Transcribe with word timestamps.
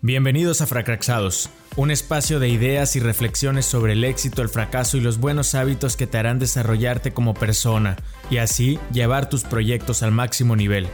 Bienvenidos 0.00 0.60
a 0.60 0.66
Fracraxados, 0.68 1.50
un 1.74 1.90
espacio 1.90 2.38
de 2.38 2.48
ideas 2.48 2.94
y 2.94 3.00
reflexiones 3.00 3.66
sobre 3.66 3.94
el 3.94 4.04
éxito, 4.04 4.42
el 4.42 4.48
fracaso 4.48 4.96
y 4.96 5.00
los 5.00 5.18
buenos 5.18 5.56
hábitos 5.56 5.96
que 5.96 6.06
te 6.06 6.16
harán 6.18 6.38
desarrollarte 6.38 7.10
como 7.10 7.34
persona 7.34 7.96
y 8.30 8.36
así 8.36 8.78
llevar 8.92 9.28
tus 9.28 9.42
proyectos 9.42 10.04
al 10.04 10.12
máximo 10.12 10.54
nivel. 10.54 10.86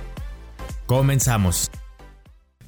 Comenzamos. 0.87 1.71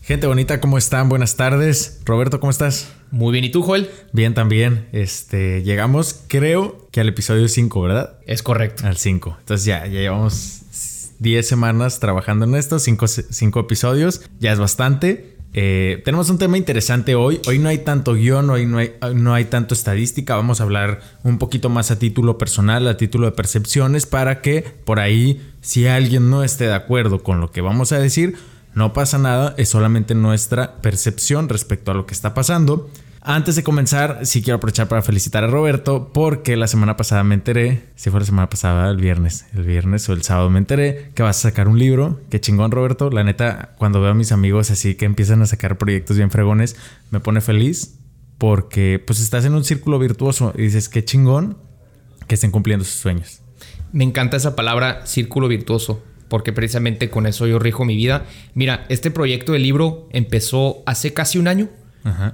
Gente 0.03 0.27
bonita, 0.27 0.61
¿cómo 0.61 0.77
están? 0.77 1.09
Buenas 1.09 1.37
tardes. 1.37 2.03
Roberto, 2.05 2.39
¿cómo 2.39 2.51
estás? 2.51 2.93
Muy 3.11 3.33
bien, 3.33 3.45
¿y 3.45 3.51
tú, 3.51 3.63
Joel? 3.63 3.91
Bien 4.13 4.35
también. 4.35 4.91
Este, 4.93 5.63
llegamos, 5.63 6.23
creo 6.29 6.87
que 6.93 7.01
al 7.01 7.09
episodio 7.09 7.49
5, 7.49 7.81
¿verdad? 7.81 8.19
Es 8.27 8.43
correcto. 8.43 8.87
Al 8.87 8.99
5. 8.99 9.37
Entonces 9.41 9.65
ya, 9.65 9.87
ya 9.87 10.01
llevamos 10.01 11.15
10 11.19 11.49
semanas 11.49 11.99
trabajando 11.99 12.45
en 12.45 12.57
esto, 12.57 12.79
5 12.79 13.59
episodios, 13.59 14.21
ya 14.39 14.53
es 14.53 14.59
bastante. 14.59 15.36
Eh, 15.53 16.03
tenemos 16.05 16.29
un 16.29 16.39
tema 16.39 16.59
interesante 16.59 17.15
hoy. 17.15 17.41
Hoy 17.47 17.59
no 17.59 17.69
hay 17.69 17.79
tanto 17.79 18.15
guion, 18.15 18.51
hoy 18.51 18.67
no 18.67 18.79
hay, 18.79 18.93
no 19.15 19.35
hay 19.35 19.47
tanto 19.47 19.75
estadística. 19.75 20.37
Vamos 20.37 20.61
a 20.61 20.65
hablar 20.65 21.01
un 21.23 21.39
poquito 21.39 21.69
más 21.69 21.91
a 21.91 21.99
título 21.99 22.39
personal, 22.39 22.87
a 22.89 22.97
título 22.97 23.27
de 23.27 23.33
percepciones, 23.33 24.07
para 24.07 24.43
que 24.43 24.63
por 24.85 25.01
ahí, 25.01 25.41
si 25.61 25.87
alguien 25.87 26.31
no 26.31 26.43
esté 26.43 26.67
de 26.67 26.75
acuerdo 26.75 27.23
con 27.23 27.41
lo 27.41 27.51
que 27.51 27.63
vamos 27.63 27.93
a 27.93 27.99
decir, 27.99 28.37
no 28.75 28.93
pasa 28.93 29.19
nada, 29.19 29.55
es 29.57 29.71
solamente 29.71 30.15
nuestra 30.15 30.77
percepción 30.83 31.49
respecto 31.49 31.91
a 31.91 31.95
lo 31.95 32.05
que 32.05 32.13
está 32.13 32.35
pasando. 32.35 32.91
Antes 33.29 33.57
de 33.57 33.65
comenzar, 33.65 34.21
sí 34.23 34.41
quiero 34.41 34.59
aprovechar 34.59 34.87
para 34.87 35.03
felicitar 35.03 35.43
a 35.43 35.49
Roberto 35.49 36.13
porque 36.15 36.57
la 36.57 36.69
semana 36.69 36.97
pasada 36.97 37.25
me 37.25 37.35
enteré, 37.35 37.83
si 37.97 38.09
fue 38.09 38.21
la 38.21 38.27
semana 38.27 38.49
pasada, 38.49 38.89
el 38.89 38.99
viernes, 38.99 39.47
el 39.53 39.65
viernes 39.65 40.09
o 40.09 40.13
el 40.13 40.23
sábado 40.23 40.49
me 40.49 40.61
enteré 40.61 41.11
que 41.13 41.25
vas 41.25 41.39
a 41.39 41.51
sacar 41.51 41.67
un 41.67 41.77
libro. 41.77 42.21
Qué 42.31 42.41
chingón, 42.41 42.71
Roberto. 42.71 43.11
La 43.11 43.25
neta, 43.25 43.75
cuando 43.79 44.01
veo 44.01 44.13
a 44.13 44.15
mis 44.15 44.31
amigos 44.31 44.71
así 44.71 44.95
que 44.95 45.07
empiezan 45.07 45.43
a 45.43 45.47
sacar 45.47 45.77
proyectos 45.77 46.17
bien 46.17 46.31
fregones, 46.31 46.77
me 47.11 47.19
pone 47.19 47.41
feliz 47.41 47.99
porque 48.39 49.03
pues 49.05 49.19
estás 49.19 49.45
en 49.45 49.55
un 49.55 49.65
círculo 49.65 49.99
virtuoso 49.99 50.53
y 50.57 50.63
dices 50.63 50.89
qué 50.89 51.05
chingón 51.05 51.59
que 52.29 52.37
estén 52.37 52.53
cumpliendo 52.53 52.85
sus 52.85 52.95
sueños. 52.95 53.41
Me 53.91 54.05
encanta 54.05 54.37
esa 54.37 54.55
palabra 54.55 55.05
círculo 55.05 55.49
virtuoso 55.49 56.01
porque 56.29 56.53
precisamente 56.53 57.11
con 57.11 57.27
eso 57.27 57.49
yo 57.49 57.59
rijo 57.59 57.85
mi 57.85 57.97
vida. 57.97 58.25
Mira, 58.55 58.87
este 58.89 59.11
proyecto 59.11 59.51
de 59.51 59.59
libro 59.59 60.09
empezó 60.13 60.85
hace 60.87 61.13
casi 61.13 61.39
un 61.39 61.49
año 61.49 61.71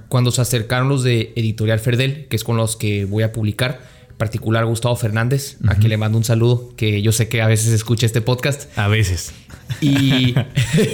cuando 0.07 0.31
se 0.31 0.41
acercaron 0.41 0.89
los 0.89 1.03
de 1.03 1.33
Editorial 1.35 1.79
Ferdel, 1.79 2.27
que 2.27 2.35
es 2.35 2.43
con 2.43 2.57
los 2.57 2.75
que 2.75 3.05
voy 3.05 3.23
a 3.23 3.31
publicar, 3.31 3.81
particular 4.17 4.65
Gustavo 4.65 4.95
Fernández, 4.95 5.57
a 5.67 5.75
quien 5.75 5.89
le 5.89 5.97
mando 5.97 6.17
un 6.17 6.23
saludo, 6.23 6.73
que 6.75 7.01
yo 7.01 7.11
sé 7.11 7.27
que 7.27 7.41
a 7.41 7.47
veces 7.47 7.73
escucha 7.73 8.05
este 8.05 8.21
podcast. 8.21 8.77
A 8.77 8.87
veces. 8.87 9.33
Y, 9.81 10.35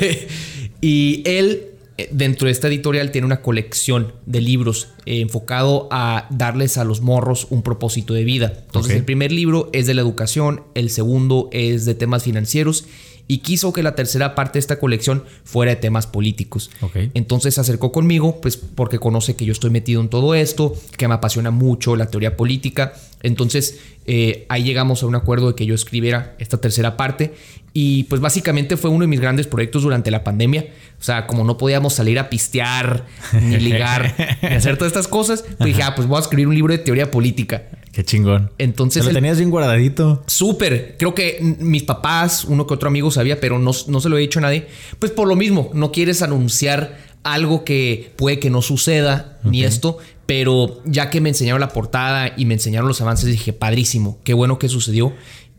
y 0.82 1.22
él, 1.26 1.68
eh, 1.98 2.10
dentro 2.12 2.46
de 2.46 2.52
esta 2.52 2.68
editorial, 2.68 3.12
tiene 3.12 3.26
una 3.26 3.42
colección 3.42 4.14
de 4.26 4.42
libros 4.42 4.90
eh, 5.06 5.20
enfocado 5.20 5.88
a 5.92 6.28
darles 6.32 6.78
a 6.78 6.86
los 6.86 7.02
morros 7.02 7.48
un 7.50 7.62
propósito 7.62 8.14
de 8.14 8.24
vida. 8.24 8.54
Entonces, 8.66 8.96
el 8.96 9.04
primer 9.04 9.32
libro 9.32 9.70
es 9.74 9.86
de 9.86 9.94
la 9.94 10.02
educación, 10.02 10.64
el 10.74 10.90
segundo 10.90 11.50
es 11.52 11.86
de 11.86 11.96
temas 11.96 12.24
financieros 12.24 12.86
y 13.32 13.38
quiso 13.38 13.72
que 13.72 13.84
la 13.84 13.94
tercera 13.94 14.34
parte 14.34 14.54
de 14.54 14.62
esta 14.62 14.80
colección 14.80 15.24
fuera 15.44 15.70
de 15.70 15.76
temas 15.76 16.08
políticos. 16.08 16.72
Entonces 17.14 17.54
se 17.54 17.62
acercó 17.62 17.92
conmigo, 17.92 18.42
pues 18.42 18.58
porque 18.58 18.98
conoce 18.98 19.36
que 19.36 19.46
yo 19.46 19.54
estoy 19.54 19.70
metido 19.70 20.02
en 20.02 20.10
todo 20.10 20.34
esto, 20.34 20.74
que 20.98 21.08
me 21.08 21.14
apasiona 21.14 21.52
mucho 21.52 21.96
la 21.96 22.08
teoría 22.08 22.36
política. 22.36 22.94
Entonces 23.22 23.82
eh, 24.08 24.48
ahí 24.50 24.64
llegamos 24.64 25.04
a 25.04 25.06
un 25.06 25.14
acuerdo 25.14 25.50
de 25.50 25.56
que 25.56 25.68
yo 25.68 25.76
escribiera 25.76 26.36
esta 26.40 26.58
tercera 26.58 26.98
parte 26.98 27.36
y 27.72 28.06
pues 28.06 28.20
básicamente 28.20 28.78
fue 28.78 28.90
uno 28.90 29.02
de 29.02 29.08
mis 29.08 29.20
grandes 29.20 29.46
proyectos 29.46 29.84
durante 29.84 30.10
la 30.10 30.24
pandemia. 30.24 30.66
O 31.00 31.04
sea, 31.04 31.28
como 31.28 31.44
no 31.44 31.56
podíamos 31.56 31.94
salir 31.94 32.18
a 32.18 32.32
pistear, 32.32 33.06
ni 33.40 33.58
ligar, 33.58 34.40
ni 34.42 34.56
hacer 34.56 34.76
todas 34.76 34.92
estas 34.92 35.08
cosas, 35.08 35.44
pues 35.44 35.68
dije, 35.68 35.84
ah, 35.84 35.94
pues 35.94 36.08
voy 36.08 36.18
a 36.18 36.22
escribir 36.22 36.48
un 36.48 36.56
libro 36.56 36.74
de 36.74 36.80
teoría 36.80 37.12
política. 37.12 37.68
Qué 38.00 38.06
chingón. 38.06 38.50
Entonces. 38.58 39.04
lo 39.04 39.12
tenías 39.12 39.40
bien 39.40 39.50
guardadito. 39.50 40.24
Súper. 40.26 40.96
Creo 40.98 41.14
que 41.14 41.58
mis 41.60 41.84
papás, 41.84 42.46
uno 42.46 42.66
que 42.66 42.74
otro 42.74 42.88
amigo 42.88 43.12
sabía, 43.12 43.42
pero 43.42 43.60
no, 43.60 43.72
no 43.88 44.00
se 44.00 44.08
lo 44.08 44.18
he 44.18 44.22
dicho 44.22 44.40
a 44.40 44.44
nadie. 44.44 44.68
Pues 45.00 45.12
por 45.12 45.28
lo 45.28 45.36
mismo, 45.36 45.70
no 45.74 45.92
quieres 45.92 46.22
anunciar 46.22 46.98
algo 47.24 47.66
que 47.66 48.14
puede 48.16 48.40
que 48.40 48.50
no 48.50 48.62
suceda, 48.62 49.38
ni 49.44 49.66
esto. 49.66 49.98
Pero 50.26 50.82
ya 50.86 51.10
que 51.10 51.20
me 51.20 51.28
enseñaron 51.28 51.60
la 51.60 51.74
portada 51.74 52.34
y 52.38 52.46
me 52.46 52.54
enseñaron 52.54 52.88
los 52.88 53.02
avances, 53.02 53.26
dije, 53.26 53.52
padrísimo, 53.52 54.18
qué 54.24 54.34
bueno 54.34 54.60
que 54.60 54.70
sucedió. 54.70 55.12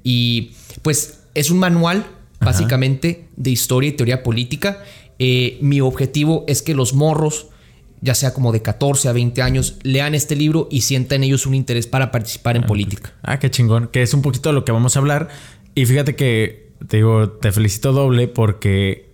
Y 0.02 0.52
pues 0.80 1.24
es 1.34 1.50
un 1.50 1.58
manual, 1.58 2.06
básicamente, 2.40 3.28
de 3.36 3.50
historia 3.50 3.90
y 3.90 3.92
teoría 3.92 4.22
política. 4.22 4.82
Eh, 5.18 5.58
mi 5.60 5.82
objetivo 5.82 6.46
es 6.48 6.62
que 6.62 6.74
los 6.74 6.94
morros 6.94 7.48
ya 8.00 8.14
sea 8.14 8.32
como 8.32 8.52
de 8.52 8.62
14 8.62 9.08
a 9.08 9.12
20 9.12 9.42
años, 9.42 9.76
lean 9.82 10.14
este 10.14 10.36
libro 10.36 10.68
y 10.70 10.82
sientan 10.82 11.22
ellos 11.22 11.46
un 11.46 11.54
interés 11.54 11.86
para 11.86 12.10
participar 12.10 12.56
en 12.56 12.64
ah, 12.64 12.66
política. 12.66 13.12
Ah, 13.22 13.38
qué 13.38 13.50
chingón, 13.50 13.88
que 13.88 14.02
es 14.02 14.14
un 14.14 14.22
poquito 14.22 14.48
de 14.50 14.54
lo 14.54 14.64
que 14.64 14.72
vamos 14.72 14.96
a 14.96 15.00
hablar. 15.00 15.28
Y 15.74 15.86
fíjate 15.86 16.16
que 16.16 16.70
te 16.88 16.98
digo, 16.98 17.28
te 17.30 17.52
felicito 17.52 17.92
doble 17.92 18.28
porque 18.28 19.10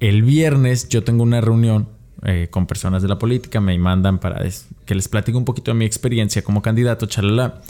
el 0.00 0.22
viernes 0.22 0.88
yo 0.88 1.04
tengo 1.04 1.22
una 1.22 1.40
reunión 1.40 1.88
eh, 2.24 2.48
con 2.50 2.66
personas 2.66 3.02
de 3.02 3.08
la 3.08 3.18
política, 3.18 3.60
me 3.60 3.76
mandan 3.78 4.18
para 4.18 4.42
que 4.84 4.94
les 4.94 5.08
platique 5.08 5.36
un 5.36 5.44
poquito 5.44 5.70
de 5.70 5.76
mi 5.76 5.84
experiencia 5.84 6.42
como 6.42 6.62
candidato, 6.62 7.06
chalala. 7.06 7.60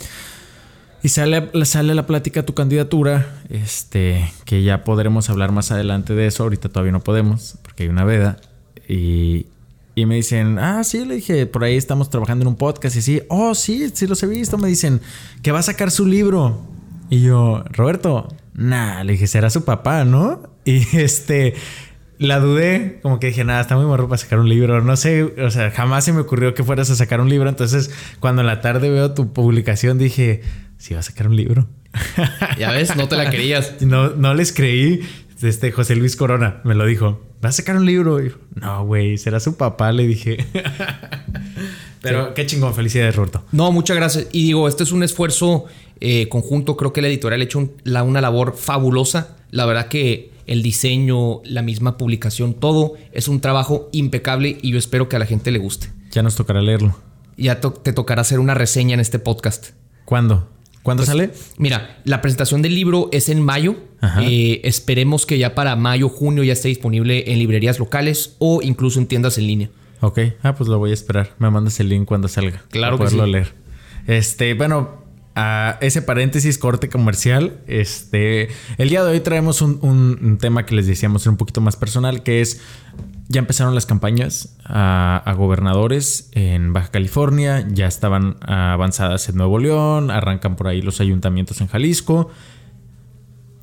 Y 1.03 1.09
sale, 1.09 1.51
sale 1.65 1.93
la 1.93 2.07
plática 2.07 2.43
tu 2.43 2.53
candidatura, 2.53 3.41
este, 3.49 4.31
que 4.45 4.63
ya 4.63 4.83
podremos 4.83 5.29
hablar 5.29 5.51
más 5.51 5.71
adelante 5.71 6.15
de 6.15 6.25
eso, 6.25 6.43
ahorita 6.43 6.69
todavía 6.69 6.91
no 6.91 7.01
podemos, 7.01 7.59
porque 7.61 7.83
hay 7.83 7.89
una 7.89 8.03
veda. 8.03 8.37
Y, 8.89 9.45
y 9.97 10.05
me 10.05 10.13
dicen, 10.13 10.59
ah, 10.59 10.83
sí, 10.83 11.05
le 11.05 11.15
dije, 11.15 11.47
por 11.47 11.63
ahí 11.63 11.75
estamos 11.75 12.11
trabajando 12.11 12.43
en 12.43 12.49
un 12.49 12.55
podcast 12.55 12.95
y 12.95 12.99
así, 12.99 13.21
oh, 13.29 13.55
sí, 13.55 13.89
sí 13.91 14.05
los 14.05 14.21
he 14.21 14.27
visto. 14.27 14.59
Me 14.59 14.67
dicen 14.67 15.01
que 15.41 15.51
va 15.51 15.57
a 15.57 15.63
sacar 15.63 15.89
su 15.89 16.05
libro. 16.05 16.61
Y 17.09 17.23
yo, 17.23 17.63
Roberto, 17.71 18.27
nah, 18.53 19.03
le 19.03 19.13
dije, 19.13 19.25
será 19.25 19.49
su 19.49 19.65
papá, 19.65 20.05
¿no? 20.05 20.55
Y 20.65 20.85
este, 20.95 21.55
la 22.19 22.39
dudé, 22.39 22.99
como 23.01 23.19
que 23.19 23.27
dije, 23.27 23.43
nada, 23.43 23.59
está 23.59 23.75
muy 23.75 23.87
morro 23.87 24.07
para 24.07 24.19
sacar 24.19 24.37
un 24.37 24.49
libro. 24.49 24.81
No 24.81 24.95
sé, 24.97 25.23
o 25.23 25.49
sea, 25.49 25.71
jamás 25.71 26.05
se 26.05 26.13
me 26.13 26.19
ocurrió 26.19 26.53
que 26.53 26.63
fueras 26.63 26.91
a 26.91 26.95
sacar 26.95 27.19
un 27.19 27.29
libro. 27.29 27.49
Entonces, 27.49 27.89
cuando 28.19 28.43
en 28.43 28.47
la 28.47 28.61
tarde 28.61 28.91
veo 28.91 29.15
tu 29.15 29.33
publicación, 29.33 29.97
dije, 29.97 30.43
sí, 30.77 30.93
va 30.93 30.99
a 30.99 31.03
sacar 31.03 31.27
un 31.27 31.35
libro. 31.35 31.67
Ya 32.59 32.71
ves, 32.71 32.95
no 32.95 33.07
te 33.07 33.15
la 33.15 33.31
querías. 33.31 33.77
no, 33.81 34.11
no 34.11 34.35
les 34.35 34.53
creí. 34.53 35.01
Este 35.41 35.71
José 35.71 35.95
Luis 35.95 36.15
Corona 36.15 36.61
me 36.63 36.75
lo 36.75 36.85
dijo. 36.85 37.21
¿Va 37.43 37.49
a 37.49 37.51
sacar 37.51 37.77
un 37.77 37.85
libro? 37.85 38.19
no, 38.55 38.85
güey, 38.85 39.17
será 39.17 39.39
su 39.39 39.55
papá, 39.55 39.91
le 39.91 40.07
dije. 40.07 40.37
Pero 42.01 42.33
qué 42.33 42.45
chingón, 42.45 42.73
felicidades, 42.73 43.15
Roberto. 43.15 43.43
No, 43.51 43.71
muchas 43.71 43.97
gracias. 43.97 44.27
Y 44.31 44.43
digo, 44.43 44.67
este 44.67 44.83
es 44.83 44.91
un 44.91 45.03
esfuerzo 45.03 45.65
eh, 45.99 46.29
conjunto. 46.29 46.77
Creo 46.77 46.93
que 46.93 47.01
la 47.01 47.07
editorial 47.07 47.41
ha 47.41 47.43
hecho 47.43 47.69
una 47.85 48.21
labor 48.21 48.55
fabulosa. 48.55 49.37
La 49.51 49.65
verdad 49.65 49.87
que 49.87 50.31
el 50.47 50.63
diseño, 50.63 51.41
la 51.43 51.61
misma 51.61 51.97
publicación, 51.97 52.53
todo 52.53 52.93
es 53.11 53.27
un 53.27 53.41
trabajo 53.41 53.89
impecable 53.91 54.57
y 54.61 54.71
yo 54.71 54.77
espero 54.77 55.09
que 55.09 55.17
a 55.17 55.19
la 55.19 55.25
gente 55.25 55.51
le 55.51 55.59
guste. 55.59 55.91
Ya 56.11 56.23
nos 56.23 56.35
tocará 56.35 56.61
leerlo. 56.61 56.95
Ya 57.37 57.59
te 57.59 57.93
tocará 57.93 58.21
hacer 58.21 58.39
una 58.39 58.53
reseña 58.53 58.93
en 58.95 58.99
este 58.99 59.19
podcast. 59.19 59.71
¿Cuándo? 60.05 60.49
¿Cuándo 60.87 61.01
pues, 61.01 61.09
sale? 61.09 61.31
Mira, 61.57 61.97
la 62.05 62.21
presentación 62.21 62.61
del 62.61 62.73
libro 62.73 63.09
es 63.11 63.27
en 63.27 63.41
mayo. 63.41 63.75
Eh, 64.21 64.61
esperemos 64.63 65.25
que 65.25 65.37
ya 65.37 65.53
para 65.53 65.75
mayo, 65.75 66.07
junio 66.07 66.45
ya 66.45 66.53
esté 66.53 66.69
disponible 66.69 67.29
en 67.29 67.39
librerías 67.39 67.77
locales 67.77 68.37
o 68.39 68.61
incluso 68.61 68.97
en 68.97 69.07
tiendas 69.07 69.37
en 69.37 69.47
línea. 69.47 69.69
Ok, 69.99 70.19
ah, 70.43 70.55
pues 70.55 70.69
lo 70.69 70.79
voy 70.79 70.91
a 70.91 70.93
esperar. 70.93 71.31
Me 71.39 71.49
mandas 71.49 71.77
el 71.81 71.89
link 71.89 72.05
cuando 72.05 72.29
salga. 72.29 72.63
Claro 72.69 72.97
para 72.97 73.09
que 73.09 73.15
poderlo 73.17 73.33
leer. 73.33 73.53
Este, 74.07 74.53
bueno, 74.53 75.03
a 75.35 75.77
ese 75.81 76.01
paréntesis 76.01 76.57
corte 76.57 76.87
comercial. 76.87 77.59
Este, 77.67 78.47
el 78.77 78.87
día 78.87 79.03
de 79.03 79.11
hoy 79.11 79.19
traemos 79.19 79.61
un, 79.61 79.79
un 79.81 80.37
tema 80.37 80.65
que 80.65 80.73
les 80.73 80.87
decíamos 80.87 81.27
un 81.27 81.35
poquito 81.35 81.59
más 81.59 81.75
personal, 81.75 82.23
que 82.23 82.39
es 82.39 82.61
ya 83.29 83.39
empezaron 83.39 83.75
las 83.75 83.85
campañas 83.85 84.55
a, 84.63 85.33
gobernadores 85.37 86.29
en 86.31 86.73
Baja 86.73 86.89
California, 86.89 87.67
ya 87.69 87.87
estaban 87.87 88.37
avanzadas 88.41 89.27
en 89.29 89.35
Nuevo 89.35 89.59
León, 89.59 90.11
arrancan 90.11 90.55
por 90.55 90.67
ahí 90.67 90.81
los 90.81 91.01
ayuntamientos 91.01 91.59
en 91.59 91.67
Jalisco. 91.67 92.29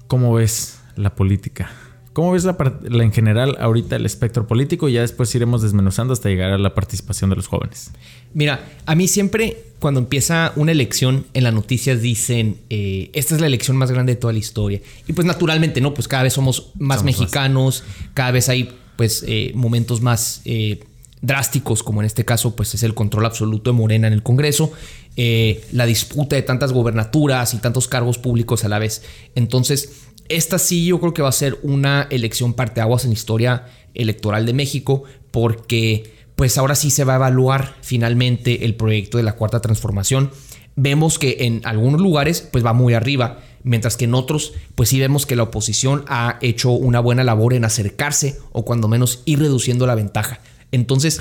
¿Cómo 0.06 0.35
ves 0.35 0.81
la 0.97 1.15
política? 1.15 1.71
¿Cómo 2.12 2.33
ves 2.33 2.44
la, 2.44 2.56
en 3.03 3.12
general 3.12 3.56
ahorita 3.59 3.97
el 3.97 4.06
espectro 4.06 4.47
político? 4.47 4.88
Ya 4.88 5.00
después 5.00 5.35
iremos 5.35 5.62
desmenuzando 5.62 6.12
hasta 6.12 6.29
llegar 6.29 6.53
a 6.53 6.59
la 6.59 6.75
participación 6.75 7.31
de 7.31 7.37
los 7.37 7.49
jóvenes. 7.49 7.91
Mira, 8.35 8.65
a 8.87 8.94
mí 8.94 9.09
siempre 9.09 9.65
cuando 9.81 9.99
empieza 9.99 10.53
una 10.56 10.73
elección 10.73 11.27
en 11.35 11.43
las 11.43 11.53
noticias 11.53 12.00
dicen, 12.00 12.59
eh, 12.71 13.11
esta 13.15 13.35
es 13.35 13.41
la 13.41 13.49
elección 13.49 13.77
más 13.77 13.91
grande 13.91 14.15
de 14.15 14.21
toda 14.21 14.33
la 14.33 14.38
historia. 14.38 14.81
Y 15.09 15.12
pues 15.15 15.27
naturalmente, 15.27 15.81
¿no? 15.81 15.93
Pues 15.93 16.06
cada 16.06 16.23
vez 16.23 16.35
somos 16.35 16.71
más 16.79 17.03
mexicanos, 17.03 17.83
cada 18.15 18.31
vez 18.31 18.49
hay 18.49 18.71
pues 18.96 19.25
eh, 19.26 19.52
momentos 19.55 20.00
más 20.00 20.41
eh, 20.44 20.85
drásticos, 21.20 21.82
como 21.82 22.00
en 22.02 22.06
este 22.06 22.25
caso 22.25 22.55
pues 22.55 22.75
es 22.75 22.82
el 22.82 22.94
control 22.94 23.26
absoluto 23.26 23.70
de 23.70 23.76
Morena 23.76 24.06
en 24.06 24.12
el 24.12 24.23
Congreso, 24.23 24.73
eh, 25.17 25.64
la 25.73 25.87
disputa 25.87 26.37
de 26.37 26.43
tantas 26.43 26.73
gobernaturas 26.73 27.55
y 27.55 27.58
tantos 27.58 27.88
cargos 27.88 28.19
públicos 28.19 28.64
a 28.64 28.69
la 28.69 28.79
vez. 28.79 29.02
Entonces, 29.35 30.02
esta 30.29 30.58
sí 30.58 30.87
yo 30.87 31.00
creo 31.00 31.14
que 31.14 31.23
va 31.23 31.29
a 31.29 31.32
ser 31.32 31.58
una 31.62 32.06
elección 32.11 32.55
parteaguas 32.55 33.05
en 33.05 33.12
historia 33.12 33.67
electoral 33.94 34.46
de 34.46 34.52
México, 34.52 35.05
porque 35.31 36.12
pues 36.37 36.58
ahora 36.58 36.75
sí 36.75 36.90
se 36.90 37.05
va 37.05 37.14
a 37.14 37.17
evaluar 37.17 37.76
finalmente 37.81 38.64
el 38.64 38.75
proyecto 38.75 39.19
de 39.19 39.25
la 39.25 39.37
cuarta 39.37 39.61
transformación. 39.61 40.31
Vemos 40.76 41.19
que 41.19 41.37
en 41.40 41.61
algunos 41.64 42.00
lugares 42.00 42.40
pues 42.40 42.64
va 42.64 42.73
muy 42.73 42.94
arriba, 42.94 43.40
mientras 43.64 43.96
que 43.96 44.05
en 44.05 44.14
otros 44.14 44.52
pues 44.76 44.90
sí 44.90 45.00
vemos 45.00 45.26
que 45.26 45.34
la 45.34 45.43
oposición 45.43 46.05
ha 46.06 46.38
hecho 46.40 46.70
una 46.70 47.00
buena 47.00 47.25
labor 47.25 47.55
en 47.55 47.64
acercarse 47.64 48.38
o 48.52 48.64
cuando 48.64 48.87
menos 48.87 49.22
ir 49.25 49.40
reduciendo 49.40 49.87
la 49.87 49.96
ventaja. 49.96 50.40
Entonces... 50.70 51.20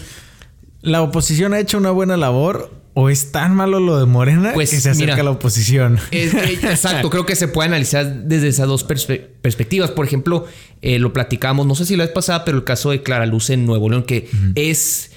La 0.82 1.02
oposición 1.02 1.54
ha 1.54 1.62
hecho 1.62 1.78
una 1.78 1.92
buena 1.92 2.18
labor 2.18 2.84
o 2.94 3.10
es 3.10 3.32
tan 3.32 3.56
malo 3.56 3.80
lo 3.80 3.98
de 3.98 4.06
Morena 4.06 4.52
pues, 4.54 4.70
que 4.70 4.80
se 4.80 4.90
acerca 4.90 5.22
a 5.22 5.24
la 5.24 5.32
oposición. 5.32 6.00
exacto, 6.12 7.10
creo 7.10 7.26
que 7.26 7.36
se 7.36 7.48
puede 7.48 7.68
analizar 7.68 8.24
desde 8.26 8.50
esas 8.50 8.68
dos 8.68 8.84
perspectivas. 8.84 9.92
Por 9.92 10.06
ejemplo, 10.06 10.46
eh, 10.82 11.00
lo 11.00 11.12
platicamos, 11.12 11.66
no 11.66 11.76
sé 11.76 11.86
si 11.86 11.96
la 11.96 12.04
vez 12.04 12.14
pasada, 12.14 12.46
pero 12.46 12.58
el 12.58 12.64
caso 12.64 12.92
de 12.92 13.02
Clara 13.02 13.26
Luz 13.26 13.50
en 13.50 13.66
Nuevo 13.66 13.90
León, 13.90 14.04
que 14.04 14.30
es 14.56 15.12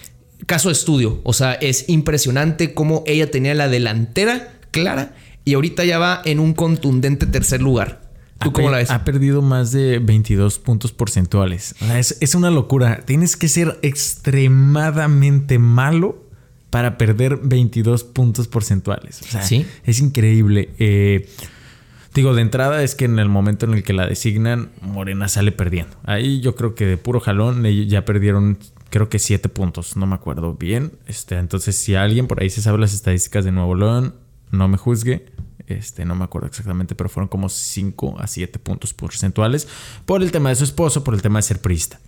caso 0.47 0.69
de 0.69 0.73
estudio. 0.73 1.21
O 1.25 1.35
sea, 1.35 1.53
es 1.53 1.89
impresionante 1.89 2.73
cómo 2.73 3.05
ella 3.07 3.31
tenía 3.31 3.55
la 3.55 3.69
delantera 3.69 4.53
clara 4.71 5.15
y 5.47 5.55
ahorita 5.55 5.85
ya 5.85 5.99
va 5.99 6.21
en 6.25 6.41
un 6.41 6.53
contundente 6.53 7.25
tercer 7.25 7.63
lugar. 7.63 8.03
¿Tú 8.41 8.53
cómo 8.53 8.69
la 8.69 8.79
ves? 8.79 8.91
Ha 8.91 9.05
perdido 9.05 9.41
más 9.41 9.71
de 9.73 10.01
22 10.01 10.59
puntos 10.59 10.93
porcentuales. 10.93 11.75
es, 11.95 12.19
es 12.21 12.35
una 12.35 12.51
locura. 12.51 13.03
Tienes 13.07 13.37
que 13.37 13.49
ser 13.49 13.79
extremadamente 13.81 15.59
malo 15.59 16.27
para 16.69 16.99
perder 16.99 17.39
22 17.43 18.03
puntos 18.03 18.49
porcentuales. 18.49 19.23
O 19.23 19.25
sea, 19.25 19.43
¿Sí? 19.43 19.65
es 19.85 20.01
increíble. 20.01 20.71
Eh, 20.81 21.29
digo, 22.13 22.35
de 22.35 22.43
entrada 22.43 22.83
es 22.83 22.97
que 22.97 23.05
en 23.05 23.21
el 23.21 23.29
momento 23.29 23.67
en 23.67 23.75
el 23.75 23.85
que 23.85 23.93
la 23.93 24.09
designan, 24.09 24.71
Morena 24.83 25.29
sale 25.29 25.53
perdiendo. 25.53 25.97
Ahí 26.03 26.41
yo 26.41 26.57
creo 26.57 26.75
que 26.75 26.87
de 26.87 26.97
puro 26.97 27.21
jalón 27.21 27.65
ya 27.65 28.05
perdieron, 28.05 28.59
creo 28.91 29.09
que 29.09 29.21
7 29.21 29.49
puntos, 29.49 29.97
no 29.97 30.07
me 30.07 30.17
acuerdo 30.17 30.55
bien. 30.55 30.91
Este, 31.07 31.37
entonces, 31.37 31.77
si 31.77 31.95
alguien 31.95 32.27
por 32.27 32.43
ahí 32.43 32.51
se 32.51 32.61
sabe 32.61 32.79
las 32.79 32.93
estadísticas 32.93 33.45
de 33.45 33.53
Nuevo 33.53 33.77
León, 33.77 34.15
no 34.51 34.69
me 34.69 34.77
juzgue. 34.77 35.27
Este, 35.67 36.05
no 36.05 36.15
me 36.15 36.25
acuerdo 36.25 36.47
exactamente, 36.47 36.95
pero 36.95 37.09
fueron 37.09 37.29
como 37.29 37.49
5 37.49 38.21
a 38.21 38.27
7 38.29 38.59
puntos 38.61 38.95
porcentuales 38.95 39.67
por 40.05 40.23
el 40.23 40.31
tema 40.31 40.51
de 40.51 40.55
su 40.55 40.65
esposo, 40.65 41.03
por 41.03 41.15
el 41.15 41.23
tema 41.23 41.41
de 41.41 41.43
ser 41.43 41.61
priista. 41.61 41.99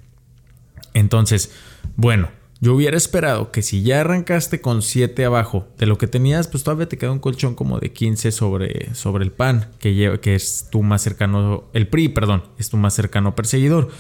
Entonces, 0.94 1.50
bueno, 1.96 2.29
yo 2.61 2.75
hubiera 2.75 2.96
esperado 2.96 3.52
que 3.52 3.62
si 3.62 3.82
ya 3.82 4.00
arrancaste 4.00 4.61
con 4.61 4.82
7 4.82 5.25
abajo 5.25 5.69
de 5.79 5.87
lo 5.87 5.96
que 5.96 6.08
tenías, 6.08 6.49
pues 6.49 6.64
todavía 6.64 6.88
te 6.88 6.99
queda 6.99 7.12
un 7.12 7.20
colchón 7.20 7.55
como 7.55 7.79
de 7.79 7.93
15 7.93 8.32
sobre, 8.32 8.94
sobre 8.94 9.25
el 9.25 9.32
PAN, 9.32 9.70
que, 9.79 10.19
que 10.20 10.35
es 10.35 10.69
tu 10.70 10.82
más 10.82 11.02
cercano, 11.02 11.64
el 11.73 11.87
PRI, 11.88 12.08
perdón, 12.08 12.44
es 12.58 12.69
tu 12.69 12.76
más 12.76 12.94
cercano 12.94 13.37
perseguidor. 13.37 13.90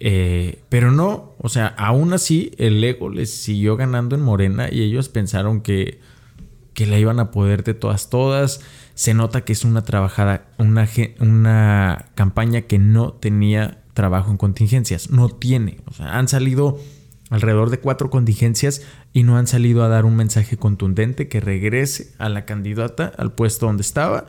Eh, 0.00 0.62
pero 0.68 0.90
no, 0.90 1.34
o 1.38 1.48
sea, 1.48 1.68
aún 1.68 2.12
así 2.12 2.52
el 2.58 2.82
ego 2.84 3.08
les 3.08 3.30
siguió 3.30 3.76
ganando 3.76 4.16
en 4.16 4.22
Morena 4.22 4.68
y 4.70 4.82
ellos 4.82 5.08
pensaron 5.08 5.62
que, 5.62 6.00
que 6.74 6.86
la 6.86 6.98
iban 6.98 7.20
a 7.20 7.30
poder 7.30 7.64
de 7.64 7.74
todas, 7.74 8.10
todas. 8.10 8.60
Se 8.94 9.14
nota 9.14 9.42
que 9.42 9.52
es 9.52 9.64
una 9.64 9.82
trabajada, 9.82 10.46
una, 10.58 10.88
una 11.20 12.06
campaña 12.14 12.62
que 12.62 12.78
no 12.78 13.12
tenía 13.12 13.78
trabajo 13.94 14.30
en 14.30 14.36
contingencias, 14.36 15.10
no 15.10 15.28
tiene. 15.28 15.78
O 15.86 15.94
sea, 15.94 16.18
han 16.18 16.28
salido 16.28 16.78
alrededor 17.30 17.70
de 17.70 17.78
cuatro 17.78 18.10
contingencias 18.10 18.82
y 19.12 19.22
no 19.22 19.38
han 19.38 19.46
salido 19.46 19.82
a 19.82 19.88
dar 19.88 20.04
un 20.04 20.16
mensaje 20.16 20.56
contundente 20.56 21.28
que 21.28 21.40
regrese 21.40 22.12
a 22.18 22.28
la 22.28 22.44
candidata 22.44 23.12
al 23.16 23.32
puesto 23.32 23.66
donde 23.66 23.82
estaba. 23.82 24.26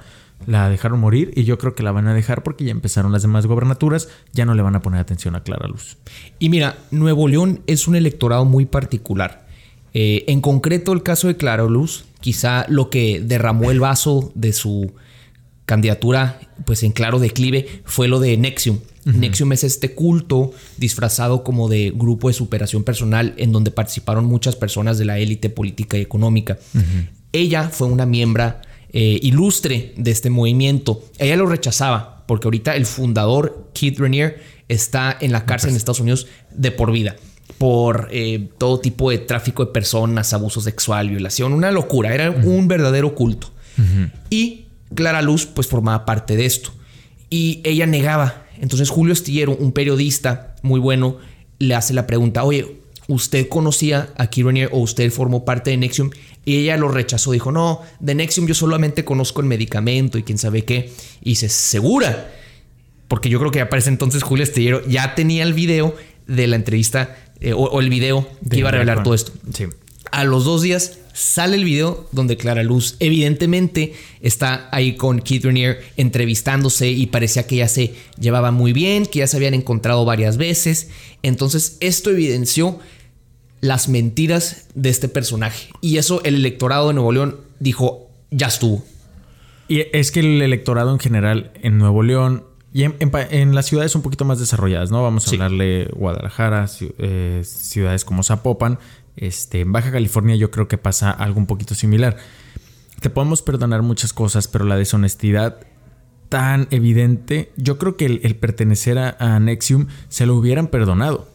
La 0.48 0.70
dejaron 0.70 1.00
morir 1.00 1.32
y 1.36 1.44
yo 1.44 1.58
creo 1.58 1.76
que 1.76 1.84
la 1.84 1.92
van 1.92 2.08
a 2.08 2.14
dejar 2.14 2.44
porque 2.44 2.66
ya 2.66 2.72
empezaron 2.72 3.12
las 3.12 3.22
demás 3.22 3.48
gobernaturas, 3.48 4.10
ya 4.34 4.46
no 4.46 4.54
le 4.54 4.62
van 4.62 4.76
a 4.76 4.82
poner 4.82 5.00
atención 5.00 5.36
a 5.36 5.44
Clara 5.44 5.68
Luz. 5.68 5.98
Y 6.40 6.50
mira, 6.50 6.78
Nuevo 6.92 7.28
León 7.28 7.62
es 7.68 7.88
un 7.88 7.96
electorado 7.96 8.46
muy 8.46 8.66
particular. 8.66 9.46
Eh, 9.94 10.26
en 10.28 10.42
concreto 10.42 10.92
el 10.92 11.04
caso 11.04 11.28
de 11.28 11.38
Clara 11.38 11.64
Luz, 11.64 12.06
quizá 12.26 12.66
lo 12.70 12.90
que 12.90 13.22
derramó 13.24 13.70
el 13.70 13.80
vaso 13.80 14.32
de 14.34 14.52
su 14.52 14.92
candidatura 15.68 16.40
pues 16.66 16.82
en 16.82 16.92
claro 16.92 17.20
declive 17.20 17.84
fue 17.86 18.08
lo 18.08 18.20
de 18.20 18.36
Nexium, 18.36 18.80
Nexium 19.04 19.54
es 19.54 19.64
este 19.64 19.94
culto 19.94 20.52
disfrazado 20.78 21.44
como 21.44 21.70
de 21.70 21.94
grupo 21.96 22.28
de 22.28 22.34
superación 22.34 22.84
personal 22.84 23.36
en 23.38 23.52
donde 23.52 23.70
participaron 23.70 24.26
muchas 24.26 24.56
personas 24.56 24.98
de 24.98 25.06
la 25.06 25.20
élite 25.20 25.52
política 25.52 26.00
y 26.00 26.02
económica. 26.02 26.58
Ella 27.32 27.70
fue 27.70 27.90
una 27.90 28.08
miembro 28.08 28.56
eh, 28.90 29.20
ilustre 29.22 29.94
de 29.96 30.10
este 30.10 30.32
movimiento. 30.32 31.04
Ella 31.20 31.36
lo 31.36 31.46
rechazaba 31.46 32.26
porque 32.26 32.48
ahorita 32.48 32.76
el 32.76 32.88
fundador, 32.88 33.70
Keith 33.76 34.00
Rainier, 34.00 34.42
está 34.68 35.16
en 35.22 35.32
la 35.32 35.46
cárcel 35.46 35.70
en 35.70 35.76
Estados 35.76 36.00
Unidos 36.00 36.26
de 36.50 36.72
por 36.72 36.92
vida 36.92 37.18
por 37.58 38.10
eh, 38.12 38.50
todo 38.58 38.80
tipo 38.80 39.10
de 39.12 39.20
tráfico 39.20 39.66
de 39.66 39.72
personas, 39.72 40.34
abuso 40.34 40.62
sexual, 40.62 41.10
violación, 41.10 41.54
una 41.54 41.72
locura, 41.72 42.14
era 42.14 42.32
un 42.32 42.68
verdadero 42.68 43.16
culto. 43.16 43.52
Y 44.30 44.66
Clara 44.94 45.22
Luz 45.22 45.46
pues 45.46 45.68
formaba 45.68 46.06
parte 46.06 46.38
de 46.38 46.46
esto. 46.46 46.72
Y 47.30 47.62
ella 47.64 47.86
negaba 47.86 48.46
entonces 48.62 48.90
Julio 48.90 49.14
Estillero, 49.14 49.56
un 49.56 49.72
periodista 49.72 50.56
muy 50.62 50.80
bueno, 50.80 51.18
le 51.60 51.76
hace 51.76 51.94
la 51.94 52.08
pregunta, 52.08 52.44
oye, 52.44 52.78
¿usted 53.08 53.48
conocía 53.48 54.10
a 54.18 54.28
Kironier 54.28 54.70
o 54.72 54.80
usted 54.80 55.12
formó 55.12 55.46
parte 55.46 55.72
de 55.72 55.78
Nexium? 55.78 56.12
Y 56.44 56.58
ella 56.58 56.78
lo 56.78 56.90
rechazó, 56.90 57.32
dijo, 57.32 57.52
no, 57.52 57.82
de 58.00 58.16
Nexium 58.16 58.48
yo 58.48 58.54
solamente 58.54 59.06
conozco 59.06 59.42
el 59.42 59.48
medicamento 59.48 60.18
y 60.18 60.24
quién 60.24 60.38
sabe 60.38 60.64
qué. 60.64 60.92
Y 61.22 61.32
dice, 61.32 61.50
¿segura? 61.50 62.32
Porque 63.08 63.30
yo 63.30 63.40
creo 63.40 63.52
que 63.52 63.62
aparece 63.62 63.90
entonces 63.90 64.24
Julio 64.24 64.44
Estillero 64.44 64.86
ya 64.88 65.16
tenía 65.16 65.44
el 65.44 65.54
video 65.54 65.96
de 66.28 66.48
la 66.48 66.56
entrevista 66.56 67.16
eh, 67.42 67.54
o, 67.54 67.80
el 67.80 67.90
video 67.90 68.28
que 68.50 68.58
iba 68.58 68.70
a 68.70 68.72
revelar 68.72 69.04
todo 69.04 69.14
esto. 69.14 69.32
Sí. 69.54 69.66
A 70.12 70.24
los 70.24 70.46
dos 70.46 70.62
días 70.62 71.00
sale 71.14 71.56
el 71.56 71.64
video 71.64 72.08
donde 72.12 72.38
Clara 72.38 72.64
Luz 72.64 72.98
evidentemente 73.00 73.94
está 74.22 74.68
ahí 74.72 74.96
con 74.96 75.20
Keith 75.20 75.46
Rainier 75.46 75.82
entrevistándose 75.98 76.90
y 76.90 77.08
parecía 77.08 77.48
que 77.48 77.58
ya 77.58 77.68
se 77.68 77.96
llevaba 78.20 78.52
muy 78.52 78.74
bien, 78.74 79.06
que 79.06 79.20
ya 79.20 79.28
se 79.28 79.38
habían 79.38 79.54
encontrado 79.54 80.06
varias 80.06 80.38
veces. 80.38 80.90
Entonces 81.24 81.78
esto 81.80 82.12
evidenció 82.12 82.80
las 83.62 83.90
mentiras 83.90 84.68
de 84.76 84.90
este 84.90 85.08
personaje. 85.08 85.70
Y 85.82 85.98
eso 85.98 86.22
el 86.24 86.36
electorado 86.36 86.90
de 86.90 86.94
Nuevo 86.94 87.12
León 87.12 87.38
dijo, 87.60 88.10
ya 88.32 88.48
estuvo. 88.48 88.84
Y 89.68 89.84
es 89.94 90.12
que 90.12 90.20
el 90.20 90.42
electorado 90.42 90.92
en 90.92 91.00
general 91.00 91.52
en 91.62 91.78
Nuevo 91.78 92.04
León 92.04 92.44
y 92.76 92.84
en, 92.84 93.56
las 93.56 93.68
ciudades 93.68 93.96
un 93.96 94.02
poquito 94.02 94.26
más 94.26 94.38
desarrolladas, 94.38 94.92
¿no? 94.92 95.02
Vamos 95.02 95.26
a 95.26 95.32
hablarle 95.32 95.88
Guadalajara, 95.96 96.70
eh, 96.98 97.42
ciudades 97.46 98.04
como 98.04 98.22
Zapopan, 98.22 98.80
este, 99.16 99.62
en 99.62 99.72
Baja 99.72 99.94
California 99.94 100.36
yo 100.36 100.52
creo 100.52 100.68
que 100.68 100.78
pasa 100.78 101.10
algo 101.10 101.40
un 101.40 101.46
poquito 101.46 101.74
similar. 101.74 102.18
Te 103.00 103.10
podemos 103.10 103.42
perdonar 103.42 103.82
muchas 103.82 104.12
cosas, 104.12 104.50
pero 104.50 104.66
la 104.66 104.76
deshonestidad 104.76 105.56
tan 106.28 106.68
evidente, 106.70 107.54
yo 107.56 107.78
creo 107.78 107.96
que 107.96 108.08
el, 108.08 108.36
pertenecer 108.36 108.98
a, 108.98 109.40
Nexium 109.40 109.88
se 110.10 110.26
lo 110.26 110.36
hubieran 110.36 110.68
perdonado. 110.68 111.30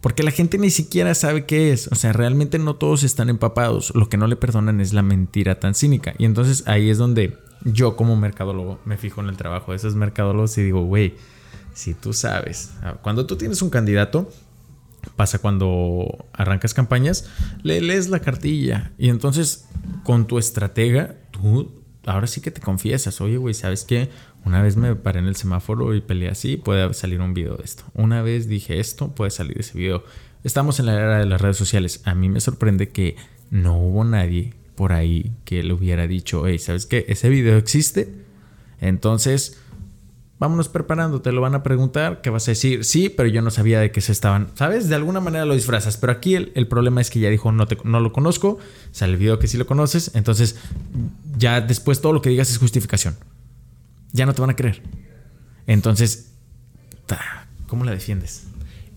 Porque 0.00 0.22
la 0.22 0.30
gente 0.30 0.58
ni 0.58 0.70
siquiera 0.70 1.12
sabe 1.16 1.44
qué 1.44 1.72
es. 1.72 1.88
O 1.88 1.96
sea, 1.96 2.12
realmente 2.12 2.60
no 2.60 2.76
todos 2.76 3.02
están 3.02 3.30
empapados. 3.30 3.92
Lo 3.96 4.08
que 4.08 4.16
no 4.16 4.28
le 4.28 4.36
perdonan 4.36 4.80
es 4.80 4.92
la 4.92 5.02
mentira 5.02 5.58
tan 5.58 5.74
cínica. 5.74 6.14
Y 6.18 6.24
entonces 6.24 6.62
ahí 6.68 6.88
es 6.88 6.98
donde 6.98 7.36
yo 7.64 7.96
como 7.96 8.16
mercadólogo 8.16 8.78
me 8.84 8.96
fijo 8.96 9.20
en 9.20 9.28
el 9.28 9.36
trabajo 9.36 9.72
de 9.72 9.76
esos 9.76 9.94
mercadólogos 9.94 10.56
y 10.58 10.62
digo, 10.62 10.84
güey, 10.84 11.14
si 11.72 11.94
tú 11.94 12.12
sabes, 12.12 12.74
cuando 13.02 13.26
tú 13.26 13.36
tienes 13.36 13.62
un 13.62 13.70
candidato, 13.70 14.30
pasa 15.16 15.38
cuando 15.38 16.26
arrancas 16.32 16.74
campañas, 16.74 17.28
le 17.62 17.80
lees 17.80 18.08
la 18.08 18.20
cartilla 18.20 18.92
y 18.98 19.08
entonces 19.08 19.68
con 20.02 20.26
tu 20.26 20.38
estratega, 20.38 21.16
tú 21.30 21.72
ahora 22.06 22.26
sí 22.26 22.40
que 22.40 22.50
te 22.50 22.60
confiesas, 22.60 23.20
oye, 23.20 23.38
güey, 23.38 23.54
¿sabes 23.54 23.84
qué? 23.84 24.10
Una 24.44 24.62
vez 24.62 24.76
me 24.76 24.94
paré 24.94 25.20
en 25.20 25.26
el 25.26 25.36
semáforo 25.36 25.94
y 25.94 26.02
peleé 26.02 26.28
así, 26.28 26.56
puede 26.58 26.92
salir 26.92 27.20
un 27.20 27.32
video 27.32 27.56
de 27.56 27.64
esto. 27.64 27.84
Una 27.94 28.20
vez 28.20 28.46
dije 28.46 28.78
esto, 28.78 29.14
puede 29.14 29.30
salir 29.30 29.58
ese 29.58 29.76
video. 29.76 30.04
Estamos 30.42 30.78
en 30.80 30.86
la 30.86 30.94
era 30.94 31.18
de 31.18 31.24
las 31.24 31.40
redes 31.40 31.56
sociales. 31.56 32.02
A 32.04 32.14
mí 32.14 32.28
me 32.28 32.40
sorprende 32.40 32.90
que 32.90 33.16
no 33.50 33.78
hubo 33.78 34.04
nadie 34.04 34.52
por 34.74 34.92
ahí 34.92 35.32
que 35.44 35.62
le 35.62 35.72
hubiera 35.72 36.06
dicho, 36.06 36.46
hey, 36.46 36.58
¿sabes 36.58 36.86
qué? 36.86 37.04
Ese 37.08 37.28
video 37.28 37.56
existe. 37.56 38.12
Entonces, 38.80 39.58
vámonos 40.38 40.68
preparando, 40.68 41.22
te 41.22 41.32
lo 41.32 41.40
van 41.40 41.54
a 41.54 41.62
preguntar, 41.62 42.20
que 42.20 42.30
vas 42.30 42.46
a 42.48 42.50
decir, 42.50 42.84
sí, 42.84 43.08
pero 43.08 43.28
yo 43.28 43.40
no 43.40 43.50
sabía 43.50 43.80
de 43.80 43.90
qué 43.90 44.00
se 44.00 44.12
estaban, 44.12 44.48
¿sabes? 44.54 44.88
De 44.88 44.94
alguna 44.94 45.20
manera 45.20 45.44
lo 45.44 45.54
disfrazas, 45.54 45.96
pero 45.96 46.12
aquí 46.12 46.34
el, 46.34 46.66
problema 46.68 47.00
es 47.00 47.10
que 47.10 47.20
ya 47.20 47.30
dijo, 47.30 47.52
no, 47.52 47.66
te, 47.66 47.78
no 47.84 48.00
lo 48.00 48.12
conozco, 48.12 48.58
sale 48.90 49.14
el 49.14 49.18
video 49.18 49.38
que 49.38 49.46
sí 49.46 49.56
lo 49.56 49.66
conoces, 49.66 50.10
entonces 50.14 50.56
ya 51.38 51.60
después 51.60 52.00
todo 52.00 52.12
lo 52.12 52.20
que 52.20 52.30
digas 52.30 52.50
es 52.50 52.58
justificación. 52.58 53.16
Ya 54.12 54.26
no 54.26 54.34
te 54.34 54.40
van 54.40 54.50
a 54.50 54.56
creer. 54.56 54.82
Entonces, 55.66 56.32
¿cómo 57.66 57.84
la 57.84 57.92
defiendes? 57.92 58.44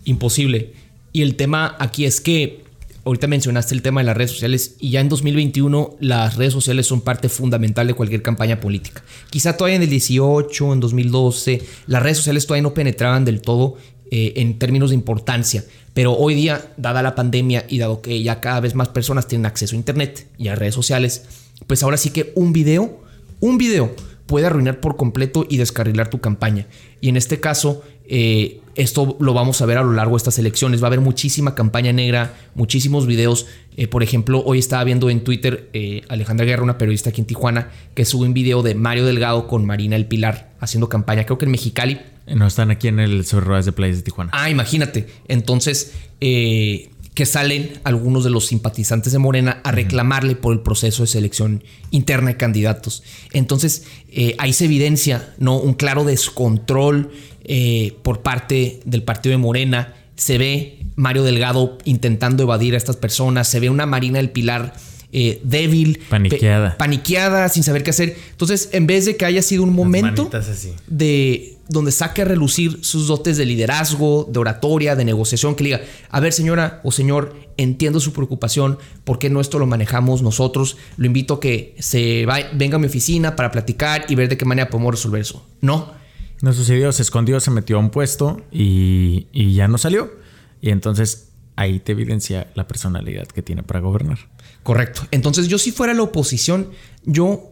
Imposible. 0.04 0.74
Y 1.12 1.22
el 1.22 1.36
tema 1.36 1.76
aquí 1.80 2.06
es 2.06 2.22
que 2.22 2.67
ahorita 3.08 3.28
mencionaste 3.28 3.74
el 3.74 3.82
tema 3.82 4.02
de 4.02 4.06
las 4.06 4.18
redes 4.18 4.32
sociales 4.32 4.76
y 4.80 4.92
ya 4.92 5.00
en 5.00 5.10
2021 5.10 5.96
las 6.00 6.36
redes 6.36 6.54
sociales 6.54 6.86
son 6.86 7.02
parte 7.02 7.30
fundamental 7.30 7.88
de 7.88 7.94
cualquier 7.94 8.22
campaña 8.22 8.60
política. 8.60 9.02
Quizá 9.30 9.56
todavía 9.56 9.78
en 9.78 9.84
el 9.84 9.90
18, 9.90 10.74
en 10.74 10.80
2012, 10.80 11.62
las 11.88 12.04
redes 12.04 12.18
sociales 12.18 12.46
todavía 12.46 12.64
no 12.64 12.74
penetraban 12.74 13.24
del 13.24 13.42
todo 13.42 13.78
eh, 14.12 14.34
en 14.38 14.60
términos 14.60 14.90
de 14.90 14.96
importancia, 14.96 15.64
Pero 15.94 16.14
hoy 16.14 16.36
día, 16.36 16.74
dada 16.78 17.02
la 17.02 17.16
pandemia 17.16 17.66
y 17.68 17.80
dado 17.80 18.02
que 18.02 18.22
ya 18.22 18.40
cada 18.40 18.60
vez 18.60 18.76
más 18.76 18.90
personas 18.90 19.28
tienen 19.28 19.46
acceso 19.46 19.76
a 19.76 19.78
Internet 19.78 20.28
y 20.38 20.50
a 20.50 20.56
redes 20.56 20.76
sociales, 20.76 21.24
pues 21.66 21.82
ahora 21.82 21.98
sí 21.98 22.12
que 22.12 22.32
un 22.36 22.54
video, 22.54 23.02
un 23.40 23.58
video 23.58 23.96
puede 24.28 24.46
arruinar 24.46 24.80
por 24.80 24.96
completo 24.96 25.46
y 25.50 25.58
descarrilar 25.58 26.10
tu 26.10 26.20
campaña. 26.20 26.68
Y 27.02 27.10
en 27.10 27.18
este 27.18 27.40
caso, 27.40 27.82
eh, 28.10 28.62
esto 28.78 29.18
lo 29.20 29.34
vamos 29.34 29.60
a 29.62 29.66
ver 29.66 29.80
a 29.80 29.84
lo 29.84 29.92
largo 29.92 30.14
de 30.14 30.18
estas 30.18 30.38
elecciones. 30.38 30.82
Va 30.82 30.86
a 30.86 30.90
haber 30.90 31.02
muchísima 31.02 31.56
campaña 31.56 31.92
negra, 31.92 32.36
muchísimos 32.54 33.08
videos. 33.08 33.48
Eh, 33.76 33.88
por 33.88 34.04
ejemplo, 34.04 34.44
hoy 34.46 34.60
estaba 34.60 34.84
viendo 34.84 35.10
en 35.10 35.24
Twitter 35.24 35.70
eh, 35.74 36.04
Alejandra 36.10 36.46
Guerra, 36.46 36.62
una 36.62 36.78
periodista 36.78 37.10
aquí 37.10 37.22
en 37.22 37.28
Tijuana, 37.28 37.72
que 37.96 38.06
sube 38.06 38.28
un 38.28 38.36
video 38.36 38.62
de 38.62 38.76
Mario 38.76 39.06
Delgado 39.06 39.48
con 39.48 39.66
Marina 39.66 39.96
El 39.96 40.06
Pilar 40.06 40.52
haciendo 40.60 40.90
campaña, 40.90 41.26
creo 41.26 41.40
que 41.40 41.46
en 41.46 41.52
Mexicali. 41.52 42.00
No 42.28 42.46
están 42.46 42.70
aquí 42.70 42.88
en 42.88 43.00
el 43.00 43.26
sobre 43.26 43.64
de 43.64 43.72
playas 43.72 43.98
de 43.98 44.04
Tijuana. 44.04 44.30
Ah, 44.34 44.50
imagínate. 44.52 45.08
Entonces, 45.28 45.94
eh, 46.22 46.90
que 47.16 47.26
salen 47.26 47.80
algunos 47.84 48.24
de 48.24 48.30
los 48.30 48.46
simpatizantes 48.46 49.12
de 49.12 49.18
Morena 49.18 49.60
a 49.64 49.72
reclamarle 49.72 50.36
por 50.36 50.54
el 50.54 50.60
proceso 50.60 51.02
de 51.02 51.08
selección 51.08 51.64
interna 51.90 52.28
de 52.28 52.38
candidatos. 52.38 53.02
Entonces, 53.34 53.86
ahí 54.38 54.54
se 54.54 54.66
evidencia 54.66 55.34
¿no? 55.40 55.58
un 55.58 55.74
claro 55.74 56.04
descontrol 56.04 57.10
eh, 57.48 57.96
por 58.04 58.22
parte 58.22 58.80
del 58.86 59.04
partido 59.04 59.32
de 59.32 59.38
Morena. 59.38 59.96
Se 60.16 60.38
ve 60.38 60.80
Mario 60.96 61.24
Delgado 61.24 61.78
intentando 61.86 62.44
evadir 62.44 62.74
a 62.74 62.78
estas 62.78 62.98
personas. 62.98 63.48
Se 63.48 63.60
ve 63.60 63.70
una 63.70 63.86
Marina 63.86 64.18
del 64.18 64.32
Pilar 64.32 64.74
eh, 65.12 65.40
débil. 65.44 66.02
Paniqueada. 66.10 66.78
Paniqueada, 66.78 67.50
sin 67.50 67.64
saber 67.64 67.84
qué 67.84 67.92
hacer. 67.92 68.18
Entonces, 68.32 68.70
en 68.74 68.88
vez 68.88 69.06
de 69.06 69.16
que 69.16 69.26
haya 69.26 69.42
sido 69.42 69.64
un 69.64 69.74
momento 69.74 70.30
de 70.88 71.58
donde 71.70 71.92
saque 71.92 72.22
a 72.22 72.26
relucir 72.26 72.80
sus 72.82 73.08
dotes 73.08 73.38
de 73.38 73.46
liderazgo, 73.46 74.28
de 74.30 74.40
oratoria, 74.40 74.96
de 74.96 75.06
negociación, 75.06 75.56
que 75.56 75.64
diga, 75.64 75.82
a 76.10 76.20
ver 76.20 76.34
señora 76.34 76.82
o 76.84 76.92
señor, 76.92 77.36
entiendo 77.58 78.00
su 78.00 78.14
preocupación, 78.14 78.78
¿por 79.04 79.20
qué 79.20 79.30
no 79.30 79.42
esto 79.42 79.60
lo 79.60 79.68
manejamos 79.68 80.22
nosotros? 80.22 80.78
Lo 80.98 81.06
invito 81.06 81.36
a 81.36 81.40
que 81.40 81.76
se 81.80 82.26
venga 82.54 82.76
a 82.78 82.80
mi 82.80 82.88
oficina 82.88 83.36
para 83.36 83.52
platicar 83.52 84.06
y 84.08 84.16
ver 84.16 84.30
de 84.30 84.38
qué 84.38 84.46
manera 84.46 84.70
podemos 84.70 84.94
resolver 84.94 85.22
eso. 85.22 85.46
No, 85.62 85.92
no 86.42 86.54
sucedió, 86.54 86.92
se 86.92 87.02
escondió, 87.02 87.40
se 87.40 87.52
metió 87.52 87.78
a 87.78 87.80
un 87.80 87.90
puesto 87.90 88.42
y, 88.52 89.28
ya 89.54 89.68
no 89.68 89.78
salió. 89.78 90.12
Y 90.62 90.70
entonces 90.70 91.30
ahí 91.56 91.80
te 91.80 91.94
evidencia 91.94 92.48
la 92.56 92.68
personalidad 92.68 93.28
que 93.28 93.42
tiene 93.42 93.64
para 93.64 93.80
gobernar. 93.80 94.20
Correcto. 94.64 95.02
Entonces 95.12 95.48
yo 95.48 95.58
si 95.58 95.72
fuera 95.72 95.94
la 95.94 96.04
oposición, 96.04 96.70
yo 97.04 97.52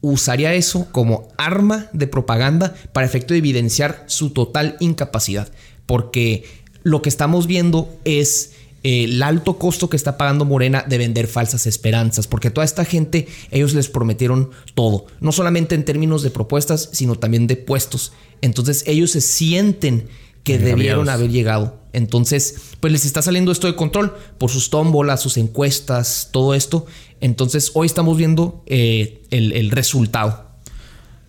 usaría 0.00 0.54
eso 0.54 0.88
como 0.92 1.28
arma 1.36 1.86
de 1.92 2.06
propaganda 2.06 2.74
para 2.92 3.06
efecto 3.06 3.34
de 3.34 3.38
evidenciar 3.38 4.04
su 4.06 4.30
total 4.30 4.76
incapacidad. 4.80 5.52
Porque 5.86 6.44
lo 6.82 7.02
que 7.02 7.08
estamos 7.08 7.46
viendo 7.46 7.94
es 8.04 8.54
el 8.82 9.22
alto 9.22 9.58
costo 9.58 9.88
que 9.88 9.96
está 9.96 10.16
pagando 10.16 10.44
Morena 10.44 10.84
de 10.86 10.98
vender 10.98 11.26
falsas 11.28 11.66
esperanzas, 11.66 12.26
porque 12.26 12.50
toda 12.50 12.64
esta 12.64 12.84
gente, 12.84 13.28
ellos 13.50 13.74
les 13.74 13.88
prometieron 13.88 14.50
todo, 14.74 15.06
no 15.20 15.32
solamente 15.32 15.74
en 15.74 15.84
términos 15.84 16.22
de 16.22 16.30
propuestas, 16.30 16.88
sino 16.92 17.16
también 17.16 17.46
de 17.46 17.56
puestos. 17.56 18.12
Entonces 18.40 18.84
ellos 18.86 19.12
se 19.12 19.20
sienten 19.20 20.08
que 20.42 20.58
debieron 20.58 21.08
haber 21.08 21.30
llegado. 21.30 21.80
Entonces, 21.92 22.56
pues 22.80 22.92
les 22.92 23.04
está 23.04 23.22
saliendo 23.22 23.52
esto 23.52 23.66
de 23.66 23.76
control 23.76 24.16
por 24.38 24.50
sus 24.50 24.70
tómbolas, 24.70 25.20
sus 25.20 25.36
encuestas, 25.36 26.30
todo 26.32 26.54
esto. 26.54 26.86
Entonces, 27.20 27.70
hoy 27.74 27.86
estamos 27.86 28.16
viendo 28.16 28.62
eh, 28.66 29.22
el, 29.30 29.52
el, 29.52 29.70
resultado. 29.70 30.46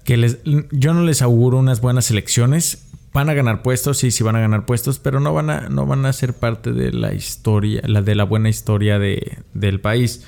Que 0.03 0.17
les, 0.17 0.37
yo 0.71 0.93
no 0.93 1.03
les 1.03 1.21
auguro 1.21 1.59
unas 1.59 1.81
buenas 1.81 2.09
elecciones 2.09 2.82
van 3.13 3.29
a 3.29 3.33
ganar 3.33 3.61
puestos, 3.61 3.99
sí, 3.99 4.11
sí 4.11 4.23
van 4.23 4.35
a 4.35 4.39
ganar 4.39 4.65
puestos, 4.65 4.99
pero 4.99 5.19
no 5.19 5.33
van 5.33 5.49
a, 5.49 5.69
no 5.69 5.85
van 5.85 6.05
a 6.05 6.13
ser 6.13 6.33
parte 6.33 6.73
de 6.73 6.91
la 6.91 7.13
historia, 7.13 7.81
la 7.85 8.01
de 8.01 8.15
la 8.15 8.23
buena 8.23 8.49
historia 8.49 8.97
de, 8.97 9.37
del 9.53 9.79
país. 9.79 10.25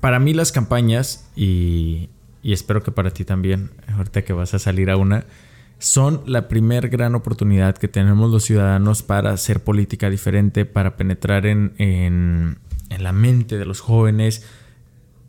Para 0.00 0.18
mí 0.18 0.34
las 0.34 0.50
campañas, 0.50 1.30
y, 1.36 2.10
y 2.42 2.52
espero 2.52 2.82
que 2.82 2.90
para 2.90 3.10
ti 3.10 3.24
también, 3.24 3.70
ahorita 3.96 4.22
que 4.22 4.32
vas 4.32 4.54
a 4.54 4.58
salir 4.58 4.90
a 4.90 4.96
una, 4.96 5.24
son 5.78 6.22
la 6.26 6.48
primer 6.48 6.88
gran 6.88 7.14
oportunidad 7.14 7.78
que 7.78 7.88
tenemos 7.88 8.30
los 8.30 8.44
ciudadanos 8.44 9.02
para 9.02 9.30
hacer 9.30 9.62
política 9.62 10.10
diferente, 10.10 10.66
para 10.66 10.96
penetrar 10.96 11.46
en, 11.46 11.72
en, 11.78 12.58
en 12.90 13.02
la 13.04 13.12
mente 13.12 13.56
de 13.56 13.64
los 13.64 13.80
jóvenes, 13.80 14.46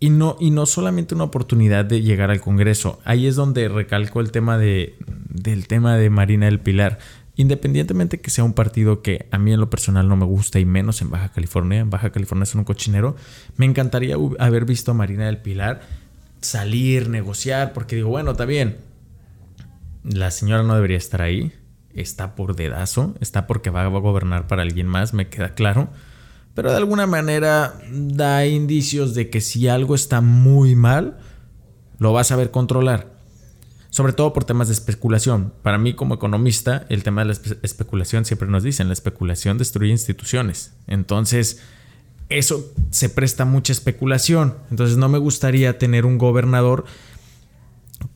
y 0.02 0.10
no, 0.10 0.36
y 0.40 0.50
no 0.50 0.66
solamente 0.66 1.14
una 1.14 1.26
oportunidad 1.26 1.86
de 1.86 2.02
llegar 2.02 2.32
al 2.32 2.42
Congreso. 2.42 3.00
Ahí 3.06 3.28
es 3.28 3.36
donde 3.36 3.70
recalco 3.70 4.20
el 4.20 4.32
tema 4.32 4.58
de, 4.58 4.96
del 5.30 5.68
tema 5.68 5.96
de 5.96 6.10
Marina 6.10 6.48
del 6.48 6.60
Pilar. 6.60 6.98
Independientemente 7.36 8.20
que 8.20 8.32
sea 8.32 8.44
un 8.44 8.54
partido 8.54 9.04
que 9.04 9.28
a 9.30 9.38
mí 9.38 9.54
en 9.54 9.60
lo 9.60 9.70
personal 9.70 10.10
no 10.10 10.18
me 10.18 10.26
gusta 10.26 10.60
y 10.60 10.66
menos 10.66 11.04
en 11.04 11.12
Baja 11.12 11.30
California, 11.30 11.80
en 11.80 11.92
Baja 11.92 12.10
California 12.10 12.44
es 12.44 12.56
un 12.56 12.64
cochinero, 12.64 13.16
me 13.58 13.68
encantaría 13.68 14.16
haber 14.40 14.66
visto 14.66 14.92
a 14.92 14.96
Marina 14.96 15.28
del 15.28 15.38
Pilar 15.38 15.82
salir, 16.42 17.08
negociar, 17.08 17.72
porque 17.72 17.96
digo, 17.96 18.10
bueno, 18.10 18.32
está 18.32 18.46
bien, 18.46 18.78
la 20.04 20.32
señora 20.32 20.64
no 20.64 20.74
debería 20.74 20.98
estar 20.98 21.22
ahí, 21.22 21.54
está 21.94 22.36
por 22.36 22.56
dedazo, 22.56 23.16
está 23.22 23.46
porque 23.46 23.70
va 23.70 23.84
a 23.84 23.88
gobernar 23.88 24.48
para 24.48 24.64
alguien 24.64 24.88
más, 24.88 25.14
me 25.14 25.30
queda 25.30 25.54
claro 25.54 25.90
pero 26.54 26.72
de 26.72 26.78
alguna 26.78 27.08
manera 27.08 27.80
da 27.92 28.46
indicios 28.46 29.14
de 29.14 29.30
que 29.30 29.42
si 29.42 29.68
algo 29.68 29.96
está 29.96 30.22
muy 30.22 30.76
mal, 30.76 31.18
lo 31.98 32.14
vas 32.14 32.32
a 32.32 32.36
ver 32.36 32.52
controlar. 32.52 33.12
Sobre 33.90 34.14
todo 34.14 34.32
por 34.34 34.46
temas 34.46 34.68
de 34.68 34.74
especulación. 34.74 35.54
Para 35.64 35.78
mí 35.78 35.94
como 35.94 36.16
economista, 36.16 36.86
el 36.90 37.04
tema 37.04 37.22
de 37.22 37.34
la 37.34 37.34
especulación 37.62 38.26
siempre 38.26 38.48
nos 38.48 38.64
dicen, 38.64 38.88
la 38.88 38.94
especulación 38.94 39.58
destruye 39.58 39.92
instituciones. 39.92 40.74
Entonces, 40.88 41.62
eso 42.30 42.74
se 42.90 43.10
presta 43.10 43.44
mucha 43.46 43.74
especulación. 43.74 44.56
Entonces, 44.72 44.98
no 44.98 45.10
me 45.10 45.18
gustaría 45.18 45.78
tener 45.78 46.06
un 46.06 46.18
gobernador 46.18 46.86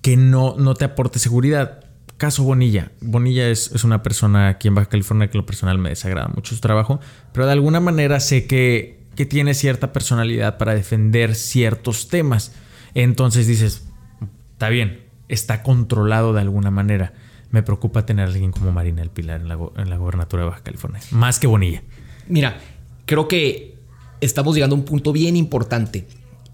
que 0.01 0.17
no, 0.17 0.55
no 0.57 0.75
te 0.75 0.85
aporte 0.85 1.19
seguridad. 1.19 1.84
Caso 2.17 2.43
Bonilla. 2.43 2.91
Bonilla 3.01 3.49
es, 3.49 3.83
una 3.83 4.01
persona 4.01 4.47
aquí 4.47 4.67
en 4.67 4.75
Baja 4.75 4.89
California 4.89 5.29
que 5.29 5.37
lo 5.37 5.45
personal 5.45 5.77
me 5.77 5.89
desagrada 5.89 6.29
mucho 6.29 6.55
su 6.55 6.61
trabajo, 6.61 6.99
pero 7.33 7.45
de 7.45 7.51
alguna 7.51 7.79
manera 7.79 8.19
sé 8.19 8.47
que, 8.47 8.99
que 9.15 9.25
tiene 9.25 9.53
cierta 9.53 9.91
personalidad 9.91 10.57
para 10.57 10.73
defender 10.73 11.35
ciertos 11.35 12.07
temas. 12.07 12.53
Entonces 12.93 13.47
dices, 13.47 13.87
está 14.53 14.69
bien, 14.69 15.03
está 15.27 15.61
controlado 15.61 16.33
de 16.33 16.41
alguna 16.41 16.71
manera. 16.71 17.13
Me 17.51 17.63
preocupa 17.63 18.05
tener 18.05 18.25
a 18.25 18.31
alguien 18.31 18.51
como 18.51 18.71
Marina 18.71 19.01
El 19.01 19.09
Pilar 19.09 19.41
en 19.41 19.49
la, 19.49 19.57
en 19.77 19.89
la 19.89 19.97
gobernatura 19.97 20.43
de 20.43 20.49
Baja 20.49 20.63
California, 20.63 21.01
más 21.11 21.39
que 21.39 21.47
Bonilla. 21.47 21.83
Mira, 22.27 22.59
creo 23.05 23.27
que 23.27 23.75
estamos 24.21 24.55
llegando 24.55 24.75
a 24.75 24.79
un 24.79 24.85
punto 24.85 25.11
bien 25.11 25.35
importante 25.35 26.07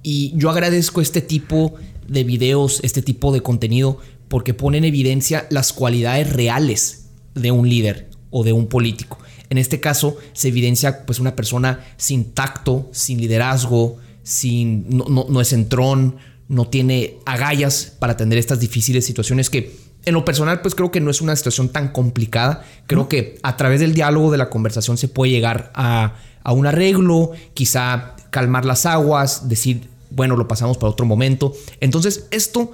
y 0.03 0.33
yo 0.35 0.49
agradezco 0.49 1.01
este 1.01 1.21
tipo 1.21 1.75
de 2.07 2.23
videos, 2.23 2.79
este 2.83 3.01
tipo 3.01 3.31
de 3.31 3.41
contenido, 3.41 3.99
porque 4.31 4.53
pone 4.53 4.77
en 4.77 4.85
evidencia 4.85 5.45
las 5.50 5.73
cualidades 5.73 6.31
reales 6.31 7.09
de 7.35 7.51
un 7.51 7.67
líder 7.67 8.09
o 8.29 8.45
de 8.45 8.53
un 8.53 8.67
político. 8.67 9.17
En 9.50 9.57
este 9.57 9.81
caso 9.81 10.15
se 10.31 10.47
evidencia 10.47 11.05
pues 11.05 11.19
una 11.19 11.35
persona 11.35 11.81
sin 11.97 12.31
tacto, 12.31 12.89
sin 12.93 13.19
liderazgo, 13.19 13.97
sin 14.23 14.85
no, 14.88 15.27
no, 15.27 15.41
es 15.41 15.51
entrón, 15.51 16.15
no 16.47 16.69
tiene 16.69 17.17
agallas 17.25 17.93
para 18.00 18.13
atender 18.13 18.39
estas 18.39 18.61
difíciles 18.61 19.05
situaciones 19.05 19.50
que 19.50 19.75
en 20.05 20.13
lo 20.13 20.23
personal 20.23 20.61
pues 20.61 20.75
creo 20.75 20.91
que 20.91 21.01
no 21.01 21.11
es 21.11 21.19
una 21.19 21.35
situación 21.35 21.67
tan 21.67 21.89
complicada. 21.89 22.63
Creo 22.88 23.09
que 23.09 23.38
a 23.43 23.57
través 23.57 23.81
del 23.81 23.93
diálogo, 23.93 24.31
de 24.31 24.38
la 24.38 24.50
conversación 24.50 24.97
se 24.97 25.09
puede 25.09 25.33
llegar 25.33 25.73
a, 25.75 26.15
a 26.41 26.53
un 26.53 26.67
arreglo, 26.67 27.31
quizá 27.53 28.15
calmar 28.29 28.63
las 28.63 28.85
aguas, 28.85 29.50
decir, 29.50 29.89
bueno, 30.09 30.38
lo 30.38 30.47
pasamos 30.47 30.77
para 30.77 30.91
otro 30.91 31.05
momento. 31.05 31.53
Entonces 31.81 32.27
esto 32.31 32.71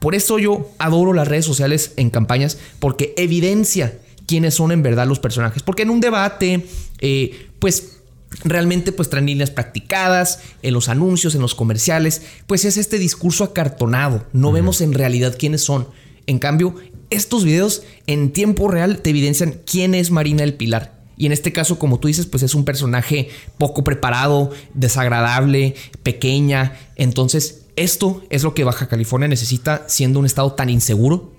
por 0.00 0.14
eso 0.14 0.38
yo 0.38 0.70
adoro 0.78 1.12
las 1.12 1.28
redes 1.28 1.44
sociales 1.44 1.92
en 1.96 2.10
campañas, 2.10 2.58
porque 2.80 3.14
evidencia 3.16 3.98
quiénes 4.26 4.54
son 4.54 4.72
en 4.72 4.82
verdad 4.82 5.06
los 5.06 5.20
personajes. 5.20 5.62
Porque 5.62 5.82
en 5.82 5.90
un 5.90 6.00
debate, 6.00 6.66
eh, 7.00 7.48
pues 7.58 7.98
realmente 8.44 8.92
pues 8.92 9.10
traen 9.10 9.26
líneas 9.26 9.50
practicadas 9.50 10.40
en 10.62 10.72
los 10.72 10.88
anuncios, 10.88 11.34
en 11.34 11.42
los 11.42 11.54
comerciales, 11.54 12.22
pues 12.46 12.64
es 12.64 12.76
este 12.76 12.98
discurso 12.98 13.44
acartonado. 13.44 14.24
No 14.32 14.52
vemos 14.52 14.80
en 14.80 14.94
realidad 14.94 15.36
quiénes 15.38 15.62
son. 15.62 15.88
En 16.26 16.38
cambio, 16.38 16.74
estos 17.10 17.44
videos 17.44 17.82
en 18.06 18.32
tiempo 18.32 18.68
real 18.68 19.00
te 19.00 19.10
evidencian 19.10 19.60
quién 19.66 19.94
es 19.94 20.10
Marina 20.10 20.42
del 20.42 20.54
Pilar. 20.54 20.98
Y 21.16 21.26
en 21.26 21.32
este 21.32 21.52
caso, 21.52 21.78
como 21.78 22.00
tú 22.00 22.08
dices, 22.08 22.24
pues 22.24 22.42
es 22.42 22.54
un 22.54 22.64
personaje 22.64 23.28
poco 23.58 23.84
preparado, 23.84 24.52
desagradable, 24.72 25.74
pequeña. 26.02 26.78
Entonces, 26.96 27.59
esto 27.76 28.22
es 28.30 28.42
lo 28.42 28.54
que 28.54 28.64
Baja 28.64 28.88
California 28.88 29.28
necesita 29.28 29.84
siendo 29.88 30.18
un 30.18 30.26
estado 30.26 30.52
tan 30.52 30.68
inseguro. 30.70 31.32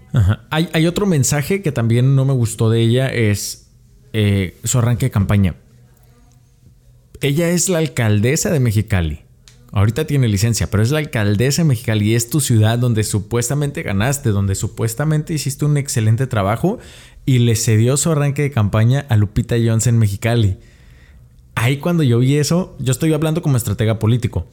Hay, 0.49 0.87
otro 0.87 1.05
mensaje 1.05 1.61
que 1.61 1.71
también 1.71 2.15
no 2.15 2.25
me 2.25 2.33
gustó 2.33 2.69
de 2.69 2.81
ella, 2.81 3.07
es 3.07 3.67
eh, 4.13 4.57
su 4.63 4.79
arranque 4.79 5.05
de 5.05 5.11
campaña. 5.11 5.55
Ella 7.21 7.49
es 7.49 7.69
la 7.69 7.77
alcaldesa 7.77 8.49
de 8.49 8.59
Mexicali. 8.59 9.21
Ahorita 9.71 10.05
tiene 10.05 10.27
licencia, 10.27 10.69
pero 10.69 10.83
es 10.83 10.91
la 10.91 10.99
alcaldesa 10.99 11.61
de 11.61 11.69
Mexicali 11.69 12.09
y 12.09 12.15
es 12.15 12.29
tu 12.29 12.41
ciudad 12.41 12.77
donde 12.77 13.05
supuestamente 13.05 13.83
ganaste, 13.83 14.31
donde 14.31 14.55
supuestamente 14.55 15.33
hiciste 15.33 15.63
un 15.63 15.77
excelente 15.77 16.27
trabajo 16.27 16.79
y 17.25 17.39
le 17.39 17.55
cedió 17.55 17.95
su 17.95 18.11
arranque 18.11 18.41
de 18.41 18.51
campaña 18.51 19.05
a 19.07 19.15
Lupita 19.15 19.55
Jones 19.63 19.87
en 19.87 19.97
Mexicali. 19.97 20.57
ahí 21.55 21.77
cuando 21.77 22.03
yo 22.03 22.19
vi 22.19 22.35
eso, 22.35 22.75
yo 22.79 22.91
estoy 22.91 23.13
hablando 23.13 23.41
como 23.41 23.55
estratega 23.55 23.97
político. 23.97 24.47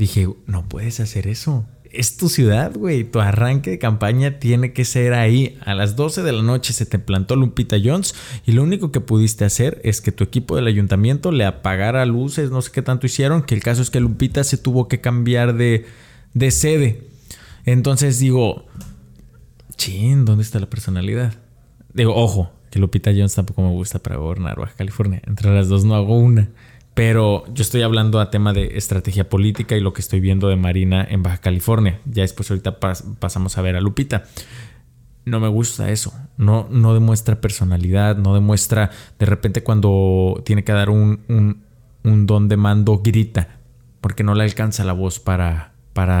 Dije, 0.00 0.26
no 0.46 0.66
puedes 0.66 0.98
hacer 0.98 1.26
eso. 1.26 1.66
Es 1.92 2.16
tu 2.16 2.30
ciudad, 2.30 2.72
güey. 2.74 3.04
Tu 3.04 3.20
arranque 3.20 3.68
de 3.68 3.78
campaña 3.78 4.38
tiene 4.38 4.72
que 4.72 4.86
ser 4.86 5.12
ahí. 5.12 5.58
A 5.66 5.74
las 5.74 5.94
12 5.94 6.22
de 6.22 6.32
la 6.32 6.42
noche 6.42 6.72
se 6.72 6.86
te 6.86 6.98
plantó 6.98 7.36
Lupita 7.36 7.76
Jones 7.84 8.14
y 8.46 8.52
lo 8.52 8.62
único 8.62 8.92
que 8.92 9.02
pudiste 9.02 9.44
hacer 9.44 9.78
es 9.84 10.00
que 10.00 10.10
tu 10.10 10.24
equipo 10.24 10.56
del 10.56 10.68
ayuntamiento 10.68 11.32
le 11.32 11.44
apagara 11.44 12.06
luces, 12.06 12.50
no 12.50 12.62
sé 12.62 12.72
qué 12.72 12.80
tanto 12.80 13.04
hicieron, 13.04 13.42
que 13.42 13.54
el 13.54 13.62
caso 13.62 13.82
es 13.82 13.90
que 13.90 14.00
Lupita 14.00 14.42
se 14.42 14.56
tuvo 14.56 14.88
que 14.88 15.02
cambiar 15.02 15.54
de, 15.54 15.84
de 16.32 16.50
sede. 16.50 17.06
Entonces 17.66 18.18
digo, 18.18 18.64
chin, 19.76 20.24
¿dónde 20.24 20.44
está 20.44 20.60
la 20.60 20.70
personalidad? 20.70 21.34
Digo, 21.92 22.16
ojo, 22.16 22.50
que 22.70 22.78
Lupita 22.78 23.10
Jones 23.10 23.34
tampoco 23.34 23.60
me 23.60 23.70
gusta 23.70 23.98
para 23.98 24.16
gobernar 24.16 24.58
Baja 24.58 24.72
California. 24.78 25.20
Entre 25.26 25.54
las 25.54 25.68
dos 25.68 25.84
no 25.84 25.94
hago 25.94 26.16
una. 26.16 26.48
Pero 27.00 27.44
yo 27.54 27.62
estoy 27.62 27.80
hablando 27.80 28.20
a 28.20 28.30
tema 28.30 28.52
de 28.52 28.76
estrategia 28.76 29.26
política 29.26 29.74
y 29.74 29.80
lo 29.80 29.94
que 29.94 30.02
estoy 30.02 30.20
viendo 30.20 30.48
de 30.48 30.56
Marina 30.56 31.02
en 31.02 31.22
Baja 31.22 31.38
California. 31.38 31.98
Ya 32.04 32.20
después 32.20 32.50
ahorita 32.50 32.78
pasamos 32.78 33.56
a 33.56 33.62
ver 33.62 33.74
a 33.74 33.80
Lupita. 33.80 34.24
No 35.24 35.40
me 35.40 35.48
gusta 35.48 35.88
eso. 35.88 36.12
No, 36.36 36.68
no 36.70 36.92
demuestra 36.92 37.40
personalidad, 37.40 38.18
no 38.18 38.34
demuestra 38.34 38.90
de 39.18 39.24
repente 39.24 39.62
cuando 39.62 40.42
tiene 40.44 40.62
que 40.62 40.72
dar 40.72 40.90
un, 40.90 41.62
don 42.02 42.48
de 42.48 42.58
mando, 42.58 42.98
grita, 42.98 43.48
porque 44.02 44.22
no 44.22 44.34
le 44.34 44.44
alcanza 44.44 44.84
la 44.84 44.92
voz 44.92 45.20
para 45.20 45.72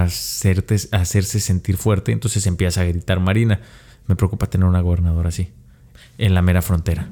hacerse 0.04 1.40
sentir 1.40 1.76
fuerte. 1.76 2.12
Entonces 2.12 2.46
empieza 2.46 2.80
a 2.80 2.84
gritar 2.84 3.20
Marina. 3.20 3.60
Me 4.06 4.16
preocupa 4.16 4.46
tener 4.46 4.66
una 4.66 4.80
gobernadora 4.80 5.28
así 5.28 5.50
en 6.16 6.32
la 6.32 6.40
mera 6.40 6.62
frontera. 6.62 7.10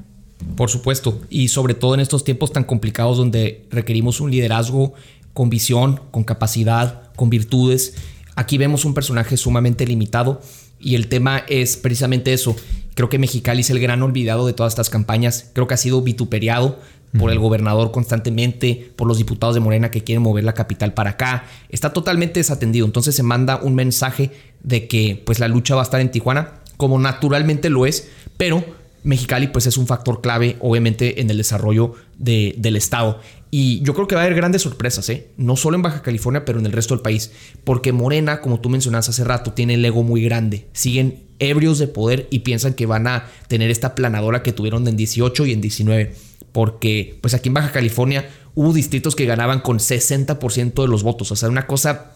Por 0.55 0.69
supuesto, 0.69 1.19
y 1.29 1.49
sobre 1.49 1.73
todo 1.73 1.93
en 1.93 1.99
estos 1.99 2.23
tiempos 2.23 2.53
tan 2.53 2.63
complicados 2.63 3.17
donde 3.17 3.65
requerimos 3.69 4.21
un 4.21 4.31
liderazgo 4.31 4.93
con 5.33 5.49
visión, 5.49 6.01
con 6.11 6.23
capacidad, 6.23 7.11
con 7.15 7.29
virtudes. 7.29 7.95
Aquí 8.35 8.57
vemos 8.57 8.85
un 8.85 8.93
personaje 8.93 9.37
sumamente 9.37 9.85
limitado 9.85 10.41
y 10.79 10.95
el 10.95 11.07
tema 11.07 11.43
es 11.47 11.77
precisamente 11.77 12.33
eso. 12.33 12.55
Creo 12.95 13.09
que 13.09 13.19
Mexicali 13.19 13.61
es 13.61 13.69
el 13.69 13.79
gran 13.79 14.01
olvidado 14.01 14.47
de 14.47 14.53
todas 14.53 14.73
estas 14.73 14.89
campañas. 14.89 15.49
Creo 15.53 15.67
que 15.67 15.73
ha 15.73 15.77
sido 15.77 16.01
vituperiado 16.01 16.79
por 17.17 17.31
el 17.31 17.39
gobernador 17.39 17.91
constantemente, 17.91 18.91
por 18.95 19.07
los 19.07 19.17
diputados 19.17 19.55
de 19.55 19.61
Morena 19.61 19.91
que 19.91 20.03
quieren 20.03 20.21
mover 20.21 20.43
la 20.43 20.53
capital 20.53 20.93
para 20.93 21.11
acá. 21.11 21.45
Está 21.69 21.91
totalmente 21.91 22.39
desatendido. 22.39 22.85
Entonces 22.85 23.15
se 23.15 23.23
manda 23.23 23.59
un 23.61 23.75
mensaje 23.75 24.31
de 24.63 24.87
que 24.87 25.21
pues 25.25 25.39
la 25.39 25.47
lucha 25.47 25.75
va 25.75 25.81
a 25.81 25.83
estar 25.83 26.01
en 26.01 26.11
Tijuana, 26.11 26.59
como 26.77 26.99
naturalmente 26.99 27.69
lo 27.69 27.85
es, 27.85 28.09
pero 28.37 28.63
Mexicali 29.03 29.47
pues 29.47 29.65
es 29.67 29.77
un 29.77 29.87
factor 29.87 30.21
clave 30.21 30.57
obviamente 30.59 31.21
en 31.21 31.29
el 31.29 31.37
desarrollo 31.37 31.95
del 32.17 32.75
estado. 32.75 33.19
Y 33.51 33.81
yo 33.81 33.93
creo 33.95 34.07
que 34.07 34.15
va 34.15 34.21
a 34.21 34.25
haber 34.25 34.35
grandes 34.35 34.61
sorpresas, 34.61 35.09
¿eh? 35.09 35.29
no 35.37 35.55
solo 35.55 35.75
en 35.75 35.81
Baja 35.81 36.01
California, 36.01 36.45
pero 36.45 36.59
en 36.59 36.65
el 36.65 36.71
resto 36.71 36.93
del 36.93 37.01
país. 37.01 37.31
Porque 37.63 37.91
Morena, 37.91 38.41
como 38.41 38.59
tú 38.59 38.69
mencionaste 38.69 39.11
hace 39.11 39.23
rato, 39.23 39.53
tiene 39.53 39.73
el 39.73 39.85
ego 39.85 40.03
muy 40.03 40.21
grande. 40.21 40.67
Siguen 40.73 41.23
ebrios 41.39 41.79
de 41.79 41.87
poder 41.87 42.27
y 42.29 42.39
piensan 42.39 42.73
que 42.73 42.85
van 42.85 43.07
a 43.07 43.27
tener 43.47 43.71
esta 43.71 43.95
planadora 43.95 44.43
que 44.43 44.53
tuvieron 44.53 44.87
en 44.87 44.97
18 44.97 45.45
y 45.47 45.53
en 45.53 45.61
19. 45.61 46.13
Porque 46.51 47.17
pues 47.21 47.33
aquí 47.33 47.49
en 47.49 47.55
Baja 47.55 47.71
California 47.71 48.29
hubo 48.53 48.73
distritos 48.73 49.15
que 49.15 49.25
ganaban 49.25 49.61
con 49.61 49.79
60% 49.79 50.81
de 50.81 50.87
los 50.87 51.01
votos. 51.01 51.31
O 51.31 51.35
sea, 51.35 51.49
una 51.49 51.65
cosa 51.65 52.11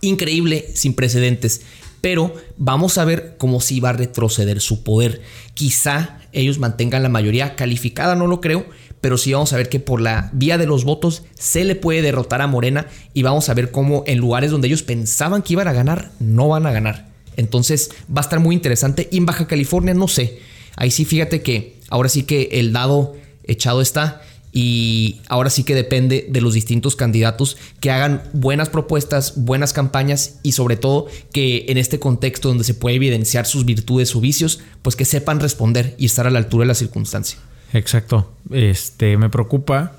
increíble, 0.00 0.70
sin 0.74 0.94
precedentes 0.94 1.62
pero 2.00 2.34
vamos 2.56 2.98
a 2.98 3.04
ver 3.04 3.34
cómo 3.38 3.60
si 3.60 3.80
va 3.80 3.90
a 3.90 3.94
retroceder 3.94 4.60
su 4.60 4.82
poder. 4.82 5.22
Quizá 5.54 6.18
ellos 6.32 6.58
mantengan 6.58 7.02
la 7.02 7.08
mayoría 7.08 7.56
calificada, 7.56 8.14
no 8.14 8.26
lo 8.26 8.40
creo, 8.40 8.66
pero 9.00 9.16
sí 9.18 9.32
vamos 9.32 9.52
a 9.52 9.56
ver 9.56 9.68
que 9.68 9.80
por 9.80 10.00
la 10.00 10.30
vía 10.32 10.58
de 10.58 10.66
los 10.66 10.84
votos 10.84 11.22
se 11.38 11.64
le 11.64 11.74
puede 11.74 12.02
derrotar 12.02 12.42
a 12.42 12.46
Morena 12.46 12.86
y 13.14 13.22
vamos 13.22 13.48
a 13.48 13.54
ver 13.54 13.70
cómo 13.70 14.04
en 14.06 14.18
lugares 14.18 14.50
donde 14.50 14.68
ellos 14.68 14.82
pensaban 14.82 15.42
que 15.42 15.54
iban 15.54 15.68
a 15.68 15.72
ganar, 15.72 16.10
no 16.20 16.48
van 16.48 16.66
a 16.66 16.72
ganar. 16.72 17.08
Entonces 17.36 17.90
va 18.14 18.20
a 18.20 18.24
estar 18.24 18.40
muy 18.40 18.54
interesante. 18.54 19.08
Y 19.10 19.16
en 19.16 19.26
Baja 19.26 19.46
California, 19.46 19.94
no 19.94 20.08
sé. 20.08 20.40
Ahí 20.76 20.90
sí, 20.90 21.04
fíjate 21.04 21.42
que 21.42 21.76
ahora 21.88 22.08
sí 22.08 22.24
que 22.24 22.48
el 22.52 22.72
dado 22.72 23.16
echado 23.44 23.80
está 23.80 24.22
y 24.52 25.20
ahora 25.28 25.50
sí 25.50 25.64
que 25.64 25.74
depende 25.74 26.26
de 26.28 26.40
los 26.40 26.54
distintos 26.54 26.96
candidatos 26.96 27.56
que 27.80 27.90
hagan 27.90 28.22
buenas 28.32 28.68
propuestas, 28.68 29.34
buenas 29.36 29.72
campañas 29.72 30.40
y 30.42 30.52
sobre 30.52 30.76
todo 30.76 31.06
que 31.32 31.66
en 31.68 31.78
este 31.78 31.98
contexto 31.98 32.48
donde 32.48 32.64
se 32.64 32.74
puede 32.74 32.96
evidenciar 32.96 33.46
sus 33.46 33.64
virtudes 33.64 34.14
o 34.16 34.20
vicios, 34.20 34.60
pues 34.82 34.96
que 34.96 35.04
sepan 35.04 35.40
responder 35.40 35.94
y 35.98 36.06
estar 36.06 36.26
a 36.26 36.30
la 36.30 36.38
altura 36.38 36.62
de 36.62 36.68
la 36.68 36.74
circunstancia. 36.74 37.38
Exacto. 37.72 38.32
Este 38.50 39.16
me 39.16 39.30
preocupa 39.30 39.92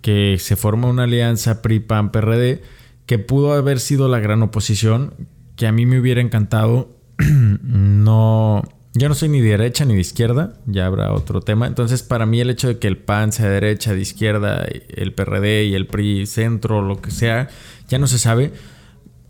que 0.00 0.36
se 0.40 0.56
forma 0.56 0.88
una 0.88 1.04
alianza 1.04 1.62
PRI-PAN-PRD 1.62 2.62
que 3.06 3.18
pudo 3.18 3.52
haber 3.52 3.78
sido 3.78 4.08
la 4.08 4.18
gran 4.18 4.42
oposición, 4.42 5.14
que 5.56 5.66
a 5.66 5.72
mí 5.72 5.86
me 5.86 6.00
hubiera 6.00 6.20
encantado 6.20 6.90
no 7.18 8.62
yo 8.94 9.08
no 9.08 9.14
soy 9.14 9.30
ni 9.30 9.40
de 9.40 9.50
derecha 9.50 9.84
ni 9.84 9.94
de 9.94 10.00
izquierda, 10.00 10.54
ya 10.66 10.86
habrá 10.86 11.12
otro 11.12 11.40
tema. 11.40 11.66
Entonces, 11.66 12.02
para 12.02 12.26
mí 12.26 12.40
el 12.40 12.50
hecho 12.50 12.68
de 12.68 12.78
que 12.78 12.88
el 12.88 12.98
PAN 12.98 13.32
sea 13.32 13.46
de 13.46 13.54
derecha, 13.54 13.94
de 13.94 14.00
izquierda, 14.00 14.66
el 14.66 15.14
PRD 15.14 15.64
y 15.64 15.74
el 15.74 15.86
PRI 15.86 16.26
centro, 16.26 16.82
lo 16.82 17.00
que 17.00 17.10
sea, 17.10 17.48
ya 17.88 17.98
no 17.98 18.06
se 18.06 18.18
sabe. 18.18 18.52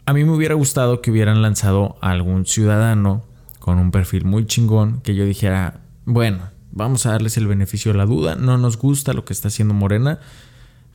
A 0.05 0.13
mí 0.13 0.25
me 0.25 0.33
hubiera 0.33 0.55
gustado 0.55 1.01
que 1.01 1.13
hubieran 1.13 1.43
lanzado 1.43 1.97
a 2.01 2.11
algún 2.11 2.45
ciudadano 2.45 3.25
con 3.61 3.79
un 3.79 3.93
perfil 3.93 4.25
muy 4.25 4.47
chingón, 4.47 5.01
que 5.03 5.15
yo 5.15 5.25
dijera, 5.25 5.81
bueno, 6.05 6.51
vamos 6.73 7.07
a 7.07 7.13
darles 7.13 7.37
el 7.37 7.47
beneficio 7.47 7.93
de 7.93 7.99
la 7.99 8.07
duda, 8.07 8.35
no 8.35 8.59
nos 8.59 8.77
gusta 8.77 9.13
lo 9.13 9.25
que 9.25 9.33
está 9.33 9.47
haciendo 9.49 9.75
Morena, 9.75 10.19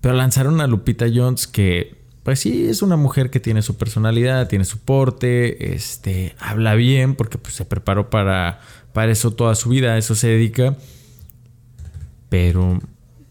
pero 0.02 0.14
lanzaron 0.14 0.60
a 0.60 0.68
Lupita 0.68 1.06
Jones 1.14 1.48
que 1.48 1.97
pues 2.28 2.42
sí, 2.42 2.68
es 2.68 2.82
una 2.82 2.98
mujer 2.98 3.30
que 3.30 3.40
tiene 3.40 3.62
su 3.62 3.78
personalidad, 3.78 4.50
tiene 4.50 4.66
su 4.66 4.80
porte, 4.80 5.74
este, 5.74 6.36
habla 6.40 6.76
bien 6.76 7.16
porque 7.16 7.38
pues, 7.38 7.54
se 7.54 7.64
preparó 7.64 8.10
para, 8.10 8.60
para 8.92 9.14
eso 9.14 9.32
toda 9.32 9.56
su 9.56 9.70
vida, 9.70 9.94
a 9.94 9.98
eso 9.98 10.14
se 10.14 10.28
dedica. 10.28 10.76
Pero 12.28 12.82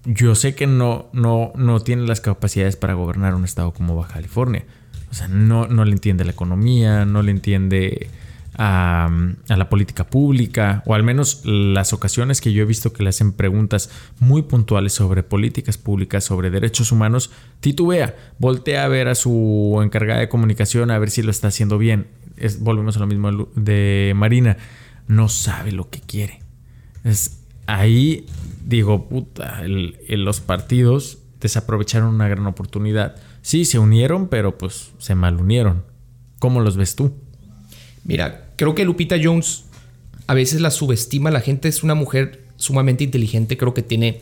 yo 0.07 0.35
sé 0.35 0.55
que 0.55 0.67
no, 0.67 1.11
no, 1.13 1.53
no 1.57 1.81
tiene 1.81 2.07
las 2.07 2.23
capacidades 2.23 2.77
para 2.77 2.95
gobernar 2.95 3.35
un 3.35 3.45
estado 3.45 3.75
como 3.75 3.97
Baja 3.97 4.15
California. 4.15 4.65
O 5.11 5.15
sea, 5.15 5.29
no, 5.29 5.67
no 5.67 5.85
le 5.85 5.93
entiende 5.93 6.25
la 6.25 6.33
economía, 6.33 7.05
no 7.05 7.21
le 7.21 7.33
entiende 7.33 8.09
a, 8.59 9.11
la 9.49 9.69
política 9.69 10.07
pública, 10.07 10.83
o 10.87 10.95
al 10.95 11.03
menos 11.03 11.43
las 11.45 11.93
ocasiones 11.93 12.41
que 12.41 12.53
yo 12.53 12.63
he 12.63 12.67
visto 12.67 12.93
que 12.93 13.03
le 13.03 13.11
hacen 13.11 13.33
preguntas 13.33 13.91
muy 14.19 14.43
puntuales 14.43 14.93
sobre 14.93 15.23
políticas 15.23 15.79
públicas, 15.79 16.25
sobre 16.25 16.51
derechos 16.51 16.93
humanos, 16.93 17.31
titubea, 17.61 18.17
voltea 18.39 18.85
a 18.85 18.89
ver 18.89 19.09
a 19.09 19.15
su 19.15 19.79
encargada 19.83 20.21
de 20.21 20.29
comunicación 20.29 20.91
a 20.91 20.99
ver 20.99 21.11
si 21.11 21.23
lo 21.23 21.31
está 21.31 21.49
haciendo 21.49 21.79
bien. 21.79 22.09
Volvemos 22.61 22.97
a 22.97 23.01
lo 23.01 23.07
mismo 23.07 23.49
de 23.55 24.13
Marina, 24.17 24.57
no 25.07 25.29
sabe 25.29 25.73
lo 25.73 25.91
que 25.91 26.01
quiere. 26.01 26.41
Es, 27.05 27.43
ahí 27.67 28.27
digo, 28.65 29.09
puta, 29.09 29.63
los 29.67 30.41
partidos 30.41 31.19
desaprovecharon 31.41 32.15
una 32.15 32.29
gran 32.29 32.47
oportunidad. 32.47 33.17
Sí, 33.43 33.65
se 33.65 33.79
unieron, 33.79 34.29
pero 34.29 34.59
pues 34.59 34.93
se 34.99 35.15
malunieron. 35.15 35.85
¿Cómo 36.39 36.61
los 36.61 36.77
ves 36.77 36.97
tú? 36.97 37.15
Mira, 38.05 38.46
creo 38.57 38.75
que 38.75 38.85
Lupita 38.85 39.17
Jones 39.23 39.65
a 40.27 40.35
veces 40.35 40.61
la 40.61 40.71
subestima. 40.71 41.31
La 41.31 41.41
gente 41.41 41.69
es 41.69 41.83
una 41.83 41.95
mujer 41.95 42.43
sumamente 42.57 43.05
inteligente. 43.05 43.57
Creo 43.57 43.75
que 43.75 43.83
tiene 43.83 44.21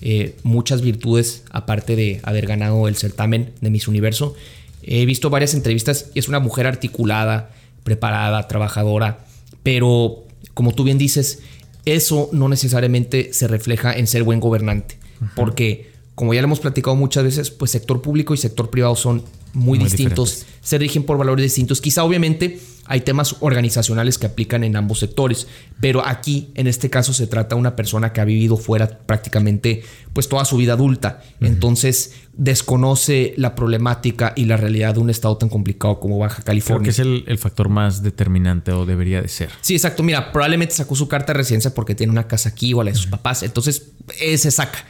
eh, 0.00 0.36
muchas 0.42 0.82
virtudes, 0.82 1.44
aparte 1.50 1.96
de 1.96 2.20
haber 2.22 2.46
ganado 2.46 2.88
el 2.88 2.96
certamen 2.96 3.52
de 3.60 3.70
Miss 3.70 3.88
Universo. 3.88 4.34
He 4.82 5.06
visto 5.06 5.30
varias 5.30 5.54
entrevistas 5.54 6.10
y 6.14 6.18
es 6.18 6.28
una 6.28 6.38
mujer 6.38 6.66
articulada, 6.66 7.50
preparada, 7.82 8.46
trabajadora. 8.48 9.24
Pero, 9.62 10.24
como 10.54 10.74
tú 10.74 10.84
bien 10.84 10.98
dices, 10.98 11.40
eso 11.84 12.28
no 12.32 12.48
necesariamente 12.48 13.32
se 13.32 13.48
refleja 13.48 13.92
en 13.92 14.06
ser 14.06 14.22
buen 14.22 14.40
gobernante. 14.40 14.98
Porque, 15.34 15.90
como 16.14 16.34
ya 16.34 16.42
lo 16.42 16.46
hemos 16.46 16.60
platicado 16.60 16.94
muchas 16.94 17.24
veces, 17.24 17.50
pues 17.50 17.70
sector 17.70 18.02
público 18.02 18.34
y 18.34 18.36
sector 18.36 18.70
privado 18.70 18.94
son 18.96 19.24
muy, 19.56 19.78
distintos, 19.78 20.44
se 20.60 20.76
rigen 20.76 21.04
por 21.04 21.16
valores 21.16 21.42
distintos. 21.42 21.80
Quizá 21.80 22.04
obviamente 22.04 22.60
hay 22.84 23.00
temas 23.00 23.36
organizacionales 23.40 24.18
que 24.18 24.26
aplican 24.26 24.62
en 24.64 24.76
ambos 24.76 24.98
sectores, 24.98 25.46
pero 25.80 26.06
aquí 26.06 26.50
en 26.54 26.66
este 26.66 26.90
caso 26.90 27.14
se 27.14 27.26
trata 27.26 27.56
de 27.56 27.60
una 27.60 27.74
persona 27.74 28.12
que 28.12 28.20
ha 28.20 28.24
vivido 28.24 28.58
fuera 28.58 28.86
prácticamente 28.86 29.82
pues 30.12 30.28
toda 30.28 30.44
su 30.44 30.58
vida 30.58 30.74
adulta, 30.74 31.22
entonces 31.40 32.12
desconoce 32.34 33.32
la 33.38 33.54
problemática 33.54 34.34
y 34.36 34.44
la 34.44 34.58
realidad 34.58 34.94
de 34.94 35.00
un 35.00 35.08
estado 35.08 35.38
tan 35.38 35.48
complicado 35.48 36.00
como 36.00 36.18
Baja 36.18 36.42
California. 36.42 36.92
Creo 36.92 37.06
que 37.06 37.22
es 37.22 37.28
el, 37.28 37.38
factor 37.38 37.70
más 37.70 38.02
determinante 38.02 38.72
o 38.72 38.84
debería 38.84 39.22
de 39.22 39.28
ser. 39.28 39.50
Sí, 39.62 39.74
exacto. 39.74 40.02
Mira, 40.02 40.32
probablemente 40.32 40.74
sacó 40.74 40.94
su 40.94 41.08
carta 41.08 41.32
de 41.32 41.38
residencia 41.38 41.72
porque 41.72 41.94
tiene 41.94 42.12
una 42.12 42.28
casa 42.28 42.50
aquí 42.50 42.74
o 42.74 42.82
la 42.82 42.90
de 42.90 42.96
sus 42.96 43.06
papás, 43.06 43.42
entonces 43.42 43.90
eh, 44.20 44.36
se 44.36 44.50
saca. 44.50 44.84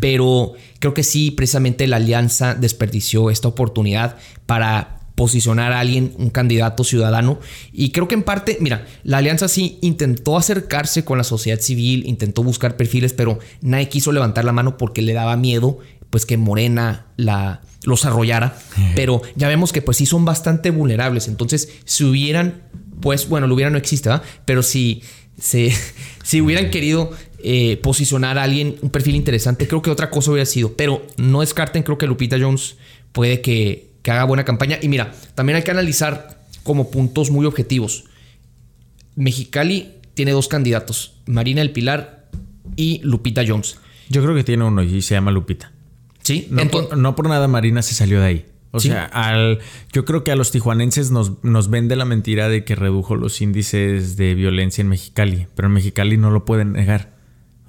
Pero 0.00 0.52
creo 0.78 0.94
que 0.94 1.02
sí, 1.02 1.30
precisamente 1.30 1.86
la 1.86 1.96
alianza 1.96 2.54
desperdició 2.54 3.30
esta 3.30 3.48
oportunidad 3.48 4.16
para 4.46 5.00
posicionar 5.14 5.72
a 5.72 5.80
alguien, 5.80 6.14
un 6.16 6.30
candidato 6.30 6.82
ciudadano. 6.82 7.40
Y 7.72 7.90
creo 7.92 8.08
que 8.08 8.14
en 8.14 8.22
parte, 8.22 8.56
mira, 8.60 8.86
la 9.04 9.18
alianza 9.18 9.48
sí 9.48 9.78
intentó 9.82 10.38
acercarse 10.38 11.04
con 11.04 11.18
la 11.18 11.24
sociedad 11.24 11.60
civil, 11.60 12.04
intentó 12.06 12.42
buscar 12.42 12.76
perfiles, 12.76 13.12
pero 13.12 13.38
nadie 13.60 13.90
quiso 13.90 14.12
levantar 14.12 14.46
la 14.46 14.52
mano 14.52 14.78
porque 14.78 15.02
le 15.02 15.12
daba 15.12 15.36
miedo 15.36 15.78
pues 16.10 16.26
que 16.26 16.36
Morena 16.36 17.06
la, 17.16 17.60
los 17.84 18.04
arrollara. 18.04 18.58
Pero 18.94 19.22
ya 19.36 19.48
vemos 19.48 19.72
que 19.72 19.82
pues 19.82 19.96
sí 19.98 20.06
son 20.06 20.24
bastante 20.24 20.70
vulnerables. 20.70 21.28
Entonces, 21.28 21.68
si 21.84 22.04
hubieran, 22.04 22.62
pues 23.00 23.28
bueno, 23.28 23.46
lo 23.46 23.54
hubiera 23.54 23.70
no 23.70 23.78
existe, 23.78 24.08
¿verdad? 24.08 24.24
Pero 24.44 24.62
si, 24.62 25.02
si, 25.38 25.70
si 26.24 26.40
hubieran 26.40 26.70
querido 26.70 27.12
eh, 27.44 27.78
posicionar 27.82 28.38
a 28.38 28.42
alguien, 28.44 28.76
un 28.82 28.90
perfil 28.90 29.14
interesante, 29.16 29.66
creo 29.68 29.82
que 29.82 29.90
otra 29.90 30.10
cosa 30.10 30.30
hubiera 30.32 30.46
sido. 30.46 30.74
Pero 30.74 31.06
no 31.16 31.40
descarten, 31.40 31.82
creo 31.82 31.98
que 31.98 32.06
Lupita 32.06 32.36
Jones 32.40 32.76
puede 33.12 33.40
que, 33.40 33.90
que 34.02 34.10
haga 34.10 34.24
buena 34.24 34.44
campaña. 34.44 34.78
Y 34.82 34.88
mira, 34.88 35.12
también 35.34 35.56
hay 35.56 35.62
que 35.62 35.70
analizar 35.70 36.40
como 36.62 36.90
puntos 36.90 37.30
muy 37.30 37.46
objetivos. 37.46 38.04
Mexicali 39.16 39.92
tiene 40.14 40.32
dos 40.32 40.48
candidatos, 40.48 41.14
Marina 41.26 41.62
El 41.62 41.72
Pilar 41.72 42.28
y 42.76 43.00
Lupita 43.02 43.42
Jones. 43.46 43.78
Yo 44.08 44.22
creo 44.22 44.34
que 44.34 44.44
tiene 44.44 44.64
uno 44.64 44.82
y 44.82 45.02
se 45.02 45.14
llama 45.14 45.30
Lupita. 45.30 45.72
Sí, 46.22 46.46
No, 46.50 46.68
por, 46.68 46.96
no 46.96 47.16
por 47.16 47.28
nada 47.28 47.48
Marina 47.48 47.82
se 47.82 47.94
salió 47.94 48.20
de 48.20 48.26
ahí. 48.26 48.46
O 48.72 48.78
Sí. 48.78 48.88
sea, 48.88 49.04
al, 49.06 49.58
yo 49.92 50.04
creo 50.04 50.22
que 50.22 50.30
a 50.30 50.36
los 50.36 50.52
tijuanenses 50.52 51.10
nos, 51.10 51.42
nos 51.42 51.70
vende 51.70 51.96
la 51.96 52.04
mentira 52.04 52.48
de 52.48 52.64
que 52.64 52.76
redujo 52.76 53.16
los 53.16 53.40
índices 53.40 54.16
de 54.16 54.34
violencia 54.34 54.82
en 54.82 54.88
Mexicali, 54.88 55.46
pero 55.56 55.66
en 55.66 55.74
Mexicali 55.74 56.16
no 56.16 56.30
lo 56.30 56.44
pueden 56.44 56.72
negar. 56.72 57.18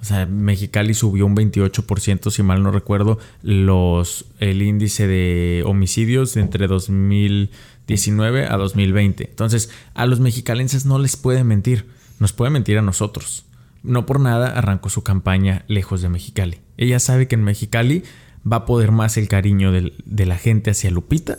O 0.02 0.04
sea, 0.04 0.26
Mexicali 0.26 0.94
subió 0.94 1.26
un 1.26 1.36
28%, 1.36 2.30
si 2.32 2.42
mal 2.42 2.60
no 2.64 2.72
recuerdo, 2.72 3.18
los, 3.42 4.24
el 4.40 4.60
índice 4.60 5.06
de 5.06 5.62
homicidios 5.64 6.36
entre 6.36 6.66
2019 6.66 8.46
a 8.46 8.56
2020. 8.56 9.28
Entonces, 9.30 9.70
a 9.94 10.06
los 10.06 10.18
mexicalenses 10.18 10.86
no 10.86 10.98
les 10.98 11.16
puede 11.16 11.44
mentir, 11.44 11.86
nos 12.18 12.32
puede 12.32 12.50
mentir 12.50 12.78
a 12.78 12.82
nosotros. 12.82 13.44
No 13.84 14.04
por 14.04 14.18
nada 14.18 14.48
arrancó 14.48 14.90
su 14.90 15.04
campaña 15.04 15.64
lejos 15.68 16.02
de 16.02 16.08
Mexicali. 16.08 16.58
Ella 16.76 16.98
sabe 16.98 17.28
que 17.28 17.36
en 17.36 17.44
Mexicali 17.44 18.02
va 18.50 18.56
a 18.56 18.64
poder 18.66 18.90
más 18.90 19.16
el 19.16 19.28
cariño 19.28 19.70
de 19.70 20.26
la 20.26 20.36
gente 20.36 20.72
hacia 20.72 20.90
Lupita 20.90 21.38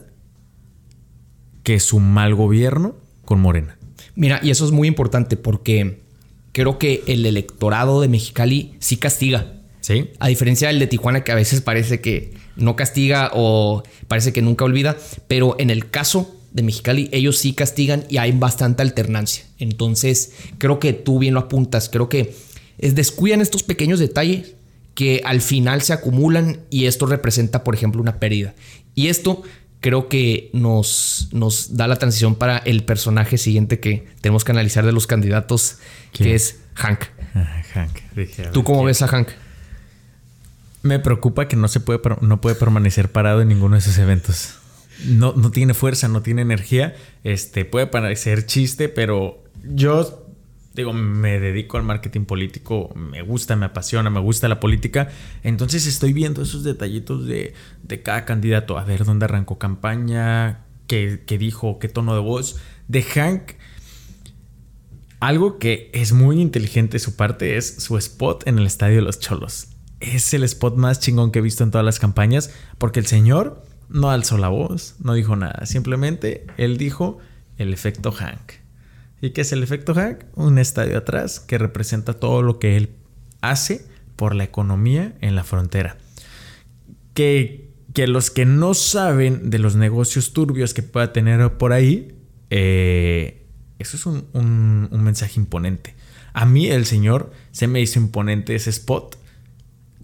que 1.63 1.81
su 1.81 1.99
mal 1.99 2.33
gobierno 2.33 2.95
con 3.25 3.41
Morena. 3.41 3.77
Mira, 4.15 4.39
y 4.41 4.51
eso 4.51 4.63
es 4.63 4.71
muy 4.71 4.87
importante 4.87 5.35
porque 5.35 6.02
creo 6.53 6.79
que 6.79 7.03
el 7.07 7.25
electorado 7.25 7.99
de 7.99 8.07
Mexicali 8.07 8.75
sí 8.79 8.95
castiga. 8.97 9.59
¿Sí? 9.81 10.11
A 10.19 10.29
diferencia 10.29 10.69
del 10.69 10.79
de 10.79 10.87
Tijuana, 10.87 11.25
que 11.25 11.33
a 11.33 11.35
veces 11.35 11.59
parece 11.59 11.99
que 11.99 12.31
no 12.55 12.77
castiga 12.77 13.31
o 13.33 13.83
parece 14.07 14.31
que 14.31 14.41
nunca 14.41 14.63
olvida, 14.63 14.95
pero 15.27 15.57
en 15.59 15.69
el 15.69 15.89
caso 15.89 16.37
de 16.53 16.63
Mexicali, 16.63 17.09
ellos 17.11 17.37
sí 17.37 17.53
castigan 17.53 18.05
y 18.09 18.17
hay 18.17 18.31
bastante 18.31 18.81
alternancia. 18.81 19.43
Entonces, 19.59 20.31
creo 20.59 20.79
que 20.79 20.93
tú 20.93 21.19
bien 21.19 21.33
lo 21.33 21.41
apuntas. 21.41 21.89
Creo 21.89 22.07
que 22.07 22.33
es 22.77 22.95
descuidan 22.95 23.41
estos 23.41 23.63
pequeños 23.63 23.99
detalles 23.99 24.53
que 24.93 25.21
al 25.25 25.41
final 25.41 25.81
se 25.81 25.93
acumulan 25.93 26.61
y 26.69 26.85
esto 26.85 27.07
representa, 27.07 27.63
por 27.63 27.75
ejemplo, 27.75 28.01
una 28.01 28.19
pérdida. 28.19 28.53
Y 28.95 29.07
esto 29.07 29.41
creo 29.83 30.07
que 30.07 30.49
nos, 30.53 31.27
nos 31.33 31.75
da 31.75 31.87
la 31.89 31.97
transición 31.97 32.35
para 32.35 32.57
el 32.59 32.85
personaje 32.85 33.37
siguiente 33.37 33.81
que 33.81 34.07
tenemos 34.21 34.45
que 34.45 34.53
analizar 34.53 34.85
de 34.85 34.93
los 34.93 35.07
candidatos, 35.07 35.77
¿Quién? 36.13 36.29
que 36.29 36.35
es 36.35 36.61
Hank. 36.75 37.01
Ah, 37.35 37.61
Hank. 37.73 37.91
Dije, 38.15 38.45
¿Tú 38.53 38.63
cómo 38.63 38.79
¿quién? 38.79 38.87
ves 38.87 39.01
a 39.01 39.07
Hank? 39.09 39.27
Me 40.83 40.99
preocupa 40.99 41.49
que 41.49 41.57
no 41.57 41.67
se 41.67 41.81
puede 41.81 41.99
no 42.21 42.39
puede 42.39 42.55
permanecer 42.55 43.11
parado 43.11 43.41
en 43.41 43.49
ninguno 43.49 43.75
de 43.75 43.79
esos 43.79 43.97
eventos. 43.97 44.55
No, 45.05 45.33
no 45.33 45.51
tiene 45.51 45.73
fuerza, 45.73 46.07
no 46.07 46.21
tiene 46.21 46.41
energía. 46.43 46.95
Este 47.25 47.65
puede 47.65 47.85
parecer 47.87 48.45
chiste, 48.45 48.87
pero 48.87 49.43
yo 49.65 50.22
digo, 50.73 50.93
me 50.93 51.39
dedico 51.39 51.77
al 51.77 51.83
marketing 51.83 52.25
político, 52.25 52.91
me 52.95 53.21
gusta, 53.21 53.55
me 53.55 53.65
apasiona, 53.65 54.09
me 54.09 54.19
gusta 54.19 54.47
la 54.47 54.59
política. 54.59 55.09
Entonces 55.43 55.85
estoy 55.85 56.13
viendo 56.13 56.41
esos 56.41 56.63
detallitos 56.63 57.25
de, 57.25 57.53
de 57.83 58.01
cada 58.01 58.25
candidato, 58.25 58.77
a 58.77 58.83
ver 58.83 59.05
dónde 59.05 59.25
arrancó 59.25 59.59
campaña, 59.59 60.65
qué, 60.87 61.23
qué 61.25 61.37
dijo, 61.37 61.79
qué 61.79 61.87
tono 61.87 62.15
de 62.15 62.21
voz. 62.21 62.57
De 62.87 63.03
Hank, 63.03 63.53
algo 65.19 65.59
que 65.59 65.91
es 65.93 66.11
muy 66.11 66.41
inteligente 66.41 66.93
de 66.93 66.99
su 66.99 67.15
parte 67.15 67.55
es 67.55 67.75
su 67.83 67.97
spot 67.97 68.47
en 68.47 68.57
el 68.57 68.65
Estadio 68.65 68.97
de 68.97 69.03
los 69.03 69.19
Cholos. 69.19 69.67
Es 69.99 70.33
el 70.33 70.43
spot 70.43 70.75
más 70.75 70.99
chingón 70.99 71.31
que 71.31 71.39
he 71.39 71.41
visto 71.41 71.63
en 71.63 71.71
todas 71.71 71.85
las 71.85 71.99
campañas 71.99 72.51
porque 72.77 72.99
el 72.99 73.05
señor 73.05 73.63
no 73.89 74.09
alzó 74.09 74.37
la 74.37 74.49
voz, 74.49 74.95
no 74.99 75.13
dijo 75.13 75.35
nada. 75.35 75.65
Simplemente 75.65 76.47
él 76.57 76.77
dijo 76.77 77.19
el 77.57 77.73
efecto 77.73 78.11
Hank. 78.11 78.62
¿Y 79.23 79.29
qué 79.29 79.39
es 79.39 79.53
el 79.53 79.63
efecto 79.63 79.93
Hank? 79.95 80.25
Un 80.35 80.57
estadio 80.57 80.97
atrás 80.97 81.39
que 81.39 81.57
representa 81.57 82.13
todo 82.19 82.41
lo 82.41 82.59
que 82.59 82.75
él 82.75 82.89
hace 83.39 83.85
por 84.17 84.35
la 84.35 84.43
economía 84.43 85.15
en 85.21 85.37
la 85.37 85.45
frontera. 85.45 85.95
Que, 87.13 87.71
que 87.93 88.05
los 88.07 88.31
que 88.31 88.45
no 88.45 88.73
saben 88.73 89.49
de 89.49 89.59
los 89.59 89.77
negocios 89.77 90.33
turbios 90.33 90.73
que 90.73 90.83
pueda 90.83 91.13
tener 91.13 91.57
por 91.57 91.71
ahí, 91.71 92.17
eh, 92.49 93.45
eso 93.79 93.95
es 93.95 94.05
un- 94.05 94.27
un 94.91 95.03
mensaje 95.03 95.39
imponente. 95.39 95.95
A 96.33 96.45
mí 96.45 96.67
el 96.67 96.85
señor 96.85 97.31
se 97.51 97.67
me 97.67 97.79
hizo 97.79 97.99
imponente 97.99 98.55
ese 98.55 98.71
spot 98.71 99.17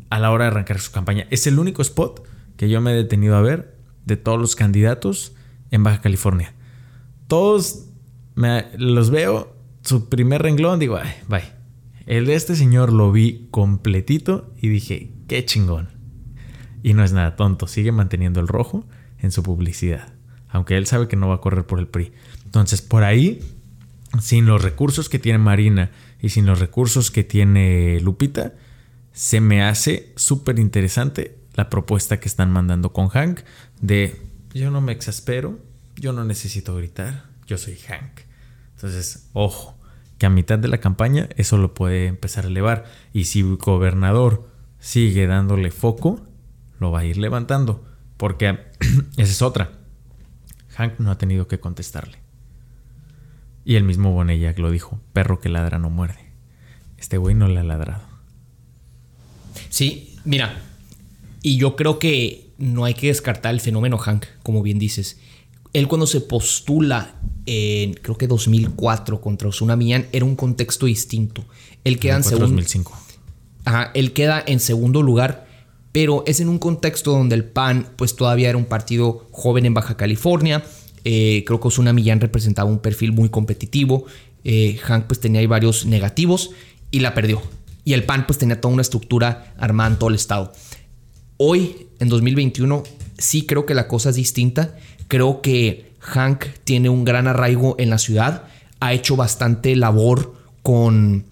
a 0.09 0.19
la 0.19 0.31
hora 0.31 0.45
de 0.45 0.51
arrancar 0.51 0.79
su 0.79 0.93
campaña. 0.93 1.27
Es 1.29 1.45
el 1.45 1.59
único 1.59 1.81
spot 1.81 2.25
que 2.55 2.69
yo 2.69 2.79
me 2.79 2.91
he 2.93 2.95
detenido 2.95 3.35
a 3.35 3.41
ver 3.41 3.75
de 4.05 4.15
todos 4.15 4.39
los 4.39 4.55
candidatos 4.55 5.33
en 5.71 5.83
Baja 5.83 5.99
California. 5.99 6.53
Todos 7.27 7.88
me- 8.39 8.65
los 8.77 9.09
veo, 9.09 9.55
su 9.83 10.09
primer 10.09 10.41
renglón, 10.41 10.79
digo, 10.79 10.97
ay, 10.97 11.11
bye. 11.27 11.43
El 12.05 12.25
de 12.25 12.35
este 12.35 12.55
señor 12.55 12.91
lo 12.91 13.11
vi 13.11 13.47
completito 13.51 14.53
y 14.59 14.69
dije, 14.69 15.11
qué 15.27 15.45
chingón. 15.45 15.89
Y 16.81 16.93
no 16.93 17.03
es 17.03 17.11
nada 17.13 17.35
tonto, 17.35 17.67
sigue 17.67 17.91
manteniendo 17.91 18.39
el 18.39 18.47
rojo 18.47 18.85
en 19.19 19.31
su 19.31 19.43
publicidad. 19.43 20.13
Aunque 20.49 20.77
él 20.77 20.87
sabe 20.87 21.07
que 21.07 21.15
no 21.17 21.27
va 21.27 21.35
a 21.35 21.41
correr 21.41 21.65
por 21.65 21.77
el 21.79 21.87
PRI. 21.87 22.11
Entonces, 22.45 22.81
por 22.81 23.03
ahí, 23.03 23.39
sin 24.19 24.45
los 24.47 24.63
recursos 24.63 25.09
que 25.09 25.19
tiene 25.19 25.37
Marina 25.37 25.91
y 26.21 26.29
sin 26.29 26.45
los 26.47 26.59
recursos 26.59 27.11
que 27.11 27.23
tiene 27.23 27.99
Lupita, 27.99 28.53
se 29.13 29.41
me 29.41 29.61
hace 29.61 30.13
súper 30.15 30.57
interesante 30.57 31.37
la 31.53 31.69
propuesta 31.69 32.19
que 32.19 32.27
están 32.29 32.51
mandando 32.51 32.91
con 32.93 33.09
Hank 33.09 33.41
de 33.81 34.19
yo 34.53 34.71
no 34.71 34.81
me 34.81 34.93
exaspero, 34.93 35.59
yo 35.95 36.13
no 36.13 36.23
necesito 36.23 36.75
gritar, 36.75 37.25
yo 37.45 37.57
soy 37.57 37.75
Hank. 37.75 38.21
Entonces, 38.79 39.27
ojo, 39.33 39.77
que 40.17 40.25
a 40.25 40.29
mitad 40.29 40.57
de 40.57 40.69
la 40.69 40.77
campaña 40.77 41.27
eso 41.35 41.57
lo 41.57 41.73
puede 41.73 42.05
empezar 42.05 42.45
a 42.45 42.47
elevar. 42.47 42.85
Y 43.11 43.25
si 43.25 43.41
el 43.41 43.57
gobernador 43.57 44.47
sigue 44.79 45.27
dándole 45.27 45.69
foco, 45.69 46.25
lo 46.79 46.89
va 46.89 46.99
a 46.99 47.05
ir 47.05 47.17
levantando. 47.17 47.83
Porque 48.15 48.57
esa 49.17 49.31
es 49.31 49.41
otra. 49.41 49.71
Hank 50.77 50.93
no 50.99 51.11
ha 51.11 51.17
tenido 51.17 51.49
que 51.49 51.59
contestarle. 51.59 52.19
Y 53.65 53.75
el 53.75 53.83
mismo 53.83 54.13
Bonella 54.13 54.53
lo 54.55 54.71
dijo, 54.71 55.01
perro 55.11 55.41
que 55.41 55.49
ladra 55.49 55.77
no 55.77 55.89
muerde. 55.89 56.31
Este 56.97 57.17
güey 57.17 57.35
no 57.35 57.49
le 57.49 57.59
ha 57.59 57.63
ladrado. 57.63 58.03
Sí, 59.67 60.17
mira, 60.23 60.57
y 61.41 61.57
yo 61.57 61.75
creo 61.75 61.99
que 61.99 62.53
no 62.57 62.85
hay 62.85 62.93
que 62.93 63.07
descartar 63.07 63.53
el 63.53 63.59
fenómeno 63.59 63.97
Hank, 63.97 64.25
como 64.41 64.61
bien 64.63 64.79
dices. 64.79 65.19
Él 65.73 65.87
cuando 65.87 66.07
se 66.07 66.21
postula 66.21 67.15
en, 67.45 67.93
creo 67.95 68.17
que 68.17 68.27
2004 68.27 69.21
contra 69.21 69.49
Osuna 69.49 69.75
Millán, 69.75 70.07
era 70.11 70.25
un 70.25 70.35
contexto 70.35 70.85
distinto. 70.85 71.45
Él 71.83 71.99
queda 71.99 72.17
en 72.17 72.21
2004, 72.21 72.37
segundo. 72.37 72.55
2005. 72.61 72.97
Ajá, 73.65 73.91
él 73.93 74.13
queda 74.13 74.43
en 74.45 74.59
segundo 74.59 75.01
lugar, 75.01 75.47
pero 75.91 76.23
es 76.25 76.39
en 76.39 76.49
un 76.49 76.59
contexto 76.59 77.11
donde 77.11 77.35
el 77.35 77.45
PAN 77.45 77.89
pues 77.95 78.15
todavía 78.15 78.49
era 78.49 78.57
un 78.57 78.65
partido 78.65 79.27
joven 79.31 79.65
en 79.65 79.73
Baja 79.73 79.97
California. 79.97 80.63
Eh, 81.03 81.43
creo 81.45 81.59
que 81.59 81.67
Osuna 81.67 81.93
Millán 81.93 82.19
representaba 82.19 82.69
un 82.69 82.79
perfil 82.79 83.11
muy 83.11 83.29
competitivo. 83.29 84.05
Eh, 84.43 84.77
Hank 84.83 85.05
pues 85.07 85.19
tenía 85.19 85.41
ahí 85.41 85.47
varios 85.47 85.85
negativos 85.85 86.51
y 86.91 86.99
la 86.99 87.13
perdió. 87.13 87.41
Y 87.83 87.93
el 87.93 88.03
PAN 88.03 88.27
pues 88.27 88.37
tenía 88.37 88.61
toda 88.61 88.73
una 88.73 88.81
estructura 88.81 89.53
armada 89.57 89.91
en 89.91 89.99
todo 89.99 90.09
el 90.09 90.15
estado. 90.15 90.53
Hoy, 91.37 91.87
en 91.99 92.09
2021, 92.09 92.83
sí 93.17 93.45
creo 93.45 93.65
que 93.65 93.73
la 93.73 93.87
cosa 93.87 94.09
es 94.09 94.15
distinta. 94.15 94.77
Creo 95.09 95.41
que 95.41 95.91
Hank 95.99 96.45
tiene 96.63 96.87
un 96.87 97.03
gran 97.03 97.27
arraigo 97.27 97.75
en 97.77 97.89
la 97.89 97.97
ciudad. 97.97 98.43
Ha 98.79 98.93
hecho 98.93 99.17
bastante 99.17 99.75
labor 99.75 100.33
con 100.63 101.25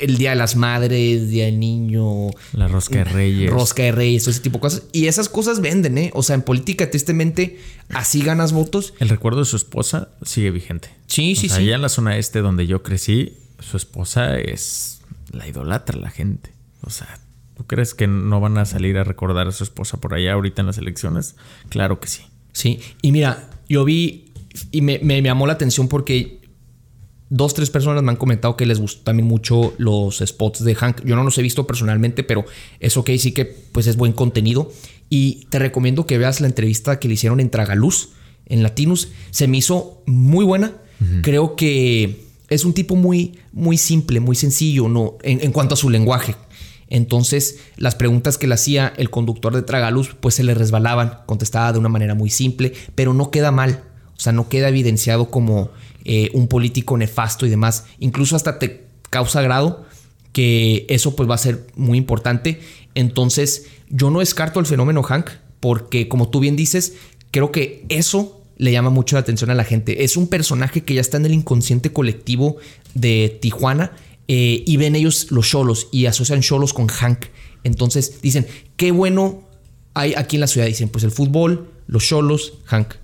el 0.00 0.16
Día 0.18 0.30
de 0.30 0.36
las 0.36 0.56
Madres, 0.56 1.30
Día 1.30 1.46
del 1.46 1.58
Niño. 1.58 2.30
La 2.52 2.68
rosca 2.68 2.98
de 2.98 3.04
Reyes. 3.04 3.50
Rosca 3.50 3.82
de 3.82 3.92
Reyes, 3.92 4.26
ese 4.26 4.40
tipo 4.40 4.58
de 4.58 4.60
cosas. 4.62 4.82
Y 4.92 5.06
esas 5.06 5.28
cosas 5.28 5.60
venden, 5.60 5.98
¿eh? 5.98 6.10
O 6.14 6.22
sea, 6.22 6.34
en 6.34 6.42
política, 6.42 6.90
tristemente, 6.90 7.58
así 7.90 8.22
ganas 8.22 8.52
votos. 8.52 8.94
El 8.98 9.08
recuerdo 9.08 9.40
de 9.40 9.46
su 9.46 9.56
esposa 9.56 10.08
sigue 10.24 10.50
vigente. 10.50 10.90
Sí, 11.06 11.32
O 11.32 11.40
sí, 11.40 11.48
sea, 11.48 11.58
sí. 11.58 11.64
Allá 11.64 11.76
en 11.76 11.82
la 11.82 11.88
zona 11.88 12.16
este 12.16 12.40
donde 12.40 12.66
yo 12.66 12.82
crecí, 12.82 13.36
su 13.60 13.76
esposa 13.76 14.38
es 14.38 15.00
la 15.30 15.46
idolatra 15.46 15.98
la 15.98 16.10
gente. 16.10 16.52
O 16.82 16.90
sea, 16.90 17.20
¿tú 17.56 17.66
crees 17.66 17.94
que 17.94 18.06
no 18.06 18.40
van 18.40 18.58
a 18.58 18.64
salir 18.64 18.98
a 18.98 19.04
recordar 19.04 19.46
a 19.48 19.52
su 19.52 19.64
esposa 19.64 19.98
por 19.98 20.14
allá 20.14 20.32
ahorita 20.32 20.62
en 20.62 20.66
las 20.66 20.78
elecciones? 20.78 21.36
Claro 21.68 22.00
que 22.00 22.08
sí. 22.08 22.22
Sí. 22.52 22.80
Y 23.00 23.12
mira, 23.12 23.50
Yo 23.68 23.84
vi 23.84 24.32
y 24.70 24.82
me, 24.82 24.98
me 24.98 25.22
llamó 25.22 25.46
la 25.46 25.54
atención 25.54 25.88
porque 25.88 26.42
dos, 27.34 27.54
tres 27.54 27.70
personas 27.70 28.02
me 28.02 28.10
han 28.10 28.16
comentado 28.16 28.58
que 28.58 28.66
les 28.66 28.78
gustan 28.78 29.04
también 29.04 29.26
mucho 29.26 29.72
los 29.78 30.18
spots 30.18 30.62
de 30.64 30.74
Hank. 30.74 31.02
Yo 31.04 31.16
no 31.16 31.24
los 31.24 31.38
he 31.38 31.42
visto 31.42 31.66
personalmente, 31.66 32.24
pero 32.24 32.44
eso 32.78 33.04
que 33.04 33.16
sí 33.18 33.32
que 33.32 33.46
pues 33.46 33.86
es 33.86 33.96
buen 33.96 34.12
contenido. 34.12 34.70
Y 35.08 35.46
te 35.48 35.58
recomiendo 35.58 36.06
que 36.06 36.18
veas 36.18 36.42
la 36.42 36.46
entrevista 36.46 36.98
que 36.98 37.08
le 37.08 37.14
hicieron 37.14 37.40
en 37.40 37.48
Tragaluz, 37.48 38.10
en 38.46 38.62
Latinus. 38.62 39.08
Se 39.30 39.48
me 39.48 39.56
hizo 39.56 40.02
muy 40.06 40.44
buena. 40.44 40.72
Creo 41.22 41.56
que 41.56 42.20
es 42.48 42.64
un 42.64 42.74
tipo 42.74 42.94
muy, 42.94 43.32
muy 43.52 43.76
simple, 43.76 44.20
muy 44.20 44.36
sencillo 44.36 44.88
¿no? 44.88 45.16
En, 45.22 45.50
cuanto 45.50 45.74
a 45.74 45.76
su 45.76 45.90
lenguaje. 45.90 46.36
Entonces, 46.92 47.58
las 47.78 47.94
preguntas 47.94 48.36
que 48.36 48.46
le 48.46 48.52
hacía 48.52 48.92
el 48.98 49.08
conductor 49.08 49.54
de 49.54 49.62
Tragaluz, 49.62 50.14
pues 50.20 50.34
se 50.34 50.44
le 50.44 50.52
resbalaban, 50.52 51.20
contestaba 51.24 51.72
de 51.72 51.78
una 51.78 51.88
manera 51.88 52.14
muy 52.14 52.28
simple, 52.28 52.74
pero 52.94 53.14
no 53.14 53.30
queda 53.30 53.50
mal. 53.50 53.82
O 54.14 54.20
sea, 54.20 54.34
no 54.34 54.50
queda 54.50 54.68
evidenciado 54.68 55.30
como 55.30 55.70
eh, 56.04 56.28
un 56.34 56.48
político 56.48 56.98
nefasto 56.98 57.46
y 57.46 57.48
demás. 57.48 57.86
Incluso 57.98 58.36
hasta 58.36 58.58
te 58.58 58.88
causa 59.08 59.40
grado 59.40 59.86
que 60.34 60.84
eso 60.90 61.16
pues 61.16 61.30
va 61.30 61.34
a 61.34 61.38
ser 61.38 61.66
muy 61.76 61.96
importante. 61.96 62.60
Entonces 62.94 63.68
yo 63.88 64.10
no 64.10 64.18
descarto 64.18 64.60
el 64.60 64.66
fenómeno 64.66 65.02
Hank 65.02 65.30
porque 65.60 66.08
como 66.08 66.28
tú 66.28 66.40
bien 66.40 66.56
dices, 66.56 66.92
creo 67.30 67.52
que 67.52 67.86
eso 67.88 68.42
le 68.58 68.70
llama 68.70 68.90
mucho 68.90 69.16
la 69.16 69.20
atención 69.20 69.48
a 69.48 69.54
la 69.54 69.64
gente. 69.64 70.04
Es 70.04 70.18
un 70.18 70.28
personaje 70.28 70.82
que 70.82 70.92
ya 70.92 71.00
está 71.00 71.16
en 71.16 71.24
el 71.24 71.32
inconsciente 71.32 71.90
colectivo 71.90 72.58
de 72.92 73.38
Tijuana 73.40 73.92
eh, 74.28 74.62
y 74.66 74.76
ven 74.76 74.94
ellos 74.94 75.30
los 75.30 75.48
cholos 75.48 75.88
y 75.92 76.06
asocian 76.06 76.40
cholos 76.40 76.72
con 76.72 76.88
Hank. 76.88 77.26
Entonces 77.64 78.20
dicen, 78.22 78.46
qué 78.76 78.90
bueno 78.92 79.48
hay 79.94 80.14
aquí 80.14 80.36
en 80.36 80.40
la 80.40 80.46
ciudad. 80.46 80.66
Dicen, 80.66 80.88
pues 80.88 81.04
el 81.04 81.10
fútbol, 81.10 81.70
los 81.86 82.04
cholos, 82.06 82.54
Hank. 82.66 82.94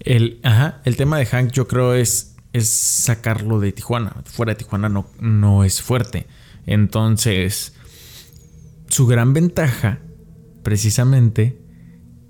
El, 0.00 0.40
ajá, 0.42 0.80
el 0.84 0.96
tema 0.96 1.18
de 1.18 1.26
Hank 1.26 1.52
yo 1.52 1.66
creo 1.66 1.94
es 1.94 2.36
es 2.56 2.70
sacarlo 2.70 3.60
de 3.60 3.72
Tijuana. 3.72 4.22
Fuera 4.24 4.52
de 4.52 4.56
Tijuana 4.56 4.88
no, 4.88 5.10
no 5.20 5.62
es 5.62 5.82
fuerte. 5.82 6.26
Entonces, 6.66 7.74
su 8.88 9.06
gran 9.06 9.34
ventaja, 9.34 9.98
precisamente, 10.62 11.60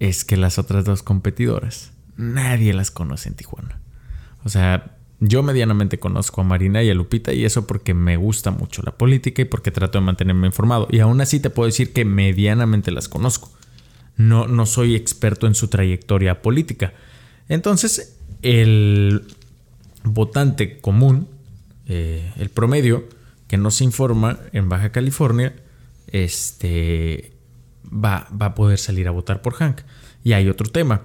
es 0.00 0.24
que 0.24 0.36
las 0.36 0.58
otras 0.58 0.84
dos 0.84 1.04
competidoras, 1.04 1.92
nadie 2.16 2.74
las 2.74 2.90
conoce 2.90 3.28
en 3.28 3.36
Tijuana. 3.36 3.80
O 4.42 4.48
sea, 4.48 4.95
yo 5.18 5.42
medianamente 5.42 5.98
conozco 5.98 6.42
a 6.42 6.44
Marina 6.44 6.82
y 6.82 6.90
a 6.90 6.94
Lupita 6.94 7.32
y 7.32 7.44
eso 7.44 7.66
porque 7.66 7.94
me 7.94 8.16
gusta 8.16 8.50
mucho 8.50 8.82
la 8.82 8.92
política 8.92 9.42
y 9.42 9.46
porque 9.46 9.70
trato 9.70 9.98
de 9.98 10.04
mantenerme 10.04 10.46
informado. 10.46 10.88
Y 10.90 11.00
aún 11.00 11.20
así 11.20 11.40
te 11.40 11.48
puedo 11.48 11.66
decir 11.66 11.92
que 11.92 12.04
medianamente 12.04 12.90
las 12.90 13.08
conozco. 13.08 13.50
No, 14.16 14.46
no 14.46 14.66
soy 14.66 14.94
experto 14.94 15.46
en 15.46 15.54
su 15.54 15.68
trayectoria 15.68 16.42
política. 16.42 16.92
Entonces, 17.48 18.18
el 18.42 19.22
votante 20.04 20.78
común, 20.80 21.28
eh, 21.86 22.32
el 22.38 22.50
promedio, 22.50 23.08
que 23.48 23.56
no 23.56 23.70
se 23.70 23.84
informa 23.84 24.38
en 24.52 24.68
Baja 24.68 24.90
California, 24.90 25.54
este, 26.08 27.32
va, 27.84 28.28
va 28.30 28.46
a 28.46 28.54
poder 28.54 28.78
salir 28.78 29.08
a 29.08 29.12
votar 29.12 29.40
por 29.40 29.54
Hank. 29.54 29.80
Y 30.24 30.34
hay 30.34 30.48
otro 30.48 30.68
tema. 30.68 31.02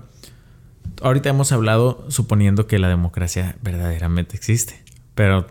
Ahorita 1.02 1.30
hemos 1.30 1.52
hablado 1.52 2.06
suponiendo 2.10 2.68
que 2.68 2.80
la 2.80 2.90
democracia 2.90 3.56
verdaderamente 3.62 4.36
existe. 4.36 4.84
Pero 5.16 5.48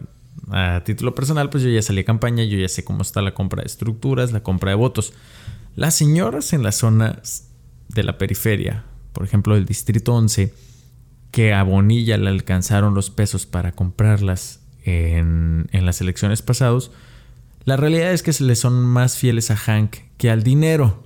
a 0.51 0.83
título 0.85 1.15
personal, 1.15 1.51
pues 1.51 1.63
yo 1.63 1.71
ya 1.71 1.83
salí 1.83 2.01
a 2.01 2.05
campaña, 2.05 2.45
yo 2.45 2.59
ya 2.59 2.69
sé 2.69 2.85
cómo 2.85 3.03
está 3.03 3.23
la 3.23 3.35
compra 3.35 3.63
de 3.63 3.67
estructuras, 3.67 4.33
la 4.33 4.43
compra 4.43 4.71
de 4.71 4.77
votos. 4.77 5.13
Las 5.77 5.95
señoras 5.95 6.53
en 6.53 6.63
las 6.63 6.77
zonas 6.77 7.49
de 7.89 8.03
la 8.03 8.19
periferia, 8.19 8.85
por 9.13 9.25
ejemplo, 9.25 9.57
el 9.57 9.67
Distrito 9.67 10.15
11, 10.15 10.53
que 11.31 11.53
a 11.53 11.63
Bonilla 11.63 12.17
le 12.17 12.29
alcanzaron 12.29 12.95
los 12.95 13.11
pesos 13.11 13.47
para 13.47 13.73
comprarlas 13.73 14.61
en, 14.85 15.69
las 15.73 16.01
elecciones 16.01 16.43
pasadas, 16.43 16.91
la 17.65 17.77
realidad 17.77 18.13
es 18.13 18.23
que 18.23 18.33
se 18.33 18.45
le 18.45 18.57
son 18.57 18.83
más 18.85 19.17
fieles 19.17 19.51
a 19.51 19.57
Hank 19.57 19.97
que 20.17 20.31
al 20.31 20.43
dinero. 20.43 21.05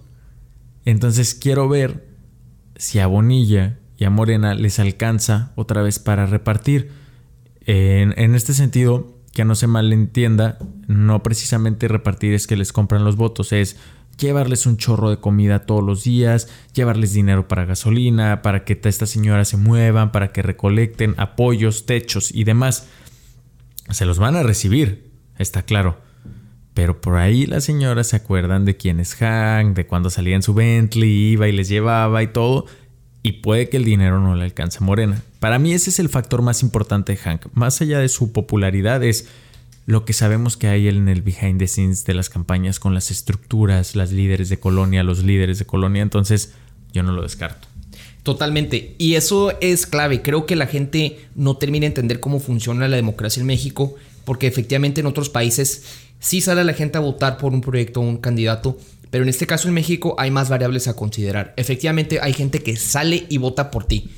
Entonces 0.85 1.35
quiero 1.35 1.69
ver 1.69 2.07
si 2.77 3.01
a 3.01 3.07
Bonilla 3.07 3.79
a 4.05 4.11
Morena 4.11 4.55
les 4.55 4.79
alcanza 4.79 5.53
otra 5.57 5.83
vez 5.83 5.99
para 5.99 6.27
repartir. 6.27 6.91
En, 7.67 8.15
en 8.19 8.35
este 8.35 8.55
sentido, 8.55 9.15
que 9.33 9.45
no 9.45 9.55
se 9.55 9.67
malentienda, 9.67 10.59
no 10.87 11.23
precisamente 11.23 11.89
repartir 11.89 12.35
es 12.35 12.47
que 12.47 12.57
les 12.57 12.73
compran 12.73 13.05
los 13.05 13.17
votos, 13.17 13.53
es 13.53 13.77
llevarles 14.19 14.67
un 14.67 14.77
chorro 14.77 15.11
de 15.11 15.19
comida 15.19 15.67
todos 15.67 15.83
los 15.83 16.05
días, 16.05 16.49
llevarles 16.73 17.13
dinero 17.13 17.49
para 17.49 17.65
gasolina, 17.65 18.43
para 18.43 18.65
que 18.65 18.79
estas 18.83 19.11
señoras 19.11 19.49
se 19.49 19.57
muevan, 19.57 20.13
para 20.13 20.33
que 20.33 20.43
recolecten 20.43 21.15
apoyos, 21.19 21.87
techos 21.87 22.33
y 22.33 22.45
demás. 22.45 22.87
Se 23.91 24.07
los 24.07 24.19
van 24.19 24.37
a 24.37 24.43
recibir, 24.43 25.11
está 25.39 25.63
claro. 25.63 25.99
Pero 26.73 27.01
por 27.01 27.17
ahí 27.17 27.47
las 27.47 27.65
señoras 27.65 28.09
se 28.09 28.17
acuerdan 28.17 28.65
de 28.65 28.77
quién 28.77 28.99
es 28.99 29.15
Hank, 29.15 29.77
de 29.77 29.87
cuando 29.87 30.11
salía 30.11 30.35
en 30.35 30.43
su 30.43 30.55
Bentley, 30.55 31.33
iba 31.33 31.47
y 31.47 31.53
les 31.53 31.69
llevaba 31.69 32.23
y 32.23 32.29
todo. 32.29 32.67
Y 33.27 33.33
puede 33.33 33.71
que 33.71 33.79
el 33.79 33.87
dinero 33.87 34.21
no 34.21 34.37
le 34.37 34.45
alcance 34.45 34.85
Morena. 34.85 35.23
Para 35.41 35.59
mí 35.59 35.73
ese 35.73 35.89
es 35.89 35.99
el 35.99 36.11
factor 36.11 36.43
más 36.43 36.63
importante 36.63 37.13
de 37.13 37.17
Hank. 37.17 37.47
Más 37.55 37.81
allá 37.81 37.99
de 37.99 38.11
su 38.11 38.33
popularidad 38.33 39.03
es 39.03 39.29
lo 39.87 40.05
que 40.05 40.13
sabemos 40.13 40.59
que 40.59 40.69
hay 40.69 40.89
en 40.89 41.09
el 41.09 41.23
behind 41.23 41.59
the 41.59 41.67
scenes 41.67 42.05
de 42.05 42.13
las 42.13 42.29
campañas 42.29 42.79
con 42.79 42.93
las 42.93 43.11
estructuras, 43.11 43.97
las 43.97 44.13
líderes 44.13 44.51
de 44.51 44.61
colonia, 44.61 45.03
los 45.03 45.25
líderes 45.25 45.59
de 45.59 45.65
colonia, 45.65 46.03
entonces 46.03 46.53
yo 46.93 47.03
no 47.03 47.13
lo 47.13 47.23
descarto. 47.23 47.67
Totalmente. 48.23 48.95
Y 48.99 49.15
eso 49.15 49.59
es 49.63 49.87
clave. 49.87 50.21
Creo 50.21 50.45
que 50.45 50.55
la 50.55 50.67
gente 50.67 51.19
no 51.35 51.57
termina 51.57 51.85
de 51.85 51.89
entender 51.89 52.21
cómo 52.21 52.41
funciona 52.41 52.89
la 52.89 52.97
democracia 52.97 53.41
en 53.41 53.47
México, 53.47 53.95
porque 54.27 54.47
efectivamente 54.47 55.01
en 55.01 55.07
otros 55.07 55.31
países 55.31 55.85
sí 56.21 56.43
sale 56.43 56.63
la 56.63 56.75
gente 56.75 56.99
a 56.99 57.01
votar 57.01 57.39
por 57.39 57.55
un 57.55 57.63
proyecto 57.63 58.01
o 58.01 58.05
un 58.05 58.19
candidato, 58.19 58.79
pero 59.15 59.23
en 59.23 59.29
este 59.29 59.47
caso 59.47 59.69
en 59.69 59.75
México 59.75 60.17
hay 60.19 60.33
más 60.33 60.49
variables 60.49 60.89
a 60.89 60.97
considerar. 60.97 61.55
Efectivamente 61.57 62.19
hay 62.21 62.33
gente 62.33 62.65
que 62.65 62.75
sale 62.75 63.27
y 63.29 63.39
vota 63.39 63.71
por 63.71 63.85
ti, 63.85 64.11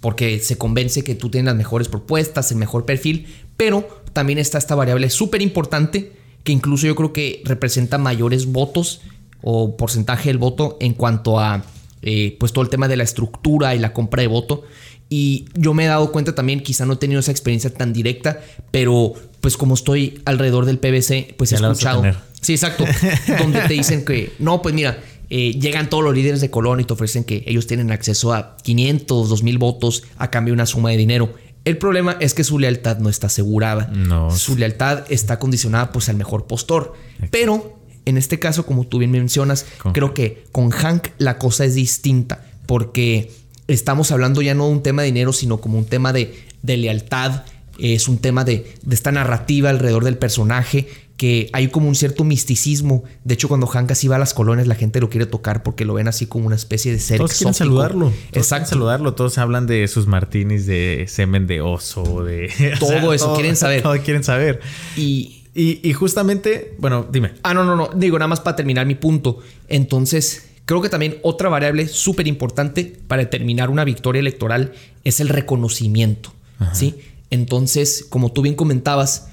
porque 0.00 0.40
se 0.40 0.58
convence 0.58 1.04
que 1.04 1.14
tú 1.14 1.30
tienes 1.30 1.46
las 1.46 1.54
mejores 1.54 1.86
propuestas, 1.86 2.50
el 2.50 2.58
mejor 2.58 2.84
perfil, 2.84 3.28
pero 3.56 4.02
también 4.12 4.40
está 4.40 4.58
esta 4.58 4.74
variable 4.74 5.08
súper 5.08 5.40
importante 5.40 6.10
que 6.42 6.50
incluso 6.50 6.88
yo 6.88 6.96
creo 6.96 7.12
que 7.12 7.42
representa 7.44 7.96
mayores 7.96 8.46
votos 8.46 9.02
o 9.40 9.76
porcentaje 9.76 10.30
del 10.30 10.38
voto 10.38 10.78
en 10.80 10.94
cuanto 10.94 11.38
a 11.38 11.62
eh, 12.02 12.36
pues 12.40 12.52
todo 12.52 12.64
el 12.64 12.70
tema 12.70 12.88
de 12.88 12.96
la 12.96 13.04
estructura 13.04 13.76
y 13.76 13.78
la 13.78 13.92
compra 13.92 14.22
de 14.22 14.26
voto. 14.26 14.64
Y 15.08 15.44
yo 15.54 15.74
me 15.74 15.84
he 15.84 15.86
dado 15.86 16.10
cuenta 16.10 16.34
también, 16.34 16.60
quizá 16.60 16.86
no 16.86 16.94
he 16.94 16.96
tenido 16.96 17.20
esa 17.20 17.30
experiencia 17.30 17.72
tan 17.72 17.92
directa, 17.92 18.40
pero 18.72 19.14
pues 19.40 19.56
como 19.56 19.74
estoy 19.74 20.20
alrededor 20.24 20.66
del 20.66 20.80
PBC, 20.80 21.36
pues 21.36 21.52
he 21.52 21.54
escuchado. 21.54 22.02
Sí, 22.40 22.52
exacto. 22.54 22.84
donde 23.38 23.60
te 23.60 23.74
dicen 23.74 24.04
que, 24.04 24.32
no, 24.38 24.62
pues 24.62 24.74
mira, 24.74 25.02
eh, 25.28 25.52
llegan 25.60 25.88
todos 25.88 26.02
los 26.02 26.14
líderes 26.14 26.40
de 26.40 26.50
Colón 26.50 26.80
y 26.80 26.84
te 26.84 26.92
ofrecen 26.92 27.24
que 27.24 27.44
ellos 27.46 27.66
tienen 27.66 27.92
acceso 27.92 28.32
a 28.32 28.56
500, 28.62 29.28
2000 29.28 29.58
votos 29.58 30.02
a 30.16 30.30
cambio 30.30 30.52
de 30.52 30.56
una 30.56 30.66
suma 30.66 30.90
de 30.90 30.96
dinero. 30.96 31.32
El 31.64 31.78
problema 31.78 32.16
es 32.20 32.34
que 32.34 32.42
su 32.42 32.58
lealtad 32.58 32.98
no 32.98 33.08
está 33.08 33.28
asegurada. 33.28 33.90
No. 33.94 34.30
Su 34.30 34.56
lealtad 34.56 35.04
está 35.10 35.38
condicionada 35.38 35.92
pues 35.92 36.08
al 36.08 36.16
mejor 36.16 36.46
postor. 36.46 36.94
Pero 37.30 37.78
en 38.06 38.16
este 38.16 38.38
caso, 38.38 38.66
como 38.66 38.86
tú 38.86 38.98
bien 38.98 39.10
mencionas, 39.10 39.66
creo 39.92 40.14
que 40.14 40.44
con 40.52 40.70
Hank 40.70 41.08
la 41.18 41.38
cosa 41.38 41.64
es 41.64 41.74
distinta 41.74 42.44
porque 42.66 43.30
estamos 43.68 44.10
hablando 44.10 44.42
ya 44.42 44.54
no 44.54 44.66
de 44.66 44.72
un 44.72 44.82
tema 44.82 45.02
de 45.02 45.06
dinero, 45.06 45.32
sino 45.32 45.60
como 45.60 45.78
un 45.78 45.84
tema 45.84 46.12
de, 46.12 46.34
de 46.62 46.76
lealtad. 46.76 47.44
Es 47.78 48.08
un 48.08 48.18
tema 48.18 48.44
de, 48.44 48.74
de 48.82 48.94
esta 48.94 49.12
narrativa 49.12 49.70
alrededor 49.70 50.04
del 50.04 50.18
personaje 50.18 50.88
que 51.20 51.50
hay 51.52 51.68
como 51.68 51.86
un 51.86 51.94
cierto 51.94 52.24
misticismo. 52.24 53.04
De 53.24 53.34
hecho, 53.34 53.46
cuando 53.46 53.66
Hank 53.66 53.90
así 53.90 54.08
va 54.08 54.16
a 54.16 54.18
las 54.18 54.32
colonias, 54.32 54.66
la 54.66 54.74
gente 54.74 55.00
lo 55.00 55.10
quiere 55.10 55.26
tocar 55.26 55.62
porque 55.62 55.84
lo 55.84 55.92
ven 55.92 56.08
así 56.08 56.24
como 56.24 56.46
una 56.46 56.56
especie 56.56 56.92
de 56.92 56.98
ser 56.98 57.18
Todos 57.18 57.34
quieren 57.34 57.52
saludarlo. 57.52 58.06
Todos 58.06 58.14
Exacto. 58.32 58.70
saludarlo. 58.70 59.12
Todos 59.12 59.36
hablan 59.36 59.66
de 59.66 59.86
sus 59.86 60.06
martinis 60.06 60.64
de 60.64 61.04
semen 61.08 61.46
de 61.46 61.60
oso, 61.60 62.24
de... 62.24 62.50
Todo 62.80 63.12
eso, 63.12 63.34
quieren 63.34 63.54
saber. 63.54 63.82
Todo 63.82 63.98
quieren 63.98 64.24
saber. 64.24 64.60
Y, 64.96 65.42
y, 65.54 65.92
justamente, 65.92 66.74
bueno, 66.78 67.06
dime. 67.12 67.32
Ah, 67.42 67.52
no, 67.52 67.64
no, 67.64 67.76
no. 67.76 67.90
Digo, 67.94 68.18
nada 68.18 68.28
más 68.28 68.40
para 68.40 68.56
terminar 68.56 68.86
mi 68.86 68.94
punto. 68.94 69.40
Entonces, 69.68 70.48
creo 70.64 70.80
que 70.80 70.88
también 70.88 71.18
otra 71.20 71.50
variable 71.50 71.86
súper 71.86 72.28
importante 72.28 72.98
para 73.06 73.20
determinar 73.20 73.68
una 73.68 73.84
victoria 73.84 74.20
electoral 74.20 74.72
es 75.04 75.20
el 75.20 75.28
reconocimiento. 75.28 76.32
¿Sí? 76.72 76.94
Entonces, 77.28 78.06
como 78.08 78.32
tú 78.32 78.40
bien 78.40 78.54
comentabas, 78.54 79.28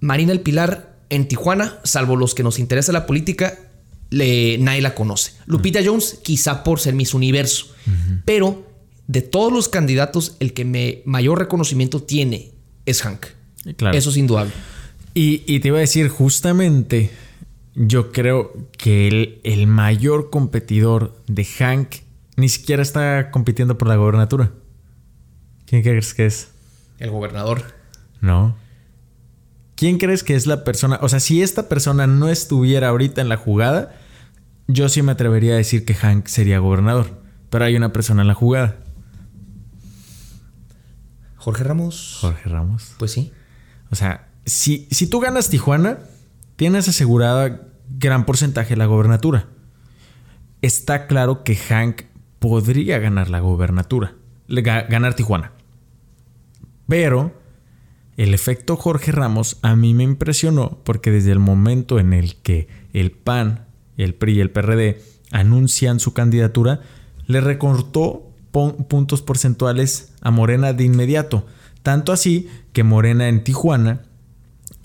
Marina 0.00 0.32
El 0.32 0.40
Pilar 0.40 0.96
en 1.10 1.28
Tijuana, 1.28 1.78
salvo 1.84 2.16
los 2.16 2.34
que 2.34 2.42
nos 2.42 2.58
interesa 2.58 2.92
la 2.92 3.06
política, 3.06 3.58
le, 4.10 4.58
nadie 4.58 4.80
la 4.80 4.94
conoce. 4.94 5.32
Lupita 5.46 5.80
Jones, 5.84 6.20
quizá 6.22 6.64
por 6.64 6.80
ser 6.80 6.94
Miss 6.94 7.14
Universo, 7.14 7.74
pero 8.24 8.66
de 9.06 9.22
todos 9.22 9.52
los 9.52 9.68
candidatos, 9.68 10.36
el 10.40 10.52
que 10.52 10.64
me 10.64 11.02
mayor 11.04 11.38
reconocimiento 11.38 12.02
tiene 12.02 12.52
es 12.86 13.02
Hank. 13.02 13.26
Eso 13.92 14.10
es 14.10 14.16
indudable. 14.16 14.52
Y, 15.14 15.60
te 15.60 15.68
iba 15.68 15.78
a 15.78 15.80
decir, 15.80 16.08
justamente, 16.08 17.10
yo 17.74 18.12
creo 18.12 18.52
que 18.76 19.08
el, 19.08 19.40
el 19.44 19.66
mayor 19.66 20.28
competidor 20.30 21.16
de 21.26 21.44
Hank 21.44 21.96
ni 22.36 22.48
siquiera 22.50 22.82
está 22.82 23.30
compitiendo 23.30 23.78
por 23.78 23.88
la 23.88 23.96
gobernatura. 23.96 24.52
¿Quién 25.64 25.82
crees 25.82 26.12
que 26.14 26.26
es? 26.26 26.48
El 26.98 27.10
gobernador. 27.10 27.74
No. 28.20 28.56
¿Quién 29.76 29.98
crees 29.98 30.24
que 30.24 30.34
es 30.34 30.46
la 30.46 30.64
persona? 30.64 30.98
O 31.02 31.08
sea, 31.08 31.20
si 31.20 31.42
esta 31.42 31.68
persona 31.68 32.06
no 32.06 32.28
estuviera 32.28 32.88
ahorita 32.88 33.20
en 33.20 33.28
la 33.28 33.36
jugada, 33.36 33.94
yo 34.66 34.88
sí 34.88 35.02
me 35.02 35.12
atrevería 35.12 35.52
a 35.52 35.58
decir 35.58 35.84
que 35.84 35.94
Hank 35.94 36.26
sería 36.26 36.58
gobernador. 36.58 37.20
Pero 37.50 37.66
hay 37.66 37.76
una 37.76 37.92
persona 37.92 38.22
en 38.22 38.28
la 38.28 38.34
jugada. 38.34 38.76
Jorge 41.36 41.62
Ramos. 41.62 42.18
Jorge 42.20 42.48
Ramos. 42.48 42.94
Pues 42.98 43.12
sí. 43.12 43.32
O 43.90 43.96
sea, 43.96 44.28
si, 44.46 44.88
si 44.90 45.06
tú 45.06 45.20
ganas 45.20 45.50
Tijuana, 45.50 45.98
tienes 46.56 46.88
asegurada 46.88 47.68
gran 47.90 48.24
porcentaje 48.24 48.70
de 48.70 48.78
la 48.78 48.86
gobernatura. 48.86 49.46
Está 50.62 51.06
claro 51.06 51.44
que 51.44 51.54
Hank 51.54 52.02
podría 52.38 52.98
ganar 52.98 53.28
la 53.28 53.40
gobernatura, 53.40 54.14
ganar 54.48 55.14
Tijuana. 55.14 55.52
Pero 56.88 57.34
el 58.16 58.32
efecto 58.32 58.76
Jorge 58.76 59.12
Ramos 59.12 59.58
a 59.62 59.76
mí 59.76 59.92
me 59.94 60.04
impresionó 60.04 60.78
porque 60.84 61.10
desde 61.10 61.32
el 61.32 61.38
momento 61.38 61.98
en 61.98 62.12
el 62.12 62.36
que 62.36 62.68
el 62.92 63.10
PAN, 63.10 63.66
el 63.96 64.14
PRI 64.14 64.34
y 64.36 64.40
el 64.40 64.50
PRD 64.50 65.02
anuncian 65.32 66.00
su 66.00 66.14
candidatura, 66.14 66.80
le 67.26 67.40
recortó 67.40 68.30
puntos 68.50 69.20
porcentuales 69.20 70.12
a 70.22 70.30
Morena 70.30 70.72
de 70.72 70.84
inmediato. 70.84 71.46
Tanto 71.82 72.12
así 72.12 72.48
que 72.72 72.84
Morena 72.84 73.28
en 73.28 73.44
Tijuana 73.44 74.02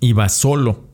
iba 0.01 0.27
solo. 0.27 0.85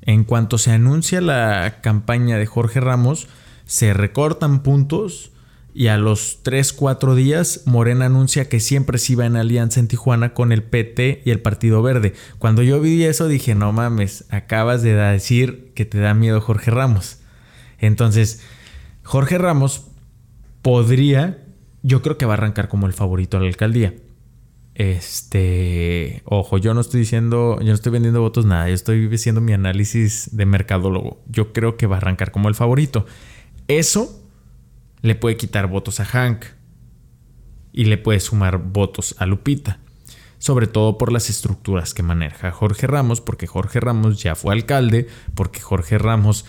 En 0.00 0.24
cuanto 0.24 0.56
se 0.56 0.72
anuncia 0.72 1.20
la 1.20 1.80
campaña 1.82 2.38
de 2.38 2.46
Jorge 2.46 2.80
Ramos, 2.80 3.28
se 3.66 3.92
recortan 3.92 4.62
puntos 4.62 5.32
y 5.78 5.86
a 5.86 5.96
los 5.96 6.40
3, 6.42 6.72
4 6.72 7.14
días, 7.14 7.62
Morena 7.64 8.06
anuncia 8.06 8.48
que 8.48 8.58
siempre 8.58 8.98
se 8.98 9.12
iba 9.12 9.26
en 9.26 9.36
alianza 9.36 9.78
en 9.78 9.86
Tijuana 9.86 10.34
con 10.34 10.50
el 10.50 10.64
PT 10.64 11.22
y 11.24 11.30
el 11.30 11.38
Partido 11.38 11.82
Verde. 11.82 12.14
Cuando 12.40 12.64
yo 12.64 12.80
vi 12.80 13.04
eso 13.04 13.28
dije, 13.28 13.54
no 13.54 13.70
mames, 13.72 14.24
acabas 14.30 14.82
de 14.82 14.94
decir 14.94 15.70
que 15.76 15.84
te 15.84 16.00
da 16.00 16.14
miedo 16.14 16.40
Jorge 16.40 16.72
Ramos. 16.72 17.20
Entonces, 17.78 18.42
Jorge 19.04 19.38
Ramos 19.38 19.86
podría, 20.62 21.46
yo 21.84 22.02
creo 22.02 22.18
que 22.18 22.26
va 22.26 22.32
a 22.32 22.38
arrancar 22.38 22.66
como 22.66 22.88
el 22.88 22.92
favorito 22.92 23.36
a 23.36 23.40
la 23.40 23.46
alcaldía. 23.46 23.94
Este, 24.74 26.22
ojo, 26.24 26.58
yo 26.58 26.74
no 26.74 26.80
estoy 26.80 26.98
diciendo, 26.98 27.58
yo 27.60 27.68
no 27.68 27.74
estoy 27.74 27.92
vendiendo 27.92 28.20
votos 28.20 28.46
nada, 28.46 28.66
yo 28.66 28.74
estoy 28.74 29.08
haciendo 29.14 29.40
mi 29.40 29.52
análisis 29.52 30.36
de 30.36 30.44
mercadólogo. 30.44 31.22
Yo 31.28 31.52
creo 31.52 31.76
que 31.76 31.86
va 31.86 31.94
a 31.94 31.98
arrancar 31.98 32.32
como 32.32 32.48
el 32.48 32.56
favorito. 32.56 33.06
Eso 33.68 34.24
le 35.02 35.14
puede 35.14 35.36
quitar 35.36 35.66
votos 35.66 36.00
a 36.00 36.04
Hank 36.04 36.44
y 37.72 37.84
le 37.84 37.98
puede 37.98 38.20
sumar 38.20 38.58
votos 38.58 39.14
a 39.18 39.26
Lupita. 39.26 39.78
Sobre 40.38 40.68
todo 40.68 40.98
por 40.98 41.12
las 41.12 41.30
estructuras 41.30 41.94
que 41.94 42.02
maneja 42.02 42.52
Jorge 42.52 42.86
Ramos, 42.86 43.20
porque 43.20 43.46
Jorge 43.46 43.80
Ramos 43.80 44.22
ya 44.22 44.36
fue 44.36 44.54
alcalde, 44.54 45.08
porque 45.34 45.60
Jorge 45.60 45.98
Ramos 45.98 46.44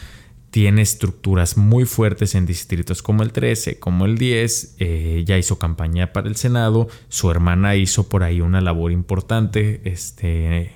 tiene 0.52 0.82
estructuras 0.82 1.58
muy 1.58 1.86
fuertes 1.86 2.36
en 2.36 2.46
distritos 2.46 3.02
como 3.02 3.24
el 3.24 3.32
13, 3.32 3.80
como 3.80 4.06
el 4.06 4.18
10, 4.18 4.76
eh, 4.80 5.24
ya 5.26 5.38
hizo 5.38 5.60
campaña 5.60 6.14
para 6.14 6.28
el 6.28 6.36
Senado, 6.36 6.88
su 7.08 7.30
hermana 7.30 7.76
hizo 7.76 8.10
por 8.10 8.24
ahí 8.24 8.42
una 8.42 8.62
labor 8.62 8.92
importante, 8.92 9.82
este, 9.86 10.72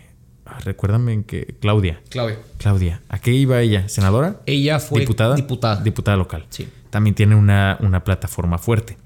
ah, 0.46 0.60
recuérdame 0.64 1.14
en 1.14 1.24
que 1.24 1.56
Claudia. 1.60 2.02
Claudia. 2.10 2.40
Claudia, 2.58 3.02
¿a 3.10 3.20
qué 3.20 3.32
iba 3.32 3.62
ella? 3.62 3.90
¿Senadora? 3.90 4.42
Ella 4.46 4.80
fue 4.80 5.02
diputada. 5.02 5.36
Diputada. 5.36 5.82
Diputada 5.82 6.18
local. 6.18 6.46
Sí 6.50 6.68
también 6.94 7.16
tiene 7.16 7.34
una, 7.34 7.80
una 7.80 8.04
plataforma 8.04 8.60
fuerte. 8.60 8.98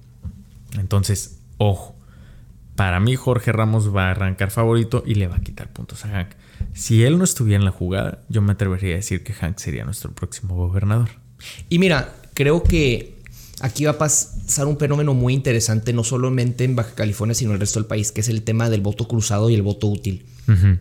Entonces, 0.78 1.40
ojo, 1.58 1.96
para 2.76 3.00
mí 3.00 3.16
Jorge 3.16 3.54
Ramos 3.54 3.96
va 3.96 4.08
a 4.08 4.12
arrancar 4.12 4.52
favorito 4.52 5.06
y 5.08 5.16
le 5.16 5.28
va 5.28 5.38
a 5.38 5.40
quitar 5.40 5.72
puntos 5.72 6.04
a 6.04 6.10
Hank. 6.10 6.32
Si 6.74 7.06
él 7.06 7.18
no 7.18 7.24
estuviera 7.24 7.60
en 7.60 7.64
la 7.64 7.72
jugada, 7.72 8.26
yo 8.28 8.42
me 8.42 8.52
atrevería 8.52 8.96
a 8.96 8.98
decir 8.98 9.24
que 9.24 9.32
Hank 9.32 9.58
sería 9.60 9.86
nuestro 9.86 10.12
próximo 10.12 10.58
gobernador. 10.58 11.08
Y 11.70 11.80
mira, 11.80 12.14
creo 12.34 12.62
que 12.62 13.22
aquí 13.62 13.86
va 13.86 13.92
a 13.92 13.98
pasar 13.98 14.68
un 14.68 14.78
fenómeno 14.78 15.14
muy 15.14 15.34
interesante, 15.34 15.94
no 15.94 16.04
solamente 16.04 16.66
en 16.66 16.76
Baja 16.76 16.94
California, 16.94 17.36
sino 17.36 17.52
en 17.52 17.54
el 17.56 17.62
resto 17.62 17.80
del 17.80 17.88
país, 17.88 18.12
que 18.12 18.20
es 18.20 18.28
el 18.28 18.42
tema 18.42 18.70
del 18.70 18.82
voto 18.82 19.08
cruzado 19.08 19.50
y 19.50 19.54
el 19.54 19.62
voto 19.62 19.88
útil. 19.88 20.26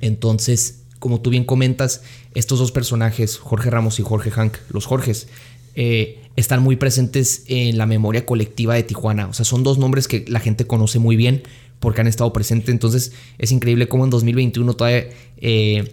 Entonces, 0.01 0.83
como 0.99 1.21
tú 1.21 1.31
bien 1.31 1.45
comentas, 1.45 2.03
estos 2.35 2.59
dos 2.59 2.73
personajes, 2.73 3.39
Jorge 3.39 3.71
Ramos 3.71 4.01
y 4.01 4.03
Jorge 4.03 4.33
Hank, 4.33 4.57
los 4.71 4.87
Jorges, 4.87 5.29
eh, 5.77 6.26
están 6.37 6.63
muy 6.63 6.77
presentes 6.77 7.45
en 7.49 7.79
la 7.79 7.87
memoria 7.87 8.27
colectiva 8.27 8.75
de 8.75 8.83
Tijuana. 8.83 9.27
O 9.27 9.33
sea, 9.33 9.45
son 9.45 9.65
dos 9.65 9.79
nombres 9.79 10.07
que 10.07 10.25
la 10.29 10.41
gente 10.41 10.67
conoce 10.67 10.99
muy 10.99 11.17
bien 11.17 11.43
porque 11.81 12.03
han 12.03 12.07
estado 12.07 12.33
presentes. 12.33 12.69
Entonces 12.69 13.13
es 13.39 13.53
increíble 13.53 13.89
cómo 13.89 14.05
en 14.05 14.11
2021 14.11 14.75
todavía 14.75 15.09
eh, 15.39 15.93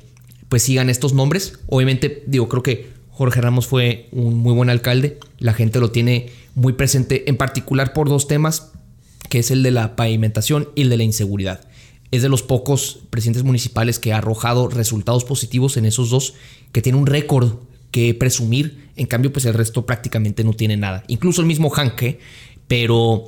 pues 0.49 0.63
sigan 0.63 0.89
estos 0.89 1.13
nombres. 1.13 1.60
Obviamente, 1.67 2.23
digo, 2.27 2.49
creo 2.49 2.62
que 2.62 2.89
Jorge 3.10 3.41
Ramos 3.41 3.67
fue 3.67 4.10
un 4.12 4.36
muy 4.36 4.53
buen 4.53 4.69
alcalde. 4.69 5.17
La 5.39 5.53
gente 5.53 5.79
lo 5.79 5.91
tiene 5.91 6.29
muy 6.56 6.73
presente, 6.73 7.29
en 7.29 7.38
particular 7.38 7.93
por 7.93 8.10
dos 8.10 8.27
temas, 8.27 8.71
que 9.29 9.39
es 9.39 9.49
el 9.49 9.63
de 9.63 9.71
la 9.71 9.95
pavimentación 9.95 10.69
y 10.75 10.82
el 10.82 10.89
de 10.89 10.97
la 10.97 11.03
inseguridad. 11.03 11.62
Es 12.12 12.21
de 12.21 12.29
los 12.29 12.43
pocos 12.43 12.99
presidentes 13.10 13.43
municipales 13.43 13.97
que 13.97 14.13
ha 14.13 14.17
arrojado 14.17 14.67
resultados 14.67 15.23
positivos 15.23 15.77
en 15.77 15.86
esos 15.86 16.10
dos, 16.10 16.36
que 16.71 16.82
tiene 16.82 16.97
un 16.97 17.08
récord 17.08 17.56
que 17.93 18.15
presumir. 18.15 18.89
En 18.95 19.06
cambio, 19.06 19.32
pues 19.32 19.45
el 19.45 19.53
resto 19.53 19.86
prácticamente 19.86 20.43
no 20.43 20.53
tiene 20.53 20.75
nada. 20.75 21.03
Incluso 21.08 21.41
el 21.41 21.47
mismo 21.47 21.71
Hanke. 21.73 22.19
Pero 22.67 23.25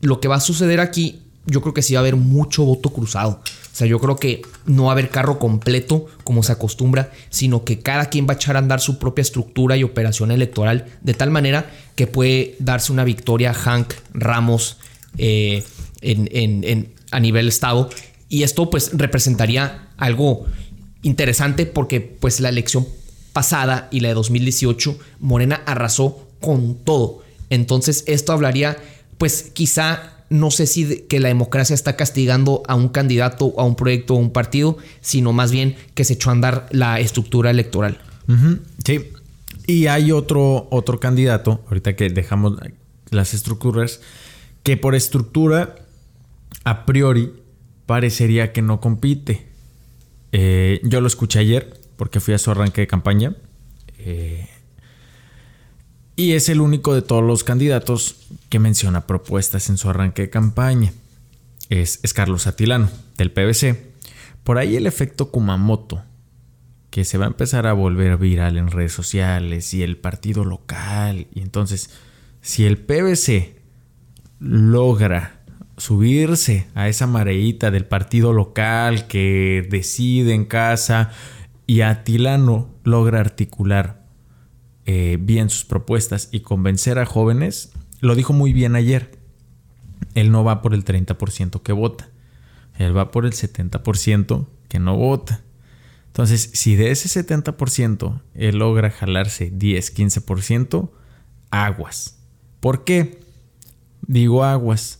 lo 0.00 0.20
que 0.20 0.26
va 0.26 0.34
a 0.34 0.40
suceder 0.40 0.80
aquí, 0.80 1.22
yo 1.46 1.62
creo 1.62 1.72
que 1.72 1.80
sí 1.80 1.94
va 1.94 2.00
a 2.00 2.02
haber 2.02 2.16
mucho 2.16 2.64
voto 2.64 2.90
cruzado. 2.90 3.40
O 3.72 3.76
sea, 3.76 3.86
yo 3.86 4.00
creo 4.00 4.16
que 4.16 4.42
no 4.66 4.84
va 4.84 4.90
a 4.90 4.92
haber 4.92 5.10
carro 5.10 5.38
completo 5.38 6.06
como 6.24 6.42
se 6.42 6.50
acostumbra, 6.50 7.12
sino 7.28 7.64
que 7.64 7.78
cada 7.78 8.06
quien 8.06 8.26
va 8.26 8.32
a 8.32 8.34
echar 8.34 8.56
a 8.56 8.58
andar 8.58 8.80
su 8.80 8.98
propia 8.98 9.22
estructura 9.22 9.76
y 9.76 9.84
operación 9.84 10.32
electoral 10.32 10.86
de 11.02 11.14
tal 11.14 11.30
manera 11.30 11.70
que 11.94 12.08
puede 12.08 12.56
darse 12.58 12.92
una 12.92 13.04
victoria 13.04 13.54
Hank 13.54 13.94
Ramos 14.12 14.78
eh, 15.18 15.62
a 17.12 17.20
nivel 17.20 17.46
estado. 17.46 17.90
Y 18.28 18.42
esto 18.42 18.70
pues 18.70 18.90
representaría 18.92 19.88
algo 19.98 20.46
interesante 21.02 21.64
porque 21.64 22.00
pues 22.00 22.40
la 22.40 22.48
elección 22.48 22.86
pasada 23.32 23.88
y 23.90 24.00
la 24.00 24.08
de 24.08 24.14
2018, 24.14 24.98
Morena 25.20 25.62
arrasó 25.66 26.26
con 26.40 26.76
todo. 26.76 27.22
Entonces 27.50 28.04
esto 28.06 28.32
hablaría, 28.32 28.76
pues 29.18 29.50
quizá, 29.52 30.24
no 30.30 30.50
sé 30.50 30.66
si 30.66 31.02
que 31.08 31.20
la 31.20 31.28
democracia 31.28 31.74
está 31.74 31.96
castigando 31.96 32.62
a 32.68 32.74
un 32.74 32.88
candidato, 32.88 33.54
a 33.58 33.64
un 33.64 33.76
proyecto 33.76 34.14
a 34.14 34.18
un 34.18 34.30
partido, 34.30 34.78
sino 35.00 35.32
más 35.32 35.50
bien 35.50 35.76
que 35.94 36.04
se 36.04 36.14
echó 36.14 36.30
a 36.30 36.32
andar 36.32 36.66
la 36.70 37.00
estructura 37.00 37.50
electoral. 37.50 38.00
Sí. 38.84 39.10
Y 39.66 39.86
hay 39.86 40.12
otro, 40.12 40.68
otro 40.70 41.00
candidato, 41.00 41.64
ahorita 41.68 41.96
que 41.96 42.08
dejamos 42.08 42.58
las 43.10 43.34
estructuras, 43.34 44.00
que 44.62 44.76
por 44.76 44.94
estructura, 44.94 45.76
a 46.64 46.86
priori, 46.86 47.32
parecería 47.86 48.52
que 48.52 48.62
no 48.62 48.80
compite. 48.80 49.46
Eh, 50.32 50.80
yo 50.84 51.00
lo 51.00 51.08
escuché 51.08 51.40
ayer, 51.40 51.79
porque 52.00 52.18
fui 52.18 52.32
a 52.32 52.38
su 52.38 52.50
arranque 52.50 52.80
de 52.80 52.86
campaña. 52.86 53.36
Eh, 53.98 54.48
y 56.16 56.32
es 56.32 56.48
el 56.48 56.62
único 56.62 56.94
de 56.94 57.02
todos 57.02 57.22
los 57.22 57.44
candidatos 57.44 58.16
que 58.48 58.58
menciona 58.58 59.06
propuestas 59.06 59.68
en 59.68 59.76
su 59.76 59.90
arranque 59.90 60.22
de 60.22 60.30
campaña. 60.30 60.94
Es, 61.68 62.00
Carlos 62.14 62.46
Atilano, 62.46 62.88
del 63.18 63.30
PBC. 63.30 63.76
Por 64.44 64.56
ahí 64.56 64.76
el 64.76 64.86
efecto 64.86 65.30
Kumamoto, 65.30 66.02
que 66.88 67.04
se 67.04 67.18
va 67.18 67.26
a 67.26 67.28
empezar 67.28 67.66
a 67.66 67.74
volver 67.74 68.16
viral 68.16 68.56
en 68.56 68.70
redes 68.70 68.94
sociales 68.94 69.74
y 69.74 69.82
el 69.82 69.98
partido 69.98 70.46
local. 70.46 71.26
Y 71.34 71.42
entonces, 71.42 71.90
si 72.40 72.64
el 72.64 72.78
PBC 72.78 73.56
logra 74.38 75.42
subirse 75.76 76.66
a 76.74 76.88
esa 76.88 77.06
mareita 77.06 77.70
del 77.70 77.84
partido 77.84 78.32
local 78.32 79.06
que 79.06 79.68
decide 79.68 80.32
en 80.32 80.46
casa 80.46 81.12
y 81.70 81.82
Atilano 81.82 82.68
logra 82.82 83.20
articular 83.20 84.04
eh, 84.86 85.18
bien 85.20 85.50
sus 85.50 85.64
propuestas 85.64 86.28
y 86.32 86.40
convencer 86.40 86.98
a 86.98 87.06
jóvenes, 87.06 87.70
lo 88.00 88.16
dijo 88.16 88.32
muy 88.32 88.52
bien 88.52 88.74
ayer. 88.74 89.20
Él 90.16 90.32
no 90.32 90.42
va 90.42 90.62
por 90.62 90.74
el 90.74 90.84
30% 90.84 91.62
que 91.62 91.72
vota, 91.72 92.08
él 92.76 92.96
va 92.96 93.12
por 93.12 93.24
el 93.24 93.34
70% 93.34 94.48
que 94.68 94.80
no 94.80 94.96
vota. 94.96 95.42
Entonces, 96.08 96.50
si 96.54 96.74
de 96.74 96.90
ese 96.90 97.24
70% 97.24 98.20
él 98.34 98.56
logra 98.56 98.90
jalarse 98.90 99.52
10, 99.54 99.96
15%, 99.96 100.90
aguas. 101.52 102.18
¿Por 102.58 102.82
qué? 102.82 103.20
Digo 104.08 104.42
aguas. 104.42 104.98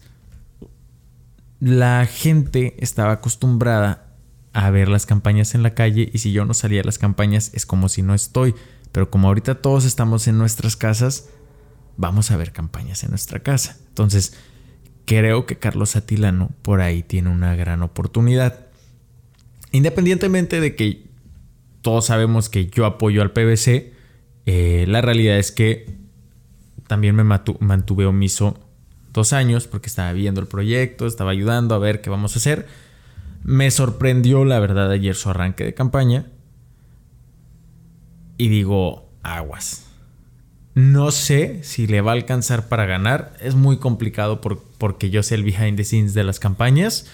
La 1.58 2.06
gente 2.06 2.76
estaba 2.78 3.10
acostumbrada 3.10 4.09
a 4.52 4.70
ver 4.70 4.88
las 4.88 5.06
campañas 5.06 5.54
en 5.54 5.62
la 5.62 5.74
calle 5.74 6.10
y 6.12 6.18
si 6.18 6.32
yo 6.32 6.44
no 6.44 6.54
salía 6.54 6.80
a 6.80 6.84
las 6.84 6.98
campañas 6.98 7.52
es 7.54 7.66
como 7.66 7.88
si 7.88 8.02
no 8.02 8.14
estoy. 8.14 8.54
Pero 8.92 9.10
como 9.10 9.28
ahorita 9.28 9.56
todos 9.62 9.84
estamos 9.84 10.26
en 10.26 10.38
nuestras 10.38 10.76
casas, 10.76 11.28
vamos 11.96 12.30
a 12.30 12.36
ver 12.36 12.52
campañas 12.52 13.04
en 13.04 13.10
nuestra 13.10 13.40
casa. 13.40 13.76
Entonces, 13.88 14.34
creo 15.04 15.46
que 15.46 15.58
Carlos 15.58 15.96
Atilano 15.96 16.50
por 16.62 16.80
ahí 16.80 17.02
tiene 17.02 17.30
una 17.30 17.54
gran 17.54 17.82
oportunidad. 17.82 18.66
Independientemente 19.70 20.60
de 20.60 20.74
que 20.74 21.10
todos 21.82 22.06
sabemos 22.06 22.48
que 22.48 22.66
yo 22.66 22.84
apoyo 22.84 23.22
al 23.22 23.32
PBC, 23.32 23.92
eh, 24.46 24.84
la 24.88 25.00
realidad 25.00 25.38
es 25.38 25.52
que 25.52 25.98
también 26.88 27.14
me 27.14 27.22
mantuve 27.22 28.06
omiso 28.06 28.58
dos 29.12 29.32
años 29.32 29.68
porque 29.68 29.88
estaba 29.88 30.12
viendo 30.12 30.40
el 30.40 30.48
proyecto, 30.48 31.06
estaba 31.06 31.30
ayudando 31.30 31.74
a 31.74 31.78
ver 31.78 32.00
qué 32.00 32.10
vamos 32.10 32.34
a 32.34 32.38
hacer. 32.38 32.66
Me 33.42 33.70
sorprendió, 33.70 34.44
la 34.44 34.60
verdad, 34.60 34.90
ayer 34.90 35.14
su 35.14 35.30
arranque 35.30 35.64
de 35.64 35.74
campaña. 35.74 36.26
Y 38.36 38.48
digo, 38.48 39.10
aguas. 39.22 39.86
No 40.74 41.10
sé 41.10 41.62
si 41.62 41.86
le 41.86 42.00
va 42.00 42.12
a 42.12 42.14
alcanzar 42.14 42.68
para 42.68 42.86
ganar. 42.86 43.34
Es 43.40 43.54
muy 43.54 43.78
complicado 43.78 44.40
porque 44.40 45.10
yo 45.10 45.22
sé 45.22 45.34
el 45.34 45.44
behind 45.44 45.76
the 45.76 45.84
scenes 45.84 46.14
de 46.14 46.24
las 46.24 46.38
campañas. 46.38 47.06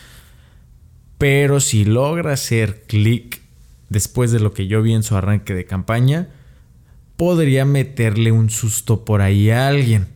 Pero 1.18 1.60
si 1.60 1.84
logra 1.84 2.32
hacer 2.32 2.82
clic 2.82 3.40
después 3.88 4.30
de 4.32 4.40
lo 4.40 4.52
que 4.52 4.66
yo 4.66 4.82
vi 4.82 4.92
en 4.92 5.02
su 5.02 5.16
arranque 5.16 5.54
de 5.54 5.64
campaña, 5.64 6.28
podría 7.16 7.64
meterle 7.64 8.30
un 8.32 8.50
susto 8.50 9.04
por 9.04 9.22
ahí 9.22 9.50
a 9.50 9.68
alguien. 9.68 10.08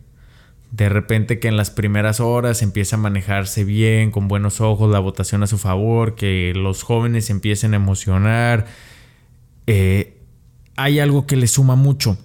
De 0.70 0.88
repente 0.88 1.40
que 1.40 1.48
en 1.48 1.56
las 1.56 1.70
primeras 1.70 2.20
horas 2.20 2.62
empieza 2.62 2.96
a 2.96 2.98
manejarse 2.98 3.64
bien, 3.64 4.12
con 4.12 4.28
buenos 4.28 4.60
ojos, 4.60 4.90
la 4.90 5.00
votación 5.00 5.42
a 5.42 5.48
su 5.48 5.58
favor, 5.58 6.14
que 6.14 6.52
los 6.54 6.84
jóvenes 6.84 7.28
empiecen 7.28 7.72
a 7.74 7.76
emocionar. 7.76 8.66
Eh, 9.66 10.22
hay 10.76 11.00
algo 11.00 11.26
que 11.26 11.36
le 11.36 11.48
suma 11.48 11.74
mucho. 11.74 12.16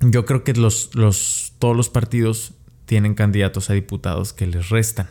Yo 0.00 0.24
creo 0.24 0.44
que 0.44 0.54
los, 0.54 0.94
los, 0.94 1.52
todos 1.58 1.76
los 1.76 1.90
partidos 1.90 2.54
tienen 2.86 3.14
candidatos 3.14 3.68
a 3.68 3.74
diputados 3.74 4.32
que 4.32 4.46
les 4.46 4.70
restan. 4.70 5.08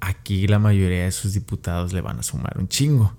Aquí 0.00 0.46
la 0.46 0.60
mayoría 0.60 1.00
de 1.00 1.08
esos 1.08 1.32
diputados 1.32 1.92
le 1.92 2.02
van 2.02 2.20
a 2.20 2.22
sumar 2.22 2.56
un 2.58 2.68
chingo. 2.68 3.14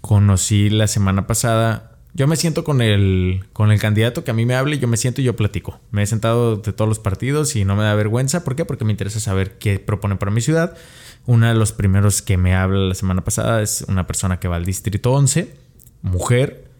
Conocí 0.00 0.70
la 0.70 0.86
semana 0.86 1.26
pasada 1.26 1.95
yo 2.16 2.26
me 2.26 2.36
siento 2.36 2.64
con 2.64 2.80
el, 2.80 3.44
con 3.52 3.70
el 3.70 3.78
candidato 3.78 4.24
que 4.24 4.30
a 4.30 4.34
mí 4.34 4.46
me 4.46 4.54
hable, 4.54 4.78
yo 4.78 4.88
me 4.88 4.96
siento 4.96 5.20
y 5.20 5.24
yo 5.24 5.36
platico. 5.36 5.80
Me 5.90 6.02
he 6.02 6.06
sentado 6.06 6.56
de 6.56 6.72
todos 6.72 6.88
los 6.88 6.98
partidos 6.98 7.54
y 7.56 7.66
no 7.66 7.76
me 7.76 7.84
da 7.84 7.94
vergüenza. 7.94 8.42
¿Por 8.42 8.56
qué? 8.56 8.64
Porque 8.64 8.86
me 8.86 8.90
interesa 8.90 9.20
saber 9.20 9.58
qué 9.58 9.78
propone 9.78 10.16
para 10.16 10.32
mi 10.32 10.40
ciudad. 10.40 10.78
Uno 11.26 11.46
de 11.46 11.54
los 11.54 11.72
primeros 11.72 12.22
que 12.22 12.38
me 12.38 12.54
habla 12.54 12.78
la 12.78 12.94
semana 12.94 13.22
pasada 13.22 13.60
es 13.60 13.84
una 13.86 14.06
persona 14.06 14.40
que 14.40 14.48
va 14.48 14.56
al 14.56 14.64
Distrito 14.64 15.12
11, 15.12 15.54
mujer. 16.00 16.70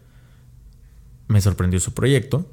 Me 1.27 1.39
sorprendió 1.39 1.79
su 1.79 1.93
proyecto. 1.93 2.49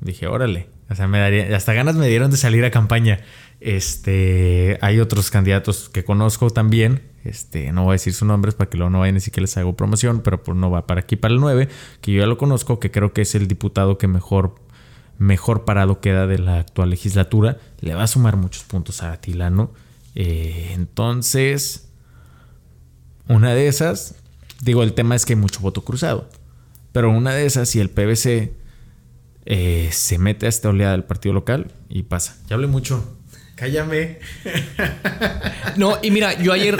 Dije, 0.00 0.26
órale. 0.26 0.68
O 0.90 0.96
sea, 0.96 1.06
me 1.06 1.20
daría, 1.20 1.56
hasta 1.56 1.74
ganas 1.74 1.94
me 1.94 2.08
dieron 2.08 2.32
de 2.32 2.38
salir 2.38 2.64
a 2.64 2.72
campaña. 2.72 3.20
Este, 3.60 4.78
hay 4.80 5.00
otros 5.00 5.30
candidatos 5.30 5.88
que 5.88 6.04
conozco 6.04 6.50
también 6.50 7.10
este, 7.24 7.70
no 7.72 7.84
voy 7.84 7.90
a 7.90 7.92
decir 7.92 8.14
sus 8.14 8.26
nombres 8.26 8.54
para 8.54 8.70
que 8.70 8.78
luego 8.78 8.90
no 8.90 9.00
vayan 9.00 9.14
ni 9.14 9.20
siquiera 9.20 9.42
les 9.42 9.56
hago 9.56 9.76
promoción, 9.76 10.20
pero 10.20 10.42
pues 10.42 10.56
no 10.56 10.70
va 10.70 10.86
para 10.86 11.00
aquí, 11.00 11.16
para 11.16 11.34
el 11.34 11.40
9, 11.40 11.68
que 12.00 12.12
yo 12.12 12.20
ya 12.20 12.26
lo 12.26 12.38
conozco, 12.38 12.80
que 12.80 12.90
creo 12.90 13.12
que 13.12 13.22
es 13.22 13.34
el 13.34 13.46
diputado 13.46 13.98
que 13.98 14.08
mejor, 14.08 14.54
mejor 15.18 15.64
parado 15.64 16.00
queda 16.00 16.26
de 16.26 16.38
la 16.38 16.58
actual 16.58 16.90
legislatura. 16.90 17.58
Le 17.80 17.94
va 17.94 18.04
a 18.04 18.06
sumar 18.06 18.36
muchos 18.36 18.64
puntos 18.64 19.02
a 19.02 19.12
Atilano. 19.12 19.72
Eh, 20.14 20.72
entonces, 20.74 21.90
una 23.28 23.54
de 23.54 23.68
esas, 23.68 24.16
digo, 24.62 24.82
el 24.82 24.94
tema 24.94 25.14
es 25.14 25.26
que 25.26 25.34
hay 25.34 25.38
mucho 25.38 25.60
voto 25.60 25.84
cruzado, 25.84 26.28
pero 26.92 27.10
una 27.10 27.34
de 27.34 27.44
esas, 27.44 27.68
si 27.68 27.80
el 27.80 27.90
PBC 27.90 28.52
eh, 29.44 29.88
se 29.92 30.18
mete 30.18 30.46
a 30.46 30.48
esta 30.48 30.70
oleada 30.70 30.92
del 30.92 31.04
partido 31.04 31.34
local 31.34 31.72
y 31.90 32.04
pasa. 32.04 32.38
Ya 32.48 32.54
hablé 32.54 32.66
mucho. 32.66 33.19
Cállame. 33.60 34.16
No, 35.76 35.98
y 36.02 36.10
mira, 36.10 36.42
yo 36.42 36.52
ayer. 36.52 36.78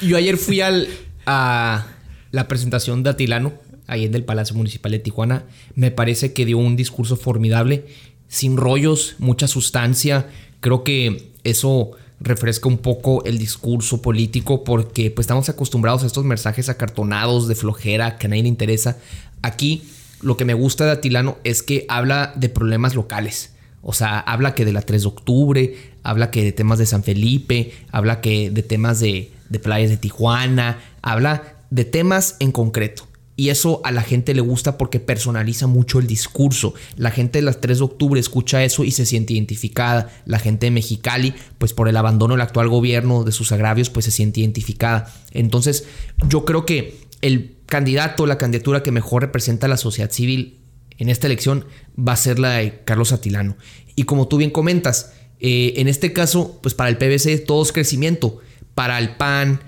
Yo 0.00 0.16
ayer 0.16 0.36
fui 0.36 0.60
al, 0.60 0.88
a 1.26 1.86
la 2.30 2.48
presentación 2.48 3.02
de 3.02 3.10
Atilano, 3.10 3.52
ahí 3.88 4.04
en 4.04 4.14
el 4.14 4.24
Palacio 4.24 4.54
Municipal 4.54 4.92
de 4.92 5.00
Tijuana. 5.00 5.44
Me 5.74 5.90
parece 5.90 6.32
que 6.32 6.46
dio 6.46 6.58
un 6.58 6.76
discurso 6.76 7.16
formidable, 7.16 7.86
sin 8.28 8.56
rollos, 8.56 9.16
mucha 9.18 9.48
sustancia. 9.48 10.28
Creo 10.60 10.84
que 10.84 11.30
eso 11.42 11.90
refresca 12.20 12.68
un 12.68 12.78
poco 12.78 13.24
el 13.24 13.38
discurso 13.38 14.00
político 14.00 14.62
porque 14.62 15.10
pues 15.10 15.24
estamos 15.24 15.48
acostumbrados 15.48 16.04
a 16.04 16.06
estos 16.06 16.24
mensajes 16.24 16.68
acartonados 16.68 17.48
de 17.48 17.56
flojera 17.56 18.16
que 18.16 18.26
a 18.26 18.30
nadie 18.30 18.44
le 18.44 18.48
interesa. 18.48 18.96
Aquí 19.42 19.82
lo 20.20 20.36
que 20.36 20.44
me 20.44 20.54
gusta 20.54 20.84
de 20.84 20.92
Atilano 20.92 21.38
es 21.42 21.64
que 21.64 21.84
habla 21.88 22.32
de 22.36 22.48
problemas 22.48 22.94
locales 22.94 23.52
o 23.82 23.92
sea, 23.92 24.20
habla 24.20 24.54
que 24.54 24.64
de 24.64 24.72
la 24.72 24.82
3 24.82 25.02
de 25.02 25.08
octubre, 25.08 25.76
habla 26.04 26.30
que 26.30 26.44
de 26.44 26.52
temas 26.52 26.78
de 26.78 26.86
San 26.86 27.02
Felipe, 27.02 27.72
habla 27.90 28.20
que 28.20 28.50
de 28.50 28.62
temas 28.62 29.00
de, 29.00 29.32
playas 29.62 29.90
de 29.90 29.96
Tijuana, 29.96 30.78
habla 31.02 31.56
de 31.70 31.84
temas 31.84 32.36
en 32.38 32.52
concreto. 32.52 33.08
Y 33.34 33.48
eso 33.48 33.80
a 33.82 33.90
la 33.90 34.02
gente 34.02 34.34
le 34.34 34.40
gusta 34.40 34.78
porque 34.78 35.00
personaliza 35.00 35.66
mucho 35.66 35.98
el 35.98 36.06
discurso. 36.06 36.74
La 36.96 37.10
gente 37.10 37.38
de 37.38 37.42
las 37.42 37.60
3 37.60 37.78
de 37.78 37.84
octubre 37.84 38.20
escucha 38.20 38.62
eso 38.62 38.84
y 38.84 38.92
se 38.92 39.04
siente 39.04 39.32
identificada. 39.32 40.10
La 40.26 40.38
gente 40.38 40.66
de 40.66 40.70
Mexicali, 40.70 41.34
pues 41.58 41.72
por 41.72 41.88
el 41.88 41.96
abandono 41.96 42.34
del 42.34 42.42
actual 42.42 42.68
gobierno, 42.68 43.24
de 43.24 43.32
sus 43.32 43.50
agravios, 43.50 43.90
pues 43.90 44.04
se 44.04 44.10
siente 44.12 44.40
identificada. 44.40 45.12
Entonces, 45.32 45.86
yo 46.28 46.44
creo 46.44 46.66
que 46.66 47.00
el 47.20 47.56
candidato, 47.66 48.26
la 48.26 48.38
candidatura 48.38 48.82
que 48.82 48.92
mejor 48.92 49.22
representa 49.22 49.66
a 49.66 49.70
la 49.70 49.76
sociedad 49.76 50.10
civil 50.10 50.61
en 50.98 51.08
esta 51.08 51.26
elección 51.26 51.64
va 51.98 52.12
a 52.12 52.16
ser 52.16 52.38
la 52.38 52.52
de 52.54 52.80
Carlos 52.84 53.12
Atilano. 53.12 53.56
Y 53.96 54.04
como 54.04 54.28
tú 54.28 54.38
bien 54.38 54.50
comentas, 54.50 55.12
eh, 55.40 55.74
en 55.76 55.88
este 55.88 56.12
caso, 56.12 56.58
pues 56.62 56.74
para 56.74 56.90
el 56.90 56.98
PBC 56.98 57.44
todo 57.44 57.62
es 57.62 57.72
crecimiento. 57.72 58.38
Para 58.74 58.98
el 58.98 59.16
PAN, 59.16 59.60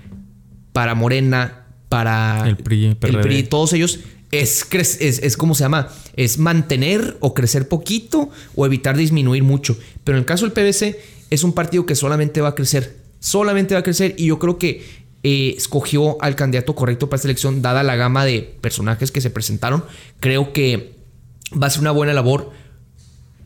para 0.71 0.95
Morena, 0.95 1.67
para 1.89 2.47
el 2.47 2.57
PRI, 2.57 3.43
todos 3.43 3.73
ellos 3.73 3.99
es, 4.31 4.67
es, 4.71 4.99
es 4.99 5.37
como 5.37 5.55
se 5.55 5.63
llama, 5.63 5.89
es 6.15 6.37
mantener 6.37 7.17
o 7.19 7.33
crecer 7.33 7.67
poquito 7.67 8.29
o 8.55 8.65
evitar 8.65 8.97
disminuir 8.97 9.43
mucho. 9.43 9.77
Pero 10.03 10.17
en 10.17 10.21
el 10.21 10.25
caso 10.25 10.47
del 10.47 10.53
PBC 10.53 10.97
es 11.29 11.43
un 11.43 11.53
partido 11.53 11.85
que 11.85 11.95
solamente 11.95 12.41
va 12.41 12.49
a 12.49 12.55
crecer, 12.55 12.97
solamente 13.19 13.75
va 13.75 13.81
a 13.81 13.83
crecer 13.83 14.15
y 14.17 14.27
yo 14.27 14.39
creo 14.39 14.57
que 14.57 15.05
eh, 15.23 15.55
escogió 15.57 16.21
al 16.21 16.35
candidato 16.35 16.75
correcto 16.75 17.09
para 17.09 17.17
esta 17.17 17.27
elección, 17.27 17.61
dada 17.61 17.83
la 17.83 17.95
gama 17.95 18.25
de 18.25 18.57
personajes 18.61 19.11
que 19.11 19.21
se 19.21 19.29
presentaron. 19.29 19.83
Creo 20.19 20.53
que 20.53 20.94
va 21.61 21.67
a 21.67 21.69
ser 21.69 21.81
una 21.81 21.91
buena 21.91 22.13
labor. 22.13 22.51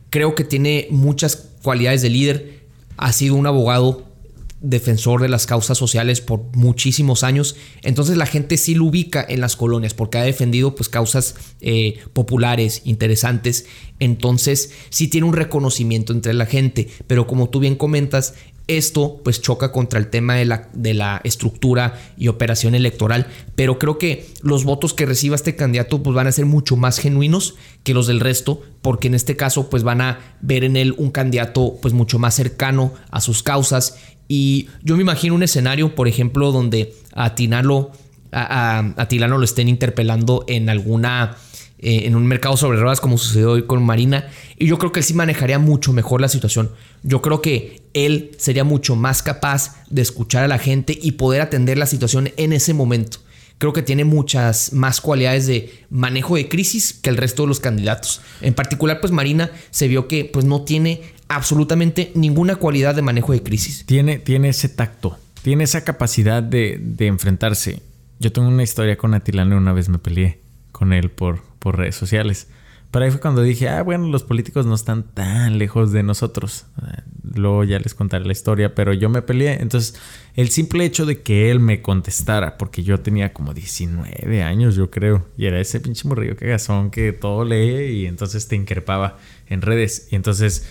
Creo 0.10 0.36
que 0.36 0.43
tiene 0.43 0.88
muchas 0.89 1.49
cualidades 1.62 2.01
de 2.01 2.10
líder. 2.10 2.60
Ha 2.97 3.14
sido 3.14 3.36
un 3.36 3.47
abogado 3.47 4.10
defensor 4.62 5.22
de 5.22 5.30
las 5.30 5.45
causas 5.45 5.78
sociales 5.78 6.22
por 6.22 6.41
muchísimos 6.55 7.24
años. 7.24 7.55
Entonces 7.82 8.18
la 8.18 8.26
gente 8.26 8.57
sí 8.57 8.76
lo 8.76 8.86
ubica 8.86 9.26
en 9.28 9.41
las 9.41 9.55
colonias 9.55 9.93
porque 9.93 10.18
ha 10.18 10.24
defendido 10.24 10.76
pues 10.76 10.89
causas 10.89 11.36
eh, 11.62 11.99
populares, 12.14 12.82
interesantes. 12.86 13.66
Entonces 13.99 14.72
sí 14.89 15.07
tiene 15.07 15.28
un 15.28 15.34
reconocimiento 15.34 16.14
entre 16.14 16.34
la 16.34 16.45
gente. 16.45 16.89
Pero 17.07 17.28
como 17.28 17.49
tú 17.49 17.60
bien 17.60 17.76
comentas, 17.76 18.34
esto 18.70 19.20
pues 19.24 19.42
choca 19.42 19.72
contra 19.72 20.00
el 20.00 20.10
tema 20.10 20.36
de 20.36 20.46
la, 20.46 20.70
de 20.74 20.94
la 20.94 21.22
estructura 21.24 22.00
y 22.18 22.28
operación 22.28 22.76
electoral, 22.76 23.28
pero 23.56 23.80
creo 23.80 23.98
que 23.98 24.28
los 24.42 24.64
votos 24.64 24.94
que 24.94 25.06
reciba 25.06 25.36
este 25.36 25.56
candidato 25.56 26.02
pues 26.04 26.16
van 26.16 26.28
a 26.28 26.32
ser 26.32 26.46
mucho 26.46 26.78
más 26.78 27.00
genuinos 27.00 27.56
que 27.84 27.94
los 27.94 28.08
del 28.08 28.20
resto, 28.20 28.62
porque 28.82 29.08
en 29.08 29.16
este 29.16 29.36
caso 29.36 29.70
pues 29.70 29.84
van 29.84 30.02
a 30.02 30.20
ver 30.42 30.64
en 30.64 30.78
él 30.78 30.94
un 30.98 31.12
candidato 31.12 31.78
pues 31.82 31.94
mucho 31.94 32.20
más 32.20 32.36
cercano 32.36 32.94
a 33.10 33.22
sus 33.22 33.44
causas. 33.44 33.98
Y 34.28 34.70
yo 34.84 34.96
me 34.96 35.02
imagino 35.02 35.34
un 35.34 35.44
escenario, 35.44 35.96
por 35.96 36.08
ejemplo, 36.08 36.52
donde 36.52 36.94
a 37.14 37.34
Tinalo 37.34 37.92
a, 38.32 38.94
a 38.96 39.08
Tilano 39.08 39.38
lo 39.38 39.46
estén 39.46 39.68
interpelando 39.68 40.46
en 40.48 40.70
alguna 40.70 41.36
eh, 41.82 42.02
en 42.06 42.16
un 42.16 42.28
mercado 42.28 42.58
sobre 42.58 42.80
ruedas 42.80 43.00
como 43.00 43.18
sucedió 43.18 43.52
hoy 43.52 43.64
con 43.66 43.82
Marina. 43.84 44.28
Y 44.58 44.68
yo 44.68 44.78
creo 44.78 44.92
que 44.92 45.00
él 45.00 45.06
sí 45.06 45.14
manejaría 45.14 45.60
mucho 45.60 45.94
mejor 45.94 46.20
la 46.20 46.28
situación. 46.28 46.72
Yo 47.04 47.22
creo 47.22 47.42
que 47.42 47.82
él 47.94 48.32
sería 48.38 48.66
mucho 48.66 48.98
más 48.98 49.24
capaz 49.24 49.82
de 49.90 50.02
escuchar 50.02 50.44
a 50.44 50.50
la 50.50 50.58
gente 50.58 50.98
y 51.02 51.14
poder 51.14 51.42
atender 51.42 51.78
la 51.78 51.86
situación 51.86 52.32
en 52.36 52.52
ese 52.52 52.74
momento. 52.74 53.20
Creo 53.60 53.72
que 53.72 53.82
tiene 53.82 54.04
muchas 54.04 54.74
más 54.74 55.00
cualidades 55.00 55.48
de 55.48 55.86
manejo 55.90 56.36
de 56.36 56.50
crisis 56.50 56.94
que 56.94 57.10
el 57.10 57.18
resto 57.18 57.44
de 57.44 57.48
los 57.48 57.60
candidatos. 57.60 58.22
En 58.42 58.54
particular, 58.54 59.00
pues 59.00 59.12
Marina 59.12 59.52
se 59.72 59.88
vio 59.88 60.08
que 60.08 60.26
pues 60.26 60.46
no 60.46 60.64
tiene 60.64 61.02
absolutamente 61.30 62.12
ninguna 62.16 62.56
cualidad 62.56 62.96
de 62.96 63.02
manejo 63.02 63.34
de 63.34 63.44
crisis. 63.44 63.86
Tiene, 63.86 64.18
tiene 64.20 64.50
ese 64.50 64.68
tacto, 64.68 65.18
tiene 65.44 65.64
esa 65.64 65.84
capacidad 65.84 66.44
de, 66.44 66.78
de 66.82 67.08
enfrentarse. 67.08 67.82
Yo 68.20 68.32
tengo 68.34 68.50
una 68.50 68.64
historia 68.64 68.98
con 68.98 69.14
Atilano, 69.14 69.58
una 69.58 69.72
vez 69.74 69.88
me 69.88 69.98
peleé 69.98 70.40
con 70.72 70.94
él 70.94 71.10
por, 71.10 71.42
por 71.60 71.78
redes 71.78 71.95
sociales. 71.95 72.47
Pero 72.91 73.05
ahí 73.05 73.12
fue 73.12 73.20
cuando 73.20 73.43
dije, 73.43 73.70
ah, 73.70 73.84
bueno, 73.84 74.07
los 74.07 74.24
políticos 74.24 74.66
no 74.66 74.74
están 74.74 75.03
tan 75.03 75.60
lejos 75.60 75.91
de 75.91 76.01
nosotros. 76.01 76.66
Luego 77.36 77.64
ya 77.64 77.78
les 77.78 77.93
contaré 77.93 78.26
la 78.26 78.32
historia, 78.32 78.74
pero 78.74 78.93
yo 78.93 79.10
me 79.10 79.22
peleé. 79.22 79.62
Entonces, 79.62 79.99
el 80.36 80.49
simple 80.49 80.86
hecho 80.86 81.05
de 81.05 81.22
que 81.22 81.51
él 81.51 81.60
me 81.60 81.84
contestara, 81.84 82.57
porque 82.57 82.82
yo 82.82 82.99
tenía 82.99 83.32
como 83.32 83.53
19 83.53 84.41
años, 84.41 84.76
yo 84.76 84.89
creo, 84.89 85.28
y 85.38 85.45
era 85.45 85.60
ese 85.60 85.80
pinche 85.80 86.07
morrillo 86.07 86.36
cagazón 86.36 86.89
que 86.89 87.14
todo 87.14 87.45
lee 87.45 87.91
y 87.91 88.05
entonces 88.07 88.47
te 88.47 88.55
increpaba 88.55 89.18
en 89.47 89.62
redes. 89.62 90.07
Y 90.10 90.16
entonces 90.16 90.68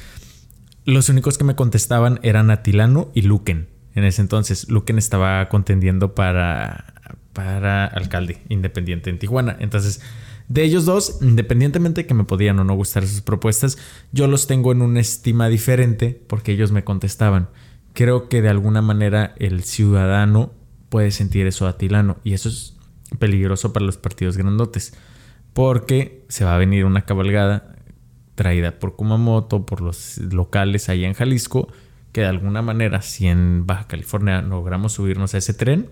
los 0.85 1.11
únicos 1.11 1.39
que 1.39 1.45
me 1.45 1.55
contestaban 1.55 2.19
eran 2.23 2.51
Atilano 2.51 3.13
y 3.15 3.23
Luquen. 3.23 3.69
En 3.95 4.05
ese 4.05 4.23
entonces, 4.23 4.69
Luquen 4.71 4.97
estaba 4.99 5.49
contendiendo 5.51 6.15
para, 6.15 6.95
para 7.33 7.85
alcalde 7.85 8.43
independiente 8.49 9.11
en 9.11 9.19
Tijuana. 9.19 9.57
Entonces, 9.61 10.01
de 10.49 10.65
ellos 10.65 10.87
dos, 10.87 11.19
independientemente 11.21 12.03
de 12.03 12.07
que 12.07 12.15
me 12.15 12.25
podían 12.25 12.59
o 12.59 12.65
no 12.65 12.75
gustar 12.75 13.07
sus 13.07 13.21
propuestas, 13.21 13.79
yo 14.13 14.27
los 14.27 14.47
tengo 14.47 14.73
en 14.73 14.83
una 14.83 15.01
estima 15.01 15.49
diferente 15.49 16.21
porque 16.27 16.53
ellos 16.53 16.73
me 16.73 16.85
contestaban. 16.85 17.49
Creo 17.93 18.29
que 18.29 18.43
de 18.43 18.49
alguna 18.49 18.81
manera 18.81 19.35
el 19.39 19.63
ciudadano 19.65 20.53
puede 20.89 21.11
sentir 21.11 21.47
eso 21.47 21.67
atilano 21.67 22.17
y 22.25 22.33
eso 22.33 22.49
es 22.49 22.77
peligroso 23.19 23.73
para 23.73 23.85
los 23.85 23.99
partidos 23.99 24.37
grandotes 24.37 24.95
porque 25.53 26.25
se 26.29 26.45
va 26.45 26.55
a 26.55 26.59
venir 26.59 26.85
una 26.85 27.03
cabalgada 27.03 27.75
traída 28.35 28.79
por 28.79 28.95
Kumamoto, 28.95 29.67
por 29.67 29.81
los 29.81 30.19
locales 30.19 30.89
allá 30.89 31.09
en 31.09 31.15
Jalisco, 31.15 31.69
que 32.13 32.21
de 32.21 32.29
alguna 32.29 32.63
manera, 32.63 33.03
si 33.03 33.27
en 33.27 33.67
Baja 33.67 33.89
California 33.89 34.41
logramos 34.41 34.93
subirnos 34.93 35.35
a 35.35 35.39
ese 35.39 35.55
tren, 35.55 35.91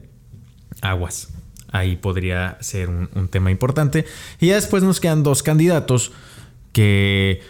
aguas. 0.81 1.35
Ahí 1.79 1.97
podría 1.97 2.57
ser 2.61 2.89
un, 2.89 3.29
tema 3.29 3.51
importante. 3.51 4.05
Y 4.41 4.49
ya 4.49 4.55
después 4.55 4.83
nos 4.83 5.01
quedan 5.01 5.23
dos 5.23 5.43
candidatos 5.43 6.13
que 6.73 7.41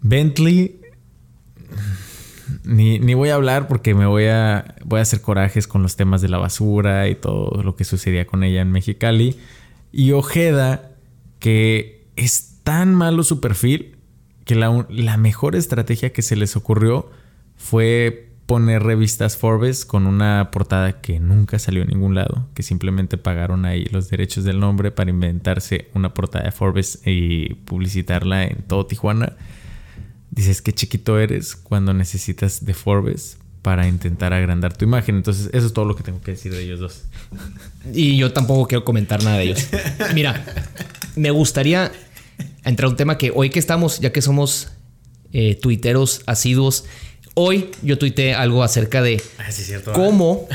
Bentley 0.00 0.80
ni, 2.64 2.98
ni, 2.98 3.14
voy 3.14 3.30
a 3.30 3.34
hablar 3.34 3.68
porque 3.68 3.94
me 3.94 4.06
voy 4.06 4.26
a, 4.26 4.76
voy 4.84 4.98
a 4.98 5.02
hacer 5.02 5.20
corajes 5.20 5.66
con 5.66 5.82
los 5.82 5.96
temas 5.96 6.20
de 6.20 6.28
la 6.28 6.38
basura 6.38 7.08
y 7.08 7.14
todo 7.14 7.62
lo 7.62 7.76
que 7.76 7.84
sucedía 7.84 8.26
con 8.26 8.44
ella 8.44 8.60
en 8.60 8.72
Mexicali. 8.72 9.36
Y 9.92 10.12
Ojeda, 10.12 10.90
que 11.38 12.06
es 12.16 12.60
tan 12.62 12.94
malo 12.94 13.22
su 13.22 13.40
perfil 13.40 13.96
que 14.44 14.54
la, 14.54 14.86
la 14.90 15.16
mejor 15.16 15.56
estrategia 15.56 16.12
que 16.12 16.22
se 16.22 16.36
les 16.36 16.56
ocurrió 16.56 17.10
fue 17.56 18.23
poner 18.46 18.82
revistas 18.82 19.36
Forbes 19.36 19.84
con 19.84 20.06
una 20.06 20.50
portada 20.50 21.00
que 21.00 21.18
nunca 21.18 21.58
salió 21.58 21.82
a 21.82 21.86
ningún 21.86 22.14
lado, 22.14 22.46
que 22.54 22.62
simplemente 22.62 23.16
pagaron 23.16 23.64
ahí 23.64 23.84
los 23.86 24.10
derechos 24.10 24.44
del 24.44 24.60
nombre 24.60 24.90
para 24.90 25.10
inventarse 25.10 25.88
una 25.94 26.12
portada 26.12 26.44
de 26.44 26.52
Forbes 26.52 27.00
y 27.06 27.54
publicitarla 27.54 28.44
en 28.44 28.62
todo 28.62 28.86
Tijuana. 28.86 29.36
Dices 30.30 30.60
que 30.62 30.72
chiquito 30.72 31.18
eres 31.18 31.56
cuando 31.56 31.94
necesitas 31.94 32.64
de 32.64 32.74
Forbes 32.74 33.38
para 33.62 33.88
intentar 33.88 34.34
agrandar 34.34 34.76
tu 34.76 34.84
imagen. 34.84 35.16
Entonces, 35.16 35.48
eso 35.54 35.66
es 35.66 35.72
todo 35.72 35.86
lo 35.86 35.96
que 35.96 36.02
tengo 36.02 36.20
que 36.20 36.32
decir 36.32 36.52
de 36.52 36.62
ellos 36.62 36.80
dos. 36.80 37.04
Y 37.94 38.18
yo 38.18 38.30
tampoco 38.32 38.68
quiero 38.68 38.84
comentar 38.84 39.22
nada 39.24 39.38
de 39.38 39.44
ellos. 39.44 39.68
Mira, 40.14 40.44
me 41.16 41.30
gustaría 41.30 41.90
entrar 42.64 42.88
a 42.88 42.90
un 42.90 42.96
tema 42.96 43.16
que 43.16 43.32
hoy 43.34 43.48
que 43.48 43.58
estamos, 43.58 44.00
ya 44.00 44.12
que 44.12 44.20
somos 44.20 44.68
eh, 45.32 45.54
tuiteros 45.54 46.22
asiduos, 46.26 46.84
hoy 47.34 47.70
yo 47.82 47.98
tuiteé 47.98 48.34
algo 48.34 48.62
acerca 48.62 49.02
de 49.02 49.22
ah, 49.38 49.92
cómo 49.92 50.48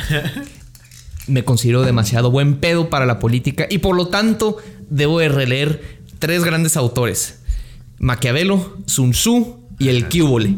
me 1.27 1.43
considero 1.43 1.83
demasiado 1.83 2.31
buen 2.31 2.57
pedo 2.57 2.89
para 2.89 3.05
la 3.05 3.19
política 3.19 3.67
y 3.69 3.77
por 3.79 3.95
lo 3.95 4.07
tanto 4.07 4.57
debo 4.89 5.19
de 5.19 5.29
releer 5.29 5.99
tres 6.17 6.43
grandes 6.43 6.75
autores, 6.75 7.39
Maquiavelo, 7.99 8.77
Sun 8.85 9.11
Tzu 9.11 9.59
y 9.77 9.89
el 9.89 10.09
Cúbole, 10.09 10.55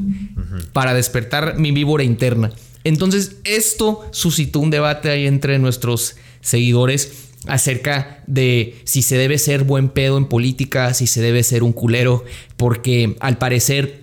para 0.74 0.94
despertar 0.94 1.58
mi 1.58 1.72
víbora 1.72 2.04
interna. 2.04 2.52
Entonces 2.84 3.36
esto 3.44 4.04
suscitó 4.12 4.60
un 4.60 4.72
debate 4.72 5.10
ahí 5.10 5.28
entre 5.28 5.60
nuestros 5.60 6.16
seguidores 6.42 7.30
acerca 7.48 8.24
de 8.28 8.80
si 8.84 9.02
se 9.02 9.18
debe 9.18 9.38
ser 9.38 9.64
buen 9.64 9.90
pedo 9.90 10.18
en 10.18 10.26
política, 10.26 10.94
si 10.94 11.08
se 11.08 11.22
debe 11.22 11.44
ser 11.44 11.64
un 11.64 11.74
culero, 11.74 12.24
porque 12.58 13.16
al 13.20 13.38
parecer, 13.38 14.01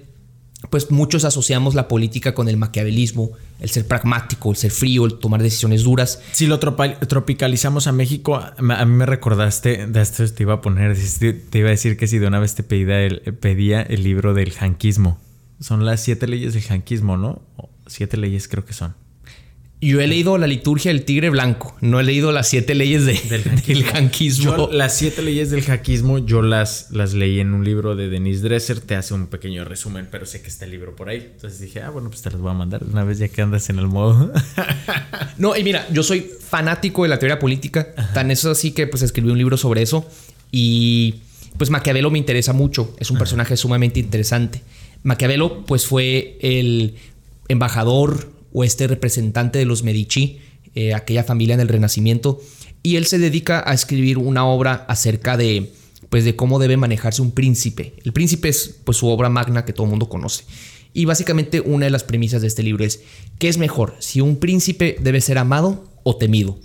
pues 0.71 0.91
muchos 0.91 1.25
asociamos 1.25 1.75
la 1.75 1.89
política 1.89 2.35
con 2.35 2.49
el 2.49 2.57
maquiavelismo, 2.57 3.31
el 3.61 3.71
ser 3.71 3.87
pragmático, 3.87 4.51
el 4.51 4.57
ser 4.57 4.71
frío, 4.71 5.05
el 5.07 5.19
tomar 5.19 5.43
decisiones 5.43 5.83
duras. 5.83 6.21
Si 6.33 6.47
lo 6.47 6.59
tropicalizamos 6.59 7.87
a 7.87 7.93
México, 7.93 8.37
a 8.37 8.55
mí 8.85 8.93
me 8.93 9.07
recordaste, 9.07 9.87
de 9.87 10.01
esto 10.01 10.27
te 10.33 10.43
iba 10.43 10.55
a 10.55 10.61
poner, 10.61 10.97
te 11.19 11.59
iba 11.59 11.69
a 11.69 11.71
decir 11.71 11.97
que 11.97 12.07
si 12.07 12.19
de 12.19 12.27
una 12.27 12.39
vez 12.39 12.55
te 12.55 12.63
pedía 12.63 13.01
el, 13.03 13.21
pedía 13.41 13.83
el 13.83 14.05
libro 14.05 14.35
del 14.35 14.53
janquismo. 14.53 15.19
Son 15.61 15.85
las 15.85 16.01
siete 16.01 16.27
leyes 16.29 16.55
del 16.55 16.63
janquismo, 16.63 17.17
¿no? 17.17 17.43
Siete 17.87 18.17
leyes 18.17 18.47
creo 18.49 18.65
que 18.65 18.73
son. 18.73 18.95
Yo 19.81 20.01
he 20.01 20.09
leído 20.09 20.37
la 20.39 20.49
liturgia 20.49 20.91
del 20.91 21.05
tigre 21.05 21.31
blanco, 21.31 21.77
no 21.81 22.01
he 22.01 22.03
leído 22.03 22.33
las 22.33 22.49
siete 22.49 22.75
leyes 22.75 23.07
del 23.07 23.85
janquismo. 23.85 24.69
las 24.73 24.97
siete 24.97 25.23
leyes 25.23 25.51
del 25.51 25.63
janquismo 25.63 26.19
yo 26.19 26.43
las, 26.43 26.91
las 26.91 27.15
leí 27.15 27.39
en 27.39 27.55
un 27.55 27.65
libro 27.65 27.95
de 27.95 28.09
Denise 28.09 28.43
Dresser, 28.43 28.81
te 28.81 28.97
hace 28.97 29.15
un 29.15 29.29
pequeño 29.29 29.65
resumen, 29.65 30.09
pero 30.11 30.27
sé 30.27 30.43
que 30.43 30.49
está 30.49 30.65
el 30.65 30.73
libro 30.73 30.97
por 30.97 31.09
ahí. 31.09 31.31
Entonces 31.33 31.61
dije, 31.61 31.81
ah, 31.83 31.91
bueno, 31.91 32.11
pues 32.11 32.23
te 32.23 32.31
las 32.31 32.41
voy 32.41 32.51
a 32.51 32.55
mandar 32.55 32.83
una 32.83 33.05
vez 33.05 33.19
ya 33.19 33.29
que 33.29 33.41
andas 33.41 33.71
en 33.71 33.79
el 33.79 33.87
modo. 33.87 34.33
no, 35.39 35.57
y 35.57 35.63
mira, 35.63 35.87
yo 35.93 36.03
soy 36.03 36.23
fanático 36.23 37.05
de 37.05 37.11
la 37.11 37.21
teoría 37.21 37.39
política, 37.39 37.95
tan 38.15 38.33
eso 38.33 38.51
así 38.51 38.73
que 38.73 38.89
pues 38.89 39.03
escribí 39.03 39.31
un 39.31 39.39
libro 39.39 39.57
sobre 39.57 39.83
eso 39.83 40.09
y 40.51 41.21
pues 41.57 41.71
Maquiavelo 41.71 42.11
me 42.11 42.19
interesa 42.19 42.53
mucho, 42.53 42.97
es 42.99 43.13
un 43.13 43.19
personaje 43.19 43.57
sumamente 43.57 44.01
interesante. 44.01 44.61
Maquiavelo 45.05 45.65
pues 45.67 45.87
fue 45.87 46.37
el 46.41 46.97
embajador 47.47 48.38
o 48.59 48.65
este 48.65 48.89
representante 48.89 49.61
de 49.61 49.65
los 49.65 49.85
Medici, 49.85 50.41
eh, 50.75 50.93
aquella 50.93 51.23
familia 51.23 51.55
en 51.55 51.61
el 51.61 51.69
Renacimiento, 51.69 52.41
y 52.83 52.97
él 52.97 53.07
se 53.07 53.19
dedica 53.19 53.63
a 53.65 53.73
escribir 53.73 54.19
una 54.19 54.47
obra 54.47 54.85
acerca 54.89 55.37
de, 55.37 55.71
pues, 56.09 56.25
de 56.25 56.35
cómo 56.35 56.59
debe 56.59 56.77
manejarse 56.77 57.23
un 57.23 57.31
príncipe. 57.31 57.95
El 58.05 58.13
príncipe 58.13 58.49
es 58.49 58.81
pues, 58.83 58.99
su 58.99 59.07
obra 59.07 59.29
magna 59.29 59.65
que 59.65 59.73
todo 59.73 59.85
el 59.85 59.91
mundo 59.91 60.09
conoce. 60.09 60.43
Y 60.93 61.05
básicamente 61.05 61.61
una 61.61 61.85
de 61.85 61.93
las 61.93 62.03
premisas 62.03 62.43
de 62.43 62.49
este 62.49 62.65
libro 62.65 62.85
es, 62.85 63.03
¿qué 63.39 63.49
es 63.49 63.59
mejor? 63.59 63.95
Si 64.01 64.21
un 64.21 64.39
príncipe 64.39 64.97
debe 65.01 65.21
ser 65.21 65.39
amado 65.39 65.89
o 66.03 66.17
temido. 66.17 66.59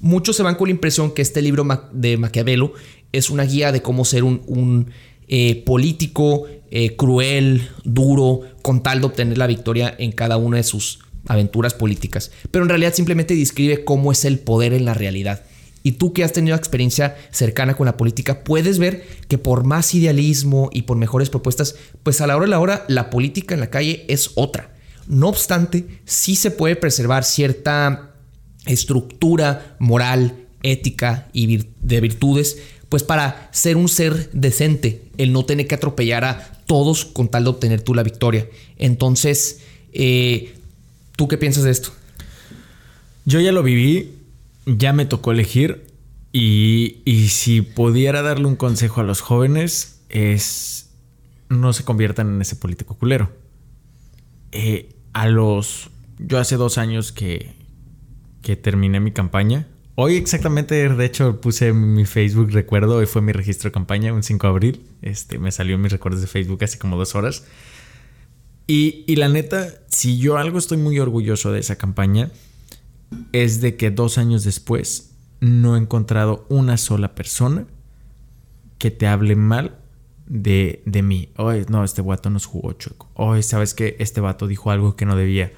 Muchos 0.00 0.36
se 0.36 0.42
van 0.42 0.54
con 0.54 0.68
la 0.68 0.72
impresión 0.72 1.12
que 1.12 1.20
este 1.20 1.42
libro 1.42 1.66
de 1.92 2.16
Maquiavelo 2.16 2.72
es 3.12 3.28
una 3.28 3.44
guía 3.44 3.70
de 3.70 3.82
cómo 3.82 4.06
ser 4.06 4.24
un, 4.24 4.90
eh, 5.28 5.62
político 5.66 6.46
eh, 6.70 6.96
cruel, 6.96 7.68
duro, 7.84 8.40
con 8.62 8.82
tal 8.82 9.00
de 9.00 9.06
obtener 9.08 9.36
la 9.36 9.46
victoria 9.46 9.94
en 9.98 10.10
cada 10.12 10.38
una 10.38 10.56
de 10.56 10.62
sus 10.62 11.00
aventuras 11.26 11.74
políticas, 11.74 12.30
pero 12.50 12.64
en 12.64 12.68
realidad 12.68 12.94
simplemente 12.94 13.34
describe 13.34 13.84
cómo 13.84 14.12
es 14.12 14.24
el 14.24 14.38
poder 14.38 14.72
en 14.72 14.84
la 14.84 14.94
realidad. 14.94 15.42
Y 15.82 15.92
tú 15.92 16.14
que 16.14 16.24
has 16.24 16.32
tenido 16.32 16.56
experiencia 16.56 17.16
cercana 17.30 17.74
con 17.74 17.84
la 17.84 17.98
política, 17.98 18.42
puedes 18.42 18.78
ver 18.78 19.06
que 19.28 19.36
por 19.36 19.64
más 19.64 19.94
idealismo 19.94 20.70
y 20.72 20.82
por 20.82 20.96
mejores 20.96 21.28
propuestas, 21.28 21.76
pues 22.02 22.22
a 22.22 22.26
la 22.26 22.36
hora 22.36 22.46
de 22.46 22.50
la 22.50 22.60
hora 22.60 22.84
la 22.88 23.10
política 23.10 23.54
en 23.54 23.60
la 23.60 23.70
calle 23.70 24.06
es 24.08 24.30
otra. 24.34 24.74
No 25.06 25.28
obstante, 25.28 26.00
sí 26.06 26.36
se 26.36 26.50
puede 26.50 26.76
preservar 26.76 27.24
cierta 27.24 28.14
estructura 28.64 29.76
moral, 29.78 30.46
ética 30.62 31.28
y 31.34 31.66
de 31.82 32.00
virtudes, 32.00 32.56
pues 32.88 33.02
para 33.02 33.50
ser 33.52 33.76
un 33.76 33.90
ser 33.90 34.30
decente, 34.32 35.02
el 35.18 35.32
no 35.32 35.44
tener 35.44 35.66
que 35.66 35.74
atropellar 35.74 36.24
a 36.24 36.62
todos 36.66 37.04
con 37.04 37.28
tal 37.28 37.44
de 37.44 37.50
obtener 37.50 37.82
tú 37.82 37.92
la 37.94 38.02
victoria. 38.02 38.48
Entonces, 38.78 39.60
eh, 39.92 40.54
¿Tú 41.16 41.28
qué 41.28 41.38
piensas 41.38 41.64
de 41.64 41.70
esto? 41.70 41.90
Yo 43.24 43.40
ya 43.40 43.52
lo 43.52 43.62
viví, 43.62 44.18
ya 44.66 44.92
me 44.92 45.06
tocó 45.06 45.32
elegir 45.32 45.86
y, 46.32 47.28
si 47.28 47.62
pudiera 47.62 48.22
darle 48.22 48.46
un 48.46 48.56
consejo 48.56 49.00
a 49.00 49.04
los 49.04 49.20
jóvenes 49.20 50.02
es 50.08 50.90
no 51.48 51.72
se 51.72 51.84
conviertan 51.84 52.34
en 52.34 52.40
ese 52.40 52.56
político 52.56 52.96
culero. 52.96 53.30
Eh, 54.50 54.94
a 55.12 55.28
los... 55.28 55.90
Yo 56.18 56.38
hace 56.38 56.56
dos 56.56 56.78
años 56.78 57.12
que, 57.12 57.54
que 58.42 58.56
terminé 58.56 58.98
mi 58.98 59.12
campaña. 59.12 59.68
Hoy 59.96 60.16
exactamente, 60.16 60.88
de 60.88 61.04
hecho, 61.04 61.40
puse 61.40 61.72
mi 61.72 62.04
Facebook 62.04 62.50
recuerdo, 62.50 62.96
hoy 62.96 63.06
fue 63.06 63.22
mi 63.22 63.30
registro 63.30 63.68
de 63.68 63.72
campaña, 63.72 64.12
un 64.12 64.24
5 64.24 64.46
de 64.46 64.50
abril. 64.50 64.86
Este, 65.02 65.38
me 65.38 65.52
salió 65.52 65.78
mis 65.78 65.92
recuerdos 65.92 66.20
de 66.20 66.26
Facebook 66.26 66.64
hace 66.64 66.78
como 66.78 66.96
dos 66.96 67.14
horas. 67.14 67.44
Y, 68.66 69.14
la 69.16 69.28
neta, 69.28 69.68
si 69.88 70.18
yo 70.18 70.38
algo 70.38 70.58
estoy 70.58 70.78
muy 70.78 70.98
orgulloso 70.98 71.52
de 71.52 71.60
esa 71.60 71.76
campaña, 71.76 72.30
es 73.32 73.60
de 73.60 73.76
que 73.76 73.90
dos 73.90 74.16
años 74.16 74.44
después 74.44 75.10
no 75.40 75.76
he 75.76 75.78
encontrado 75.78 76.46
una 76.48 76.78
sola 76.78 77.14
persona 77.14 77.66
que 78.78 78.90
te 78.90 79.06
hable 79.06 79.36
mal 79.36 79.76
de, 80.26 80.82
de 80.86 81.02
mí. 81.02 81.28
Oye, 81.36 81.66
no, 81.68 81.84
este 81.84 82.00
vato 82.00 82.30
nos 82.30 82.46
jugó 82.46 82.72
chueco. 82.72 83.10
Oye, 83.14 83.42
¿sabes 83.42 83.74
qué? 83.74 83.96
Este 83.98 84.22
vato 84.22 84.46
dijo 84.46 84.70
algo 84.70 84.96
que 84.96 85.04
no 85.04 85.14
debía. 85.14 85.52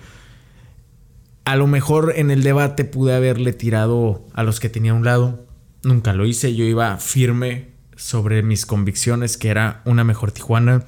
A 1.45 1.55
lo 1.55 1.69
mejor 1.69 2.15
en 2.17 2.33
el 2.33 2.43
debate 2.43 2.85
pude 2.85 3.15
haberle 3.15 3.53
tirado 3.53 4.27
a 4.35 4.43
los 4.43 4.59
que 4.59 4.69
tenía 4.69 4.91
a 4.91 4.95
un 4.95 5.05
lado. 5.05 5.47
Nunca 5.85 6.13
lo 6.13 6.27
hice. 6.27 6.57
Yo 6.57 6.65
iba 6.65 6.97
firme 6.97 7.69
sobre 7.95 8.43
mis 8.43 8.67
convicciones, 8.67 9.37
que 9.37 9.49
era 9.49 9.83
una 9.85 10.03
mejor 10.03 10.33
Tijuana 10.33 10.85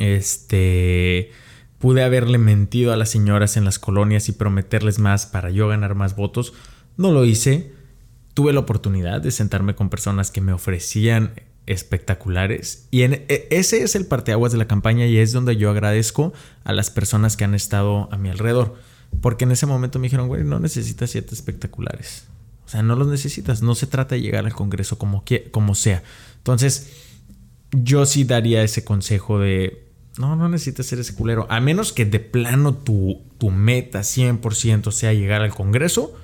este, 0.00 1.30
pude 1.78 2.02
haberle 2.02 2.38
mentido 2.38 2.92
a 2.92 2.96
las 2.96 3.10
señoras 3.10 3.56
en 3.56 3.64
las 3.64 3.78
colonias 3.78 4.28
y 4.28 4.32
prometerles 4.32 4.98
más 4.98 5.26
para 5.26 5.50
yo 5.50 5.68
ganar 5.68 5.94
más 5.94 6.16
votos. 6.16 6.52
No 6.96 7.12
lo 7.12 7.24
hice. 7.24 7.72
Tuve 8.34 8.52
la 8.52 8.60
oportunidad 8.60 9.20
de 9.20 9.30
sentarme 9.30 9.74
con 9.74 9.90
personas 9.90 10.30
que 10.30 10.40
me 10.40 10.52
ofrecían 10.52 11.32
espectaculares. 11.66 12.88
Y 12.90 13.02
en, 13.02 13.24
e, 13.28 13.48
ese 13.50 13.82
es 13.82 13.94
el 13.94 14.06
parteaguas 14.06 14.52
de 14.52 14.58
la 14.58 14.66
campaña 14.66 15.06
y 15.06 15.18
es 15.18 15.32
donde 15.32 15.56
yo 15.56 15.70
agradezco 15.70 16.32
a 16.64 16.72
las 16.72 16.90
personas 16.90 17.36
que 17.36 17.44
han 17.44 17.54
estado 17.54 18.08
a 18.10 18.16
mi 18.16 18.28
alrededor. 18.28 18.76
Porque 19.20 19.44
en 19.44 19.52
ese 19.52 19.66
momento 19.66 19.98
me 19.98 20.06
dijeron, 20.06 20.28
güey, 20.28 20.44
no 20.44 20.60
necesitas 20.60 21.10
siete 21.10 21.34
espectaculares. 21.34 22.24
O 22.66 22.68
sea, 22.68 22.82
no 22.82 22.96
los 22.96 23.08
necesitas. 23.08 23.62
No 23.62 23.74
se 23.74 23.86
trata 23.86 24.14
de 24.14 24.22
llegar 24.22 24.46
al 24.46 24.54
Congreso 24.54 24.98
como, 24.98 25.24
como 25.50 25.74
sea. 25.74 26.02
Entonces, 26.38 26.92
yo 27.72 28.06
sí 28.06 28.24
daría 28.24 28.62
ese 28.62 28.84
consejo 28.84 29.38
de, 29.38 29.89
no, 30.18 30.36
no 30.36 30.48
necesitas 30.48 30.86
ser 30.86 30.98
ese 30.98 31.14
culero. 31.14 31.46
A 31.50 31.60
menos 31.60 31.92
que 31.92 32.04
de 32.04 32.20
plano 32.20 32.74
tu, 32.74 33.22
tu 33.38 33.50
meta 33.50 34.00
100% 34.00 34.92
sea 34.92 35.12
llegar 35.12 35.42
al 35.42 35.54
Congreso, 35.54 36.14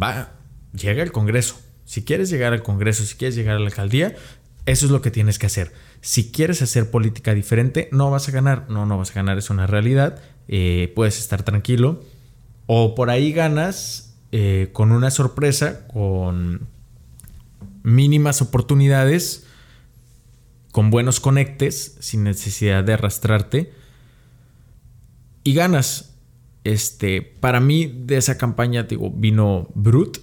va, 0.00 0.32
llega 0.72 1.02
al 1.02 1.12
Congreso. 1.12 1.60
Si 1.84 2.04
quieres 2.04 2.30
llegar 2.30 2.52
al 2.52 2.62
Congreso, 2.62 3.04
si 3.04 3.16
quieres 3.16 3.34
llegar 3.34 3.56
a 3.56 3.58
la 3.58 3.66
alcaldía, 3.66 4.14
eso 4.66 4.86
es 4.86 4.92
lo 4.92 5.02
que 5.02 5.10
tienes 5.10 5.38
que 5.38 5.46
hacer. 5.46 5.72
Si 6.00 6.30
quieres 6.30 6.62
hacer 6.62 6.90
política 6.90 7.34
diferente, 7.34 7.88
no 7.92 8.10
vas 8.10 8.28
a 8.28 8.32
ganar. 8.32 8.66
No, 8.68 8.86
no 8.86 8.98
vas 8.98 9.10
a 9.10 9.14
ganar, 9.14 9.38
es 9.38 9.50
una 9.50 9.66
realidad. 9.66 10.20
Eh, 10.48 10.92
puedes 10.94 11.18
estar 11.18 11.42
tranquilo. 11.42 12.02
O 12.66 12.94
por 12.94 13.10
ahí 13.10 13.32
ganas 13.32 14.14
eh, 14.32 14.70
con 14.72 14.92
una 14.92 15.10
sorpresa, 15.10 15.86
con 15.88 16.68
mínimas 17.82 18.42
oportunidades, 18.42 19.46
con 20.72 20.90
buenos 20.90 21.20
conectes, 21.20 21.96
sin 22.00 22.24
necesidad 22.24 22.84
de 22.84 22.92
arrastrarte. 22.94 23.72
Y 25.44 25.54
ganas. 25.54 26.06
Este, 26.62 27.22
para 27.22 27.60
mí, 27.60 27.86
de 27.86 28.18
esa 28.18 28.36
campaña, 28.36 28.82
digo, 28.82 29.10
vino 29.10 29.68
Brut 29.74 30.18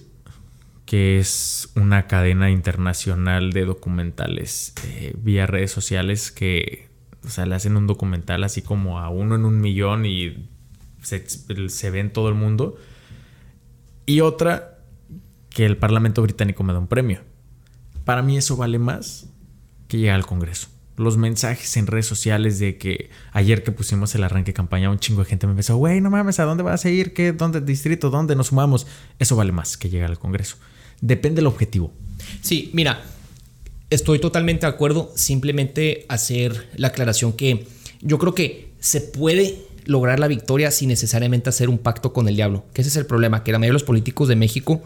que 0.88 1.20
es 1.20 1.70
una 1.76 2.08
cadena 2.08 2.50
internacional 2.50 3.52
de 3.52 3.66
documentales 3.66 4.74
eh, 4.86 5.14
vía 5.22 5.46
redes 5.46 5.70
sociales 5.70 6.32
que 6.32 6.88
o 7.26 7.30
sea, 7.30 7.46
le 7.46 7.56
hacen 7.56 7.76
un 7.76 7.88
documental 7.88 8.44
así 8.46 8.62
como 8.62 9.00
a 9.00 9.10
uno 9.10 9.36
en 9.36 9.44
un 9.44 9.60
millón 9.60 10.06
y 10.06 10.50
se, 11.02 11.92
ve 11.92 12.00
en 12.00 12.14
todo 12.14 12.30
el 12.30 12.36
mundo. 12.36 12.78
Y 14.06 14.22
otra, 14.22 14.80
que 15.50 15.66
el 15.66 15.76
Parlamento 15.76 16.22
británico 16.22 16.64
me 16.64 16.72
da 16.72 16.80
un 16.80 16.88
premio. 16.88 17.20
Para 18.06 18.22
mí 18.22 18.38
eso 18.38 18.56
vale 18.56 18.80
más 18.80 19.30
que 19.88 19.98
llegar 19.98 20.16
al 20.16 20.26
Congreso. 20.26 20.68
Los 20.96 21.18
mensajes 21.18 21.78
en 21.78 21.86
redes 21.86 22.08
sociales 22.08 22.58
de 22.60 22.78
que 22.78 23.10
ayer 23.32 23.64
que 23.64 23.72
pusimos 23.72 24.16
el 24.16 24.24
arranque 24.24 24.50
de 24.50 24.56
campaña, 24.56 24.90
un 24.90 25.00
chingo 25.00 25.24
de 25.24 25.30
gente 25.30 25.46
me 25.46 25.52
empezó, 25.52 25.78
güey, 25.78 26.02
no 26.02 26.10
mames, 26.10 26.40
¿a 26.40 26.44
dónde 26.44 26.64
vas 26.64 26.86
a 26.86 26.90
ir? 26.90 27.14
¿Qué? 27.14 27.34
¿Dónde? 27.34 27.62
¿Distrito? 27.62 28.10
¿Dónde 28.10 28.36
nos 28.36 28.48
sumamos? 28.48 28.88
Eso 29.20 29.36
vale 29.36 29.52
más 29.52 29.78
que 29.78 29.90
llegar 29.90 30.10
al 30.10 30.18
Congreso. 30.18 30.58
Depende 31.02 31.38
del 31.38 31.48
objetivo. 31.48 31.94
Sí, 32.42 32.72
mira, 32.74 33.04
estoy 33.92 34.20
totalmente 34.20 34.66
de 34.66 34.72
acuerdo. 34.72 35.12
Simplemente 35.16 36.06
hacer 36.10 36.70
la 36.76 36.88
aclaración 36.88 37.34
que 37.34 37.68
yo 38.02 38.18
creo 38.18 38.34
que 38.34 38.72
se 38.80 39.02
puede 39.02 39.68
lograr 39.86 40.20
la 40.20 40.28
victoria 40.28 40.72
sin 40.72 40.90
necesariamente 40.90 41.50
hacer 41.50 41.70
un 41.70 41.78
pacto 41.78 42.14
con 42.14 42.28
el 42.28 42.36
diablo. 42.36 42.66
Que 42.74 42.82
ese 42.82 42.90
es 42.90 42.98
el 42.98 43.06
problema, 43.06 43.44
que 43.44 43.52
la 43.52 43.60
mayoría 43.60 43.72
de 43.72 43.80
los 43.80 43.84
políticos 43.84 44.28
de 44.28 44.36
México 44.36 44.84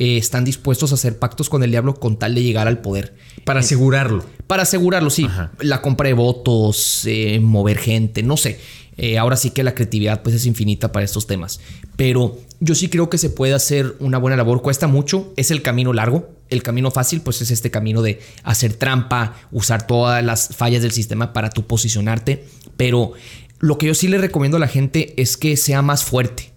eh, 0.00 0.16
están 0.16 0.46
dispuestos 0.46 0.92
a 0.92 0.94
hacer 0.94 1.18
pactos 1.18 1.50
con 1.50 1.62
el 1.62 1.70
diablo 1.70 1.94
con 1.94 2.18
tal 2.18 2.34
de 2.34 2.42
llegar 2.42 2.66
al 2.66 2.78
poder. 2.78 3.14
Para 3.44 3.60
asegurarlo. 3.60 4.24
Para 4.46 4.62
asegurarlo, 4.62 5.10
sí. 5.10 5.28
La 5.60 5.82
compra 5.82 6.08
de 6.08 6.14
votos, 6.14 7.02
eh, 7.04 7.38
mover 7.38 7.76
gente, 7.76 8.22
no 8.22 8.38
sé. 8.38 8.58
Eh, 8.96 9.18
ahora 9.18 9.36
sí 9.36 9.50
que 9.50 9.62
la 9.62 9.74
creatividad 9.74 10.22
pues 10.22 10.34
es 10.34 10.46
infinita 10.46 10.90
para 10.90 11.04
estos 11.04 11.26
temas. 11.26 11.60
Pero 11.96 12.38
yo 12.60 12.74
sí 12.74 12.88
creo 12.88 13.10
que 13.10 13.18
se 13.18 13.28
puede 13.28 13.52
hacer 13.52 13.94
una 14.00 14.16
buena 14.16 14.38
labor. 14.38 14.62
Cuesta 14.62 14.86
mucho, 14.86 15.34
es 15.36 15.50
el 15.50 15.60
camino 15.60 15.92
largo. 15.92 16.30
El 16.48 16.62
camino 16.62 16.90
fácil 16.90 17.20
pues 17.20 17.42
es 17.42 17.50
este 17.50 17.70
camino 17.70 18.00
de 18.00 18.20
hacer 18.42 18.72
trampa, 18.72 19.36
usar 19.52 19.86
todas 19.86 20.24
las 20.24 20.56
fallas 20.56 20.80
del 20.80 20.92
sistema 20.92 21.34
para 21.34 21.50
tú 21.50 21.66
posicionarte. 21.66 22.46
Pero 22.78 23.12
lo 23.58 23.76
que 23.76 23.88
yo 23.88 23.94
sí 23.94 24.08
le 24.08 24.16
recomiendo 24.16 24.56
a 24.56 24.60
la 24.60 24.66
gente 24.66 25.12
es 25.20 25.36
que 25.36 25.58
sea 25.58 25.82
más 25.82 26.04
fuerte. 26.04 26.49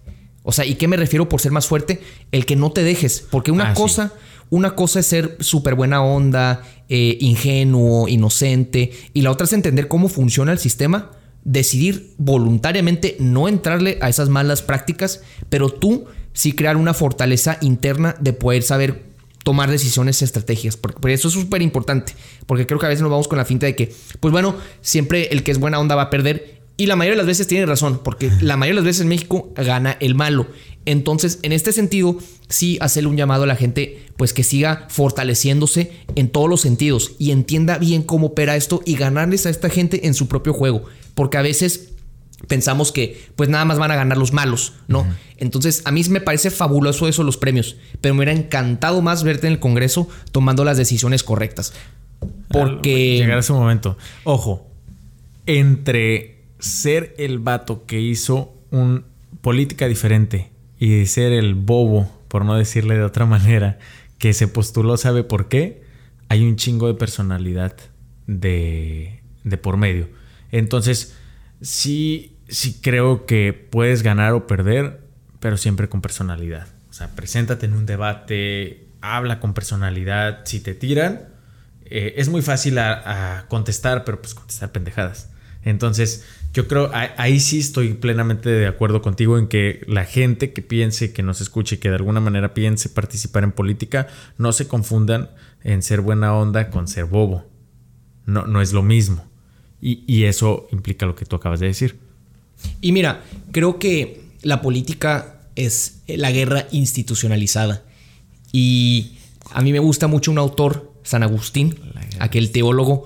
O 0.44 0.52
sea, 0.52 0.64
¿y 0.64 0.76
qué 0.76 0.86
me 0.86 0.96
refiero 0.96 1.28
por 1.28 1.40
ser 1.40 1.50
más 1.50 1.66
fuerte? 1.66 2.00
El 2.30 2.46
que 2.46 2.54
no 2.54 2.70
te 2.70 2.84
dejes. 2.84 3.26
Porque 3.30 3.50
una 3.50 3.70
ah, 3.70 3.74
cosa... 3.74 4.12
Una 4.50 4.76
cosa 4.76 5.00
es 5.00 5.06
ser 5.06 5.38
súper 5.40 5.74
buena 5.74 6.02
onda, 6.02 6.62
eh, 6.88 7.16
ingenuo, 7.18 8.08
inocente, 8.08 8.92
y 9.14 9.22
la 9.22 9.30
otra 9.30 9.46
es 9.46 9.52
entender 9.54 9.88
cómo 9.88 10.08
funciona 10.08 10.52
el 10.52 10.58
sistema 10.58 11.10
decidir 11.44 12.14
voluntariamente 12.16 13.16
no 13.20 13.48
entrarle 13.48 13.98
a 14.00 14.08
esas 14.08 14.28
malas 14.28 14.62
prácticas, 14.62 15.22
pero 15.50 15.70
tú 15.70 16.06
sí 16.32 16.52
crear 16.52 16.76
una 16.76 16.94
fortaleza 16.94 17.58
interna 17.60 18.16
de 18.18 18.32
poder 18.32 18.62
saber 18.62 19.04
tomar 19.44 19.70
decisiones 19.70 20.22
estrategias. 20.22 20.76
Porque, 20.76 21.12
eso 21.12 21.28
es 21.28 21.34
súper 21.34 21.62
importante. 21.62 22.14
Porque 22.46 22.66
creo 22.66 22.80
que 22.80 22.86
a 22.86 22.88
veces 22.88 23.02
nos 23.02 23.10
vamos 23.10 23.28
con 23.28 23.38
la 23.38 23.44
finta 23.44 23.66
de 23.66 23.76
que, 23.76 23.94
pues 24.20 24.32
bueno, 24.32 24.56
siempre 24.80 25.28
el 25.30 25.42
que 25.42 25.52
es 25.52 25.58
buena 25.58 25.78
onda 25.78 25.94
va 25.94 26.02
a 26.02 26.10
perder. 26.10 26.63
Y 26.76 26.86
la 26.86 26.96
mayoría 26.96 27.14
de 27.14 27.18
las 27.18 27.26
veces 27.26 27.46
tiene 27.46 27.66
razón, 27.66 28.00
porque 28.02 28.30
la 28.40 28.56
mayoría 28.56 28.80
de 28.80 28.84
las 28.84 28.90
veces 28.90 29.02
en 29.02 29.08
México 29.08 29.52
gana 29.56 29.96
el 30.00 30.14
malo. 30.14 30.48
Entonces, 30.86 31.38
en 31.42 31.52
este 31.52 31.72
sentido, 31.72 32.18
sí 32.48 32.78
hacerle 32.80 33.10
un 33.10 33.16
llamado 33.16 33.44
a 33.44 33.46
la 33.46 33.56
gente, 33.56 34.06
pues 34.16 34.32
que 34.32 34.42
siga 34.42 34.86
fortaleciéndose 34.90 35.92
en 36.14 36.28
todos 36.28 36.50
los 36.50 36.60
sentidos 36.60 37.12
y 37.18 37.30
entienda 37.30 37.78
bien 37.78 38.02
cómo 38.02 38.28
opera 38.28 38.56
esto 38.56 38.82
y 38.84 38.96
ganarles 38.96 39.46
a 39.46 39.50
esta 39.50 39.70
gente 39.70 40.06
en 40.06 40.14
su 40.14 40.28
propio 40.28 40.52
juego 40.52 40.84
porque 41.14 41.38
a 41.38 41.42
veces 41.42 41.90
pensamos 42.48 42.92
que 42.92 43.28
pues 43.36 43.48
nada 43.48 43.64
más 43.64 43.78
van 43.78 43.90
a 43.90 43.96
ganar 43.96 44.18
los 44.18 44.32
malos, 44.32 44.74
¿no? 44.86 45.06
Entonces 45.38 45.82
a 45.84 45.92
mí 45.92 46.02
me 46.10 46.20
parece 46.20 46.50
fabuloso 46.50 47.08
eso 47.08 47.22
los 47.22 47.36
premios, 47.36 47.76
pero 48.00 48.14
me 48.14 48.18
hubiera 48.18 48.38
encantado 48.38 49.00
más 49.00 49.24
verte 49.24 49.46
en 49.46 49.54
el 49.54 49.60
Congreso 49.60 50.08
tomando 50.32 50.64
las 50.64 50.76
decisiones 50.76 51.22
correctas. 51.22 51.72
Porque... 52.48 53.18
Llegar 53.18 53.38
a 53.38 53.40
ese 53.40 53.52
momento. 53.52 53.96
Ojo, 54.24 54.66
entre 55.46 56.33
ser 56.64 57.14
el 57.18 57.38
vato 57.38 57.86
que 57.86 58.00
hizo 58.00 58.54
una 58.70 59.02
política 59.40 59.86
diferente 59.86 60.50
y 60.78 61.06
ser 61.06 61.32
el 61.32 61.54
bobo, 61.54 62.10
por 62.28 62.44
no 62.44 62.56
decirle 62.56 62.96
de 62.96 63.04
otra 63.04 63.26
manera, 63.36 63.78
que 64.18 64.32
se 64.32 64.48
postuló, 64.48 64.96
¿sabe 64.96 65.24
por 65.24 65.48
qué? 65.48 65.82
Hay 66.28 66.44
un 66.44 66.56
chingo 66.56 66.86
de 66.86 66.94
personalidad 66.94 67.76
de, 68.26 69.22
de 69.44 69.58
por 69.58 69.76
medio. 69.76 70.08
Entonces, 70.50 71.14
sí, 71.60 72.38
sí 72.48 72.80
creo 72.80 73.26
que 73.26 73.52
puedes 73.52 74.02
ganar 74.02 74.32
o 74.32 74.46
perder, 74.46 75.00
pero 75.40 75.56
siempre 75.56 75.88
con 75.88 76.00
personalidad. 76.00 76.68
O 76.88 76.92
sea, 76.92 77.08
preséntate 77.14 77.66
en 77.66 77.74
un 77.74 77.86
debate, 77.86 78.88
habla 79.00 79.40
con 79.40 79.52
personalidad. 79.52 80.42
Si 80.46 80.60
te 80.60 80.74
tiran, 80.74 81.28
eh, 81.84 82.14
es 82.16 82.28
muy 82.28 82.40
fácil 82.40 82.78
a, 82.78 83.44
contestar, 83.48 84.04
pero 84.04 84.20
pues 84.22 84.34
contestar 84.34 84.72
pendejadas. 84.72 85.30
Entonces, 85.62 86.24
yo 86.54 86.68
creo, 86.68 86.88
ahí 86.92 87.40
sí 87.40 87.58
estoy 87.58 87.94
plenamente 87.94 88.48
de 88.48 88.68
acuerdo 88.68 89.02
contigo 89.02 89.38
en 89.38 89.48
que 89.48 89.80
la 89.88 90.04
gente 90.04 90.52
que 90.52 90.62
piense, 90.62 91.12
que 91.12 91.24
nos 91.24 91.40
escuche, 91.40 91.80
que 91.80 91.88
de 91.88 91.96
alguna 91.96 92.20
manera 92.20 92.54
piense 92.54 92.88
participar 92.88 93.42
en 93.42 93.50
política, 93.50 94.06
no 94.38 94.52
se 94.52 94.68
confundan 94.68 95.30
en 95.64 95.82
ser 95.82 96.00
buena 96.00 96.32
onda 96.32 96.70
con 96.70 96.86
ser 96.86 97.06
bobo. 97.06 97.44
No, 98.24 98.46
no 98.46 98.62
es 98.62 98.72
lo 98.72 98.84
mismo. 98.84 99.24
Y, 99.80 100.24
eso 100.24 100.66
implica 100.72 101.04
lo 101.04 101.14
que 101.14 101.26
tú 101.26 101.36
acabas 101.36 101.60
de 101.60 101.66
decir. 101.66 101.98
Y 102.80 102.92
mira, 102.92 103.22
creo 103.52 103.78
que 103.78 104.22
la 104.40 104.62
política 104.62 105.40
es 105.56 106.02
la 106.06 106.30
guerra 106.30 106.68
institucionalizada. 106.70 107.82
Y 108.50 109.18
a 109.52 109.60
mí 109.60 109.72
me 109.72 109.80
gusta 109.80 110.06
mucho 110.06 110.30
un 110.30 110.38
autor, 110.38 110.92
San 111.02 111.22
Agustín, 111.22 111.74
aquel 112.18 112.50
teólogo 112.50 113.04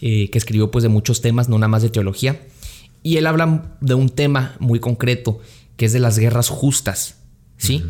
eh, 0.00 0.30
que 0.30 0.38
escribió 0.38 0.70
pues 0.70 0.84
de 0.84 0.88
muchos 0.88 1.20
temas, 1.20 1.48
no 1.48 1.58
nada 1.58 1.68
más 1.68 1.82
de 1.82 1.90
teología. 1.90 2.40
Y 3.02 3.16
él 3.16 3.26
habla 3.26 3.76
de 3.80 3.94
un 3.94 4.08
tema 4.08 4.56
muy 4.58 4.80
concreto, 4.80 5.40
que 5.76 5.86
es 5.86 5.92
de 5.92 6.00
las 6.00 6.18
guerras 6.18 6.48
justas, 6.48 7.16
¿sí? 7.56 7.84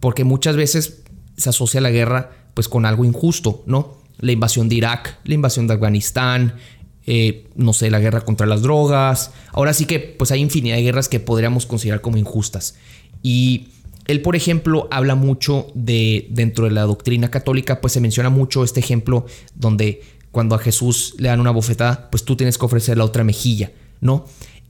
Porque 0.00 0.24
muchas 0.24 0.56
veces 0.56 1.02
se 1.36 1.50
asocia 1.50 1.80
la 1.80 1.90
guerra 1.90 2.30
pues 2.54 2.68
con 2.68 2.86
algo 2.86 3.04
injusto, 3.04 3.62
¿no? 3.66 3.98
La 4.18 4.32
invasión 4.32 4.68
de 4.68 4.76
Irak, 4.76 5.18
la 5.24 5.34
invasión 5.34 5.66
de 5.66 5.74
Afganistán, 5.74 6.54
eh, 7.06 7.48
no 7.54 7.72
sé, 7.72 7.90
la 7.90 8.00
guerra 8.00 8.22
contra 8.22 8.46
las 8.46 8.62
drogas. 8.62 9.32
Ahora 9.52 9.74
sí 9.74 9.84
que 9.84 9.98
pues 9.98 10.30
hay 10.30 10.40
infinidad 10.40 10.76
de 10.76 10.82
guerras 10.82 11.08
que 11.08 11.20
podríamos 11.20 11.66
considerar 11.66 12.00
como 12.00 12.16
injustas. 12.16 12.76
Y 13.22 13.68
él, 14.06 14.22
por 14.22 14.36
ejemplo, 14.36 14.88
habla 14.90 15.14
mucho 15.14 15.66
de, 15.74 16.26
dentro 16.30 16.66
de 16.66 16.70
la 16.70 16.82
doctrina 16.82 17.30
católica, 17.30 17.80
pues 17.80 17.92
se 17.92 18.00
menciona 18.00 18.30
mucho 18.30 18.64
este 18.64 18.80
ejemplo 18.80 19.26
donde 19.54 20.02
cuando 20.30 20.54
a 20.54 20.58
Jesús 20.58 21.14
le 21.18 21.28
dan 21.28 21.40
una 21.40 21.50
bofetada, 21.50 22.10
pues 22.10 22.24
tú 22.24 22.36
tienes 22.36 22.58
que 22.58 22.64
ofrecer 22.64 22.98
la 22.98 23.04
otra 23.04 23.24
mejilla, 23.24 23.72
¿no? 24.00 24.26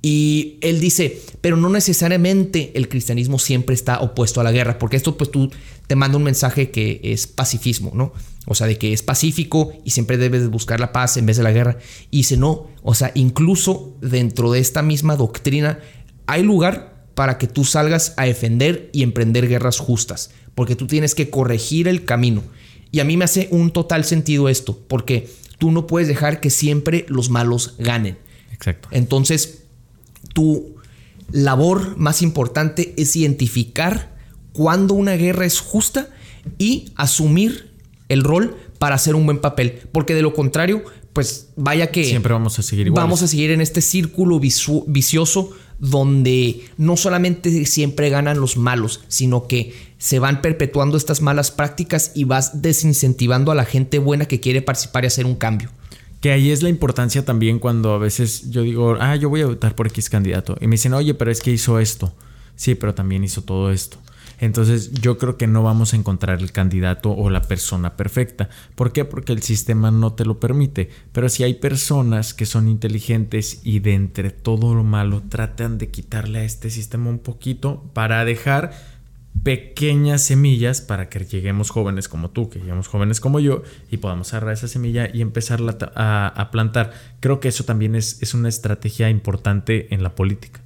Y 0.06 0.58
él 0.60 0.80
dice, 0.80 1.22
pero 1.40 1.56
no 1.56 1.70
necesariamente 1.70 2.72
el 2.74 2.90
cristianismo 2.90 3.38
siempre 3.38 3.74
está 3.74 4.00
opuesto 4.00 4.38
a 4.38 4.44
la 4.44 4.52
guerra, 4.52 4.78
porque 4.78 4.98
esto 4.98 5.16
pues 5.16 5.30
tú 5.30 5.50
te 5.86 5.96
manda 5.96 6.18
un 6.18 6.24
mensaje 6.24 6.70
que 6.70 7.00
es 7.02 7.26
pacifismo, 7.26 7.90
¿no? 7.94 8.12
O 8.44 8.54
sea, 8.54 8.66
de 8.66 8.76
que 8.76 8.92
es 8.92 9.00
pacífico 9.00 9.72
y 9.82 9.92
siempre 9.92 10.18
debes 10.18 10.50
buscar 10.50 10.78
la 10.78 10.92
paz 10.92 11.16
en 11.16 11.24
vez 11.24 11.38
de 11.38 11.42
la 11.42 11.52
guerra. 11.52 11.78
Y 12.10 12.18
dice, 12.18 12.36
no, 12.36 12.66
o 12.82 12.94
sea, 12.94 13.12
incluso 13.14 13.96
dentro 14.02 14.52
de 14.52 14.58
esta 14.58 14.82
misma 14.82 15.16
doctrina 15.16 15.78
hay 16.26 16.42
lugar 16.42 17.06
para 17.14 17.38
que 17.38 17.46
tú 17.46 17.64
salgas 17.64 18.12
a 18.18 18.26
defender 18.26 18.90
y 18.92 19.04
emprender 19.04 19.48
guerras 19.48 19.78
justas, 19.78 20.32
porque 20.54 20.76
tú 20.76 20.86
tienes 20.86 21.14
que 21.14 21.30
corregir 21.30 21.88
el 21.88 22.04
camino. 22.04 22.42
Y 22.90 23.00
a 23.00 23.04
mí 23.04 23.16
me 23.16 23.24
hace 23.24 23.48
un 23.50 23.70
total 23.70 24.04
sentido 24.04 24.50
esto, 24.50 24.78
porque 24.86 25.30
tú 25.56 25.70
no 25.70 25.86
puedes 25.86 26.08
dejar 26.08 26.40
que 26.40 26.50
siempre 26.50 27.06
los 27.08 27.30
malos 27.30 27.76
ganen. 27.78 28.18
Exacto. 28.52 28.90
Entonces, 28.92 29.63
tu 30.34 30.74
labor 31.32 31.96
más 31.96 32.20
importante 32.20 32.92
es 32.98 33.16
identificar 33.16 34.14
cuándo 34.52 34.92
una 34.92 35.12
guerra 35.12 35.46
es 35.46 35.60
justa 35.60 36.10
y 36.58 36.92
asumir 36.96 37.70
el 38.08 38.22
rol 38.22 38.56
para 38.78 38.96
hacer 38.96 39.14
un 39.14 39.24
buen 39.24 39.40
papel. 39.40 39.80
Porque 39.92 40.14
de 40.14 40.20
lo 40.20 40.34
contrario, 40.34 40.84
pues 41.14 41.48
vaya 41.56 41.90
que... 41.90 42.04
Siempre 42.04 42.32
vamos 42.32 42.58
a 42.58 42.62
seguir 42.62 42.88
igual. 42.88 43.02
Vamos 43.02 43.22
a 43.22 43.28
seguir 43.28 43.50
en 43.50 43.62
este 43.62 43.80
círculo 43.80 44.38
vicioso 44.38 45.50
donde 45.78 46.64
no 46.76 46.96
solamente 46.96 47.66
siempre 47.66 48.10
ganan 48.10 48.40
los 48.40 48.56
malos, 48.56 49.00
sino 49.08 49.46
que 49.46 49.72
se 49.98 50.18
van 50.18 50.42
perpetuando 50.42 50.96
estas 50.96 51.20
malas 51.20 51.50
prácticas 51.50 52.12
y 52.14 52.24
vas 52.24 52.62
desincentivando 52.62 53.50
a 53.50 53.54
la 53.54 53.64
gente 53.64 53.98
buena 53.98 54.26
que 54.26 54.40
quiere 54.40 54.62
participar 54.62 55.04
y 55.04 55.06
hacer 55.08 55.26
un 55.26 55.34
cambio. 55.34 55.70
Que 56.24 56.32
ahí 56.32 56.52
es 56.52 56.62
la 56.62 56.70
importancia 56.70 57.22
también 57.26 57.58
cuando 57.58 57.92
a 57.92 57.98
veces 57.98 58.50
yo 58.50 58.62
digo, 58.62 58.96
ah, 58.98 59.14
yo 59.14 59.28
voy 59.28 59.42
a 59.42 59.46
votar 59.46 59.74
por 59.74 59.88
X 59.88 60.08
candidato. 60.08 60.56
Y 60.58 60.68
me 60.68 60.76
dicen, 60.76 60.94
oye, 60.94 61.12
pero 61.12 61.30
es 61.30 61.42
que 61.42 61.50
hizo 61.50 61.78
esto. 61.78 62.14
Sí, 62.56 62.74
pero 62.74 62.94
también 62.94 63.24
hizo 63.24 63.42
todo 63.42 63.70
esto. 63.70 63.98
Entonces 64.40 64.92
yo 64.92 65.18
creo 65.18 65.36
que 65.36 65.46
no 65.46 65.62
vamos 65.62 65.92
a 65.92 65.96
encontrar 65.96 66.40
el 66.40 66.50
candidato 66.50 67.12
o 67.12 67.28
la 67.28 67.42
persona 67.42 67.98
perfecta. 67.98 68.48
¿Por 68.74 68.90
qué? 68.92 69.04
Porque 69.04 69.34
el 69.34 69.42
sistema 69.42 69.90
no 69.90 70.14
te 70.14 70.24
lo 70.24 70.40
permite. 70.40 70.88
Pero 71.12 71.28
si 71.28 71.44
hay 71.44 71.52
personas 71.52 72.32
que 72.32 72.46
son 72.46 72.70
inteligentes 72.70 73.60
y 73.62 73.80
de 73.80 73.92
entre 73.92 74.30
todo 74.30 74.74
lo 74.74 74.82
malo 74.82 75.22
tratan 75.28 75.76
de 75.76 75.90
quitarle 75.90 76.38
a 76.38 76.44
este 76.44 76.70
sistema 76.70 77.10
un 77.10 77.18
poquito 77.18 77.84
para 77.92 78.24
dejar 78.24 78.72
pequeñas 79.42 80.22
semillas 80.22 80.80
para 80.80 81.08
que 81.08 81.24
lleguemos 81.24 81.70
jóvenes 81.70 82.08
como 82.08 82.30
tú, 82.30 82.48
que 82.48 82.58
lleguemos 82.58 82.88
jóvenes 82.88 83.20
como 83.20 83.40
yo 83.40 83.62
y 83.90 83.98
podamos 83.98 84.32
agarrar 84.32 84.54
esa 84.54 84.68
semilla 84.68 85.08
y 85.12 85.20
empezarla 85.20 85.76
a, 85.96 86.48
plantar. 86.50 86.92
Creo 87.20 87.40
que 87.40 87.48
eso 87.48 87.64
también 87.64 87.94
es, 87.94 88.22
es 88.22 88.34
una 88.34 88.48
estrategia 88.48 89.10
importante 89.10 89.92
en 89.94 90.02
la 90.02 90.14
política. 90.14 90.60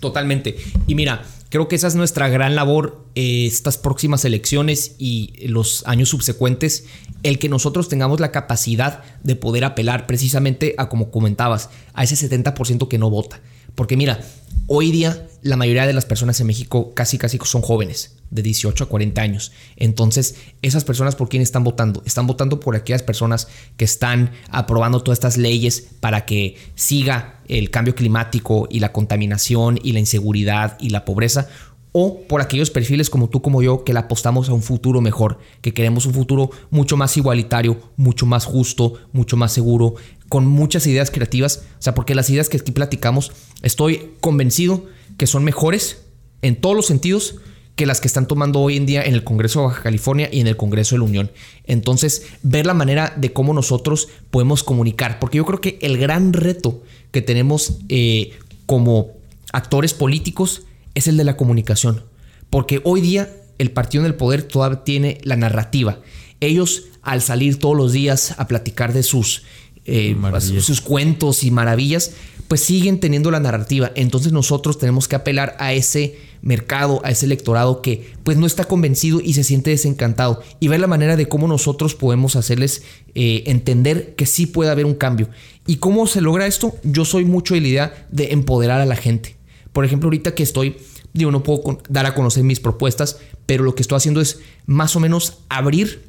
Totalmente. 0.00 0.56
Y 0.86 0.94
mira, 0.94 1.24
creo 1.48 1.66
que 1.66 1.76
esa 1.76 1.86
es 1.86 1.94
nuestra 1.94 2.28
gran 2.28 2.54
labor 2.54 3.06
eh, 3.14 3.46
estas 3.46 3.78
próximas 3.78 4.24
elecciones 4.24 4.96
y 4.98 5.46
los 5.48 5.86
años 5.86 6.08
subsecuentes, 6.08 6.86
el 7.22 7.38
que 7.38 7.48
nosotros 7.48 7.88
tengamos 7.88 8.20
la 8.20 8.30
capacidad 8.30 9.02
de 9.22 9.36
poder 9.36 9.64
apelar 9.64 10.06
precisamente 10.06 10.74
a, 10.78 10.88
como 10.88 11.10
comentabas, 11.10 11.70
a 11.94 12.04
ese 12.04 12.16
70% 12.16 12.88
que 12.88 12.98
no 12.98 13.08
vota. 13.08 13.40
Porque 13.74 13.96
mira, 13.96 14.20
hoy 14.66 14.90
día 14.90 15.26
la 15.42 15.56
mayoría 15.56 15.86
de 15.86 15.92
las 15.92 16.06
personas 16.06 16.40
en 16.40 16.46
México 16.46 16.92
casi 16.94 17.18
casi 17.18 17.38
son 17.44 17.60
jóvenes, 17.60 18.16
de 18.30 18.42
18 18.42 18.84
a 18.84 18.88
40 18.88 19.20
años. 19.20 19.52
Entonces, 19.76 20.36
esas 20.62 20.84
personas 20.84 21.16
por 21.16 21.28
quién 21.28 21.42
están 21.42 21.64
votando? 21.64 22.02
Están 22.06 22.26
votando 22.26 22.60
por 22.60 22.74
aquellas 22.74 23.02
personas 23.02 23.48
que 23.76 23.84
están 23.84 24.32
aprobando 24.48 25.02
todas 25.02 25.18
estas 25.18 25.36
leyes 25.36 25.88
para 26.00 26.24
que 26.24 26.56
siga 26.74 27.40
el 27.46 27.70
cambio 27.70 27.94
climático 27.94 28.66
y 28.70 28.80
la 28.80 28.92
contaminación 28.92 29.78
y 29.82 29.92
la 29.92 30.00
inseguridad 30.00 30.78
y 30.80 30.88
la 30.88 31.04
pobreza 31.04 31.48
o 31.96 32.22
por 32.26 32.40
aquellos 32.40 32.70
perfiles 32.70 33.08
como 33.08 33.28
tú 33.28 33.40
como 33.40 33.62
yo 33.62 33.84
que 33.84 33.92
le 33.92 34.00
apostamos 34.00 34.48
a 34.48 34.52
un 34.52 34.62
futuro 34.62 35.00
mejor, 35.00 35.38
que 35.60 35.72
queremos 35.72 36.06
un 36.06 36.14
futuro 36.14 36.50
mucho 36.70 36.96
más 36.96 37.16
igualitario, 37.16 37.78
mucho 37.96 38.26
más 38.26 38.46
justo, 38.46 38.94
mucho 39.12 39.36
más 39.36 39.52
seguro, 39.52 39.94
con 40.34 40.48
muchas 40.48 40.84
ideas 40.88 41.12
creativas, 41.12 41.62
o 41.78 41.82
sea, 41.82 41.94
porque 41.94 42.16
las 42.16 42.28
ideas 42.28 42.48
que 42.48 42.56
aquí 42.56 42.72
platicamos 42.72 43.30
estoy 43.62 44.10
convencido 44.18 44.84
que 45.16 45.28
son 45.28 45.44
mejores 45.44 45.98
en 46.42 46.56
todos 46.56 46.74
los 46.74 46.86
sentidos 46.86 47.36
que 47.76 47.86
las 47.86 48.00
que 48.00 48.08
están 48.08 48.26
tomando 48.26 48.58
hoy 48.58 48.76
en 48.76 48.84
día 48.84 49.04
en 49.04 49.14
el 49.14 49.22
Congreso 49.22 49.60
de 49.60 49.66
Baja 49.66 49.84
California 49.84 50.28
y 50.32 50.40
en 50.40 50.48
el 50.48 50.56
Congreso 50.56 50.96
de 50.96 50.98
la 50.98 51.04
Unión. 51.04 51.30
Entonces, 51.68 52.26
ver 52.42 52.66
la 52.66 52.74
manera 52.74 53.14
de 53.16 53.32
cómo 53.32 53.54
nosotros 53.54 54.08
podemos 54.32 54.64
comunicar, 54.64 55.20
porque 55.20 55.36
yo 55.36 55.46
creo 55.46 55.60
que 55.60 55.78
el 55.82 55.98
gran 55.98 56.32
reto 56.32 56.82
que 57.12 57.22
tenemos 57.22 57.78
eh, 57.88 58.32
como 58.66 59.12
actores 59.52 59.94
políticos 59.94 60.62
es 60.96 61.06
el 61.06 61.16
de 61.16 61.22
la 61.22 61.36
comunicación. 61.36 62.02
Porque 62.50 62.80
hoy 62.82 63.02
día 63.02 63.32
el 63.58 63.70
partido 63.70 64.02
en 64.02 64.10
el 64.10 64.16
poder 64.16 64.42
todavía 64.42 64.82
tiene 64.82 65.18
la 65.22 65.36
narrativa. 65.36 66.00
Ellos, 66.40 66.86
al 67.02 67.22
salir 67.22 67.60
todos 67.60 67.76
los 67.76 67.92
días 67.92 68.34
a 68.36 68.48
platicar 68.48 68.92
de 68.92 69.04
sus, 69.04 69.44
eh, 69.86 70.16
sus 70.40 70.80
cuentos 70.80 71.44
y 71.44 71.50
maravillas, 71.50 72.12
pues 72.48 72.60
siguen 72.60 73.00
teniendo 73.00 73.30
la 73.30 73.40
narrativa. 73.40 73.92
Entonces 73.94 74.32
nosotros 74.32 74.78
tenemos 74.78 75.08
que 75.08 75.16
apelar 75.16 75.56
a 75.58 75.72
ese 75.72 76.16
mercado, 76.42 77.00
a 77.04 77.10
ese 77.10 77.26
electorado 77.26 77.80
que 77.80 78.12
pues 78.22 78.36
no 78.36 78.46
está 78.46 78.64
convencido 78.64 79.20
y 79.20 79.32
se 79.32 79.44
siente 79.44 79.70
desencantado 79.70 80.42
y 80.60 80.68
ver 80.68 80.80
la 80.80 80.86
manera 80.86 81.16
de 81.16 81.26
cómo 81.26 81.48
nosotros 81.48 81.94
podemos 81.94 82.36
hacerles 82.36 82.82
eh, 83.14 83.44
entender 83.46 84.14
que 84.14 84.26
sí 84.26 84.46
puede 84.46 84.70
haber 84.70 84.84
un 84.84 84.94
cambio. 84.94 85.30
¿Y 85.66 85.76
cómo 85.76 86.06
se 86.06 86.20
logra 86.20 86.46
esto? 86.46 86.76
Yo 86.82 87.04
soy 87.06 87.24
mucho 87.24 87.54
de 87.54 87.62
la 87.62 87.68
idea 87.68 88.06
de 88.10 88.32
empoderar 88.32 88.80
a 88.80 88.86
la 88.86 88.96
gente. 88.96 89.36
Por 89.72 89.84
ejemplo, 89.84 90.08
ahorita 90.08 90.34
que 90.34 90.42
estoy, 90.42 90.76
digo, 91.14 91.30
no 91.30 91.42
puedo 91.42 91.80
dar 91.88 92.06
a 92.06 92.14
conocer 92.14 92.44
mis 92.44 92.60
propuestas, 92.60 93.18
pero 93.46 93.64
lo 93.64 93.74
que 93.74 93.82
estoy 93.82 93.96
haciendo 93.96 94.20
es 94.20 94.40
más 94.66 94.94
o 94.96 95.00
menos 95.00 95.38
abrir 95.48 96.04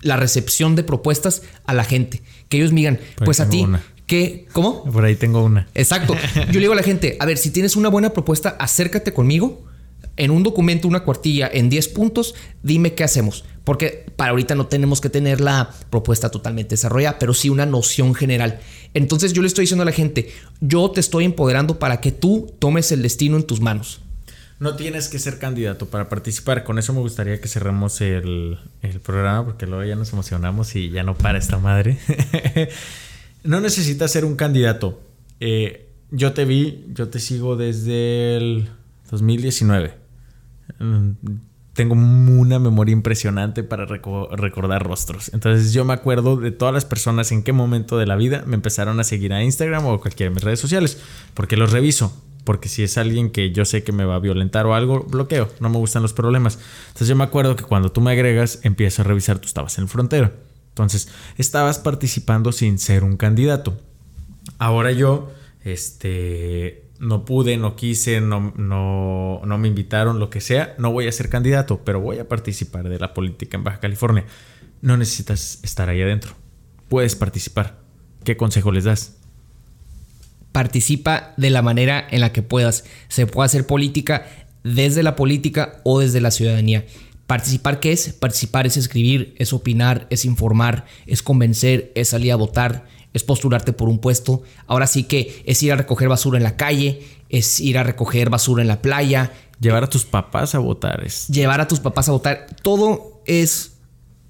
la 0.00 0.16
recepción 0.16 0.76
de 0.76 0.84
propuestas 0.84 1.42
a 1.64 1.74
la 1.74 1.84
gente. 1.84 2.22
Que 2.48 2.58
ellos 2.58 2.72
me 2.72 2.80
digan, 2.80 3.00
pues 3.24 3.40
a 3.40 3.48
ti, 3.48 3.66
¿qué? 4.06 4.46
¿Cómo? 4.52 4.84
Por 4.84 5.04
ahí 5.04 5.16
tengo 5.16 5.42
una. 5.42 5.68
Exacto. 5.74 6.14
Yo 6.34 6.54
le 6.54 6.60
digo 6.60 6.72
a 6.72 6.76
la 6.76 6.82
gente, 6.82 7.16
a 7.18 7.26
ver, 7.26 7.38
si 7.38 7.50
tienes 7.50 7.76
una 7.76 7.88
buena 7.88 8.12
propuesta, 8.12 8.56
acércate 8.58 9.12
conmigo 9.12 9.64
en 10.16 10.30
un 10.30 10.42
documento, 10.42 10.88
una 10.88 11.04
cuartilla, 11.04 11.50
en 11.52 11.68
10 11.68 11.88
puntos, 11.88 12.34
dime 12.62 12.94
qué 12.94 13.04
hacemos. 13.04 13.44
Porque 13.64 14.06
para 14.16 14.30
ahorita 14.30 14.54
no 14.54 14.66
tenemos 14.66 15.00
que 15.00 15.10
tener 15.10 15.40
la 15.40 15.74
propuesta 15.90 16.30
totalmente 16.30 16.70
desarrollada, 16.70 17.18
pero 17.18 17.34
sí 17.34 17.50
una 17.50 17.66
noción 17.66 18.14
general. 18.14 18.60
Entonces 18.94 19.32
yo 19.32 19.42
le 19.42 19.48
estoy 19.48 19.64
diciendo 19.64 19.82
a 19.82 19.86
la 19.86 19.92
gente, 19.92 20.30
yo 20.60 20.90
te 20.90 21.00
estoy 21.00 21.24
empoderando 21.24 21.78
para 21.78 22.00
que 22.00 22.12
tú 22.12 22.54
tomes 22.58 22.92
el 22.92 23.02
destino 23.02 23.36
en 23.36 23.42
tus 23.42 23.60
manos. 23.60 24.00
No 24.58 24.76
tienes 24.76 25.08
que 25.08 25.18
ser 25.18 25.38
candidato 25.38 25.86
para 25.86 26.08
participar. 26.08 26.64
Con 26.64 26.78
eso 26.78 26.92
me 26.92 27.00
gustaría 27.00 27.40
que 27.40 27.48
cerremos 27.48 28.00
el, 28.00 28.58
programa 29.02 29.44
porque 29.44 29.66
luego 29.66 29.84
ya 29.84 29.96
nos 29.96 30.12
emocionamos 30.12 30.74
y 30.76 30.90
ya 30.90 31.02
no 31.02 31.14
para 31.14 31.38
esta 31.38 31.58
madre. 31.58 31.98
no 33.44 33.60
necesitas 33.60 34.10
ser 34.10 34.24
un 34.24 34.36
candidato. 34.36 35.00
Eh, 35.40 35.88
yo 36.10 36.32
te 36.32 36.44
vi, 36.44 36.86
yo 36.94 37.08
te 37.08 37.20
sigo 37.20 37.56
desde 37.56 38.36
el 38.36 38.70
2019 39.10 40.06
tengo 41.76 41.94
una 41.94 42.58
memoria 42.58 42.92
impresionante 42.94 43.62
para 43.62 43.84
recordar 43.84 44.82
rostros. 44.82 45.30
Entonces 45.32 45.72
yo 45.74 45.84
me 45.84 45.92
acuerdo 45.92 46.36
de 46.36 46.50
todas 46.50 46.74
las 46.74 46.86
personas 46.86 47.30
en 47.32 47.42
qué 47.42 47.52
momento 47.52 47.98
de 47.98 48.06
la 48.06 48.16
vida 48.16 48.42
me 48.46 48.54
empezaron 48.54 48.98
a 48.98 49.04
seguir 49.04 49.32
a 49.34 49.44
Instagram 49.44 49.84
o 49.84 50.00
cualquiera 50.00 50.30
de 50.30 50.34
mis 50.34 50.42
redes 50.42 50.58
sociales, 50.58 51.00
porque 51.34 51.56
los 51.56 51.70
reviso. 51.70 52.24
Porque 52.46 52.68
si 52.68 52.84
es 52.84 52.96
alguien 52.96 53.30
que 53.30 53.50
yo 53.50 53.64
sé 53.64 53.82
que 53.82 53.90
me 53.90 54.04
va 54.04 54.14
a 54.14 54.20
violentar 54.20 54.66
o 54.66 54.74
algo, 54.76 55.02
bloqueo. 55.02 55.48
No 55.58 55.68
me 55.68 55.78
gustan 55.78 56.02
los 56.02 56.12
problemas. 56.12 56.60
Entonces 56.86 57.08
yo 57.08 57.16
me 57.16 57.24
acuerdo 57.24 57.56
que 57.56 57.64
cuando 57.64 57.90
tú 57.90 58.00
me 58.00 58.12
agregas, 58.12 58.60
empiezo 58.62 59.02
a 59.02 59.04
revisar, 59.04 59.40
tú 59.40 59.48
estabas 59.48 59.76
en 59.78 59.82
el 59.82 59.88
frontero. 59.88 60.30
Entonces 60.68 61.08
estabas 61.38 61.80
participando 61.80 62.52
sin 62.52 62.78
ser 62.78 63.02
un 63.02 63.16
candidato. 63.16 63.76
Ahora 64.58 64.92
yo, 64.92 65.32
este, 65.64 66.84
no 67.00 67.24
pude, 67.24 67.56
no 67.56 67.74
quise, 67.74 68.20
no, 68.20 68.52
no, 68.56 69.40
no, 69.44 69.58
me 69.58 69.66
invitaron, 69.66 70.20
lo 70.20 70.30
que 70.30 70.40
sea, 70.40 70.76
no 70.78 70.92
voy 70.92 71.08
a 71.08 71.12
ser 71.12 71.28
candidato, 71.28 71.80
pero 71.84 72.00
voy 72.00 72.20
a 72.20 72.28
participar 72.28 72.88
de 72.88 73.00
la 73.00 73.12
política 73.12 73.56
en 73.56 73.64
Baja 73.64 73.80
California. 73.80 74.24
No 74.82 74.96
necesitas 74.96 75.58
estar 75.64 75.88
ahí 75.88 76.00
adentro. 76.00 76.36
Puedes 76.88 77.16
participar. 77.16 77.80
¿Qué 78.22 78.36
consejo 78.36 78.70
les 78.70 78.84
das? 78.84 79.15
Participa 80.56 81.34
de 81.36 81.50
la 81.50 81.60
manera 81.60 82.08
en 82.10 82.22
la 82.22 82.32
que 82.32 82.40
puedas. 82.40 82.84
Se 83.08 83.26
puede 83.26 83.44
hacer 83.44 83.66
política 83.66 84.26
desde 84.64 85.02
la 85.02 85.14
política 85.14 85.82
o 85.84 86.00
desde 86.00 86.22
la 86.22 86.30
ciudadanía. 86.30 86.86
¿Participar 87.26 87.78
qué 87.78 87.92
es? 87.92 88.14
Participar 88.14 88.66
es 88.66 88.78
escribir, 88.78 89.34
es 89.36 89.52
opinar, 89.52 90.06
es 90.08 90.24
informar, 90.24 90.86
es 91.04 91.22
convencer, 91.22 91.92
es 91.94 92.08
salir 92.08 92.32
a 92.32 92.36
votar, 92.36 92.86
es 93.12 93.22
postularte 93.22 93.74
por 93.74 93.90
un 93.90 93.98
puesto. 93.98 94.44
Ahora 94.66 94.86
sí 94.86 95.02
que 95.02 95.42
es 95.44 95.62
ir 95.62 95.72
a 95.72 95.76
recoger 95.76 96.08
basura 96.08 96.38
en 96.38 96.44
la 96.44 96.56
calle, 96.56 97.02
es 97.28 97.60
ir 97.60 97.76
a 97.76 97.82
recoger 97.82 98.30
basura 98.30 98.62
en 98.62 98.68
la 98.68 98.80
playa. 98.80 99.34
Llevar 99.60 99.84
a 99.84 99.90
tus 99.90 100.06
papás 100.06 100.54
a 100.54 100.58
votar. 100.58 101.04
Es... 101.04 101.28
Llevar 101.28 101.60
a 101.60 101.68
tus 101.68 101.80
papás 101.80 102.08
a 102.08 102.12
votar. 102.12 102.46
Todo 102.62 103.20
es 103.26 103.72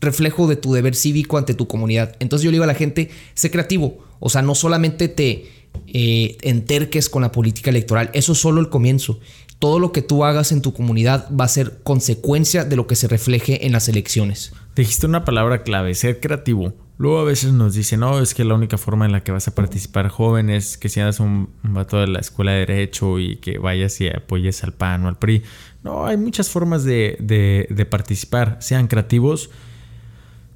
reflejo 0.01 0.49
de 0.49 0.57
tu 0.57 0.73
deber 0.73 0.97
cívico 0.97 1.39
ante 1.39 1.55
tu 1.55 1.69
comunidad. 1.69 2.17
Entonces 2.19 2.43
yo 2.43 2.51
le 2.51 2.57
digo 2.57 2.65
a 2.65 2.67
la 2.67 2.75
gente, 2.75 3.11
sé 3.35 3.53
creativo. 3.53 4.05
O 4.19 4.29
sea, 4.29 4.43
no 4.43 4.57
solamente 4.57 5.07
te 5.09 5.56
eh, 5.87 6.37
enterques 6.43 7.09
con 7.09 7.23
la 7.23 7.33
política 7.33 7.71
electoral. 7.71 8.11
Eso 8.13 8.33
es 8.33 8.39
solo 8.39 8.61
el 8.61 8.69
comienzo. 8.69 9.21
Todo 9.59 9.79
lo 9.79 9.93
que 9.93 10.03
tú 10.03 10.25
hagas 10.25 10.53
en 10.53 10.61
tu 10.61 10.75
comunidad 10.75 11.31
va 11.31 11.47
a 11.47 11.49
ser 11.49 11.81
consecuencia 11.83 12.65
de 12.65 12.77
lo 12.77 12.87
que 12.87 12.95
se 12.95 13.09
refleje 13.09 13.67
en 13.67 13.73
las 13.73 13.89
elecciones. 13.89 14.53
Dijiste 14.75 15.07
una 15.07 15.25
palabra 15.25 15.63
clave, 15.63 15.95
ser 15.95 16.21
creativo. 16.21 16.75
Luego 16.99 17.19
a 17.19 17.25
veces 17.25 17.53
nos 17.53 17.75
dicen, 17.75 18.01
no, 18.01 18.21
es 18.21 18.35
que 18.35 18.45
la 18.45 18.55
única 18.55 18.79
forma 18.79 19.05
en 19.05 19.13
la 19.13 19.23
que 19.23 19.33
vas 19.33 19.49
a 19.49 19.55
participar 19.55 20.09
joven 20.09 20.49
es 20.49 20.79
que 20.79 20.89
seas 20.89 21.21
un, 21.21 21.51
un 21.63 21.75
vato 21.75 21.99
de 21.99 22.07
la 22.07 22.21
escuela 22.21 22.53
de 22.53 22.61
Derecho 22.61 23.19
y 23.19 23.37
que 23.37 23.59
vayas 23.59 24.01
y 24.01 24.09
apoyes 24.09 24.65
al 24.65 24.73
PAN 24.73 25.05
o 25.05 25.09
al 25.09 25.19
PRI. 25.19 25.43
No, 25.83 26.07
hay 26.07 26.17
muchas 26.17 26.49
formas 26.49 26.85
de, 26.85 27.17
de, 27.21 27.87
participar. 27.87 28.57
Sean 28.61 28.89
creativos. 28.89 29.51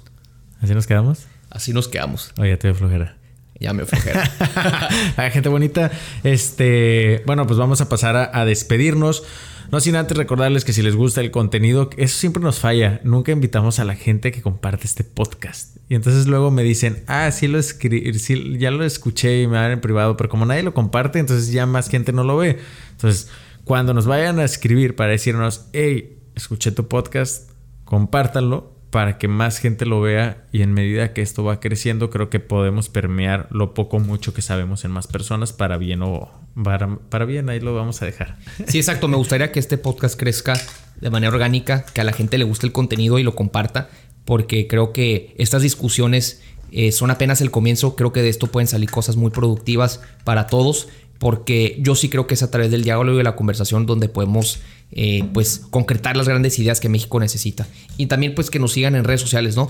¿Así 0.61 0.75
nos 0.75 0.85
quedamos? 0.85 1.25
Así 1.49 1.73
nos 1.73 1.87
quedamos. 1.87 2.33
Oye, 2.37 2.55
te 2.57 2.67
voy 2.67 2.75
a 2.75 2.77
flojera. 2.77 3.18
Ya 3.59 3.73
me 3.73 3.85
flojera. 3.85 4.25
gente 5.31 5.49
bonita. 5.49 5.91
Este, 6.23 7.23
bueno, 7.25 7.45
pues 7.45 7.59
vamos 7.59 7.81
a 7.81 7.89
pasar 7.89 8.15
a, 8.15 8.39
a, 8.39 8.45
despedirnos. 8.45 9.23
No 9.71 9.79
sin 9.79 9.95
antes 9.95 10.17
recordarles 10.17 10.65
que 10.65 10.73
si 10.73 10.81
les 10.81 10.95
gusta 10.95 11.21
el 11.21 11.29
contenido, 11.29 11.89
eso 11.97 12.17
siempre 12.17 12.41
nos 12.41 12.59
falla. 12.59 13.01
Nunca 13.03 13.31
invitamos 13.31 13.79
a 13.79 13.83
la 13.83 13.95
gente 13.95 14.31
que 14.31 14.41
comparte 14.41 14.85
este 14.85 15.03
podcast. 15.03 15.77
Y 15.89 15.95
entonces 15.95 16.25
luego 16.27 16.51
me 16.51 16.63
dicen, 16.63 17.03
ah, 17.07 17.29
sí 17.31 17.47
lo 17.47 17.59
escribí, 17.59 18.13
sí, 18.17 18.57
ya 18.57 18.71
lo 18.71 18.83
escuché 18.83 19.41
y 19.41 19.47
me 19.47 19.57
dan 19.57 19.71
en 19.71 19.81
privado, 19.81 20.17
pero 20.17 20.29
como 20.29 20.45
nadie 20.45 20.63
lo 20.63 20.73
comparte, 20.73 21.19
entonces 21.19 21.51
ya 21.51 21.65
más 21.65 21.89
gente 21.89 22.13
no 22.13 22.23
lo 22.23 22.37
ve. 22.37 22.59
Entonces, 22.91 23.29
cuando 23.63 23.93
nos 23.93 24.07
vayan 24.07 24.39
a 24.39 24.45
escribir 24.45 24.95
para 24.95 25.11
decirnos, 25.11 25.65
hey, 25.73 26.17
escuché 26.35 26.71
tu 26.71 26.87
podcast, 26.87 27.51
compártanlo 27.85 28.78
para 28.89 29.17
que 29.17 29.27
más 29.27 29.59
gente 29.59 29.85
lo 29.85 30.01
vea 30.01 30.45
y 30.51 30.61
en 30.61 30.73
medida 30.73 31.13
que 31.13 31.21
esto 31.21 31.43
va 31.43 31.59
creciendo 31.59 32.09
creo 32.09 32.29
que 32.29 32.39
podemos 32.39 32.89
permear 32.89 33.47
lo 33.51 33.73
poco 33.73 33.99
mucho 33.99 34.33
que 34.33 34.41
sabemos 34.41 34.83
en 34.83 34.91
más 34.91 35.05
personas 35.07 35.53
para 35.53 35.77
bien 35.77 36.01
o 36.01 36.31
para, 36.63 36.97
para, 36.97 37.25
bien 37.25 37.49
ahí 37.49 37.59
lo 37.59 37.75
vamos 37.75 38.01
a 38.01 38.05
dejar. 38.05 38.37
Sí, 38.67 38.77
exacto, 38.79 39.07
me 39.07 39.17
gustaría 39.17 39.51
que 39.51 39.59
este 39.59 39.77
podcast 39.77 40.19
crezca 40.19 40.59
de 40.99 41.09
manera 41.09 41.31
orgánica, 41.31 41.85
que 41.93 42.01
a 42.01 42.03
la 42.03 42.13
gente 42.13 42.37
le 42.37 42.43
guste 42.43 42.65
el 42.65 42.73
contenido 42.73 43.19
y 43.19 43.23
lo 43.23 43.35
comparta, 43.35 43.89
porque 44.25 44.67
creo 44.67 44.91
que 44.91 45.35
estas 45.37 45.61
discusiones 45.61 46.41
eh, 46.71 46.91
son 46.91 47.11
apenas 47.11 47.41
el 47.41 47.51
comienzo, 47.51 47.95
creo 47.95 48.11
que 48.11 48.21
de 48.21 48.29
esto 48.29 48.47
pueden 48.47 48.67
salir 48.67 48.89
cosas 48.91 49.15
muy 49.15 49.31
productivas 49.31 50.01
para 50.23 50.47
todos, 50.47 50.87
porque 51.19 51.77
yo 51.81 51.95
sí 51.95 52.09
creo 52.09 52.27
que 52.27 52.33
es 52.33 52.43
a 52.43 52.51
través 52.51 52.71
del 52.71 52.83
diálogo 52.83 53.13
y 53.13 53.17
de 53.17 53.23
la 53.23 53.35
conversación 53.35 53.85
donde 53.85 54.09
podemos 54.09 54.59
eh, 54.91 55.27
pues 55.33 55.65
concretar 55.69 56.17
las 56.17 56.27
grandes 56.27 56.57
ideas 56.59 56.79
que 56.79 56.89
México 56.89 57.19
necesita. 57.19 57.67
Y 57.97 58.07
también 58.07 58.35
pues 58.35 58.49
que 58.49 58.59
nos 58.59 58.73
sigan 58.73 58.95
en 58.95 59.03
redes 59.03 59.21
sociales, 59.21 59.55
¿no? 59.55 59.69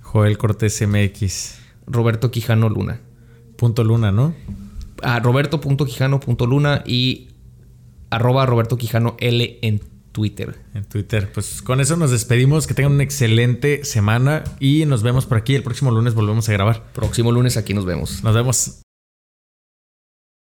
Joel 0.00 0.38
Cortés 0.38 0.80
MX. 0.86 1.54
Roberto 1.86 2.30
Quijano 2.30 2.68
Luna. 2.68 3.00
Punto 3.56 3.84
Luna, 3.84 4.12
¿no? 4.12 4.34
A 5.02 5.18
roberto.quijano.luna 5.20 6.82
y 6.86 7.28
arroba 8.10 8.46
Roberto 8.46 8.76
Quijano 8.76 9.16
L 9.18 9.58
en 9.62 9.80
Twitter. 10.12 10.58
En 10.74 10.84
Twitter. 10.84 11.30
Pues 11.32 11.62
con 11.62 11.80
eso 11.80 11.96
nos 11.96 12.10
despedimos. 12.10 12.66
Que 12.66 12.74
tengan 12.74 12.92
una 12.92 13.02
excelente 13.02 13.84
semana 13.84 14.44
y 14.58 14.84
nos 14.86 15.02
vemos 15.02 15.26
por 15.26 15.38
aquí. 15.38 15.54
El 15.54 15.62
próximo 15.62 15.90
lunes 15.90 16.14
volvemos 16.14 16.48
a 16.48 16.52
grabar. 16.52 16.92
Próximo 16.92 17.32
lunes 17.32 17.56
aquí 17.56 17.74
nos 17.74 17.84
vemos. 17.84 18.22
Nos 18.22 18.34
vemos. 18.34 18.82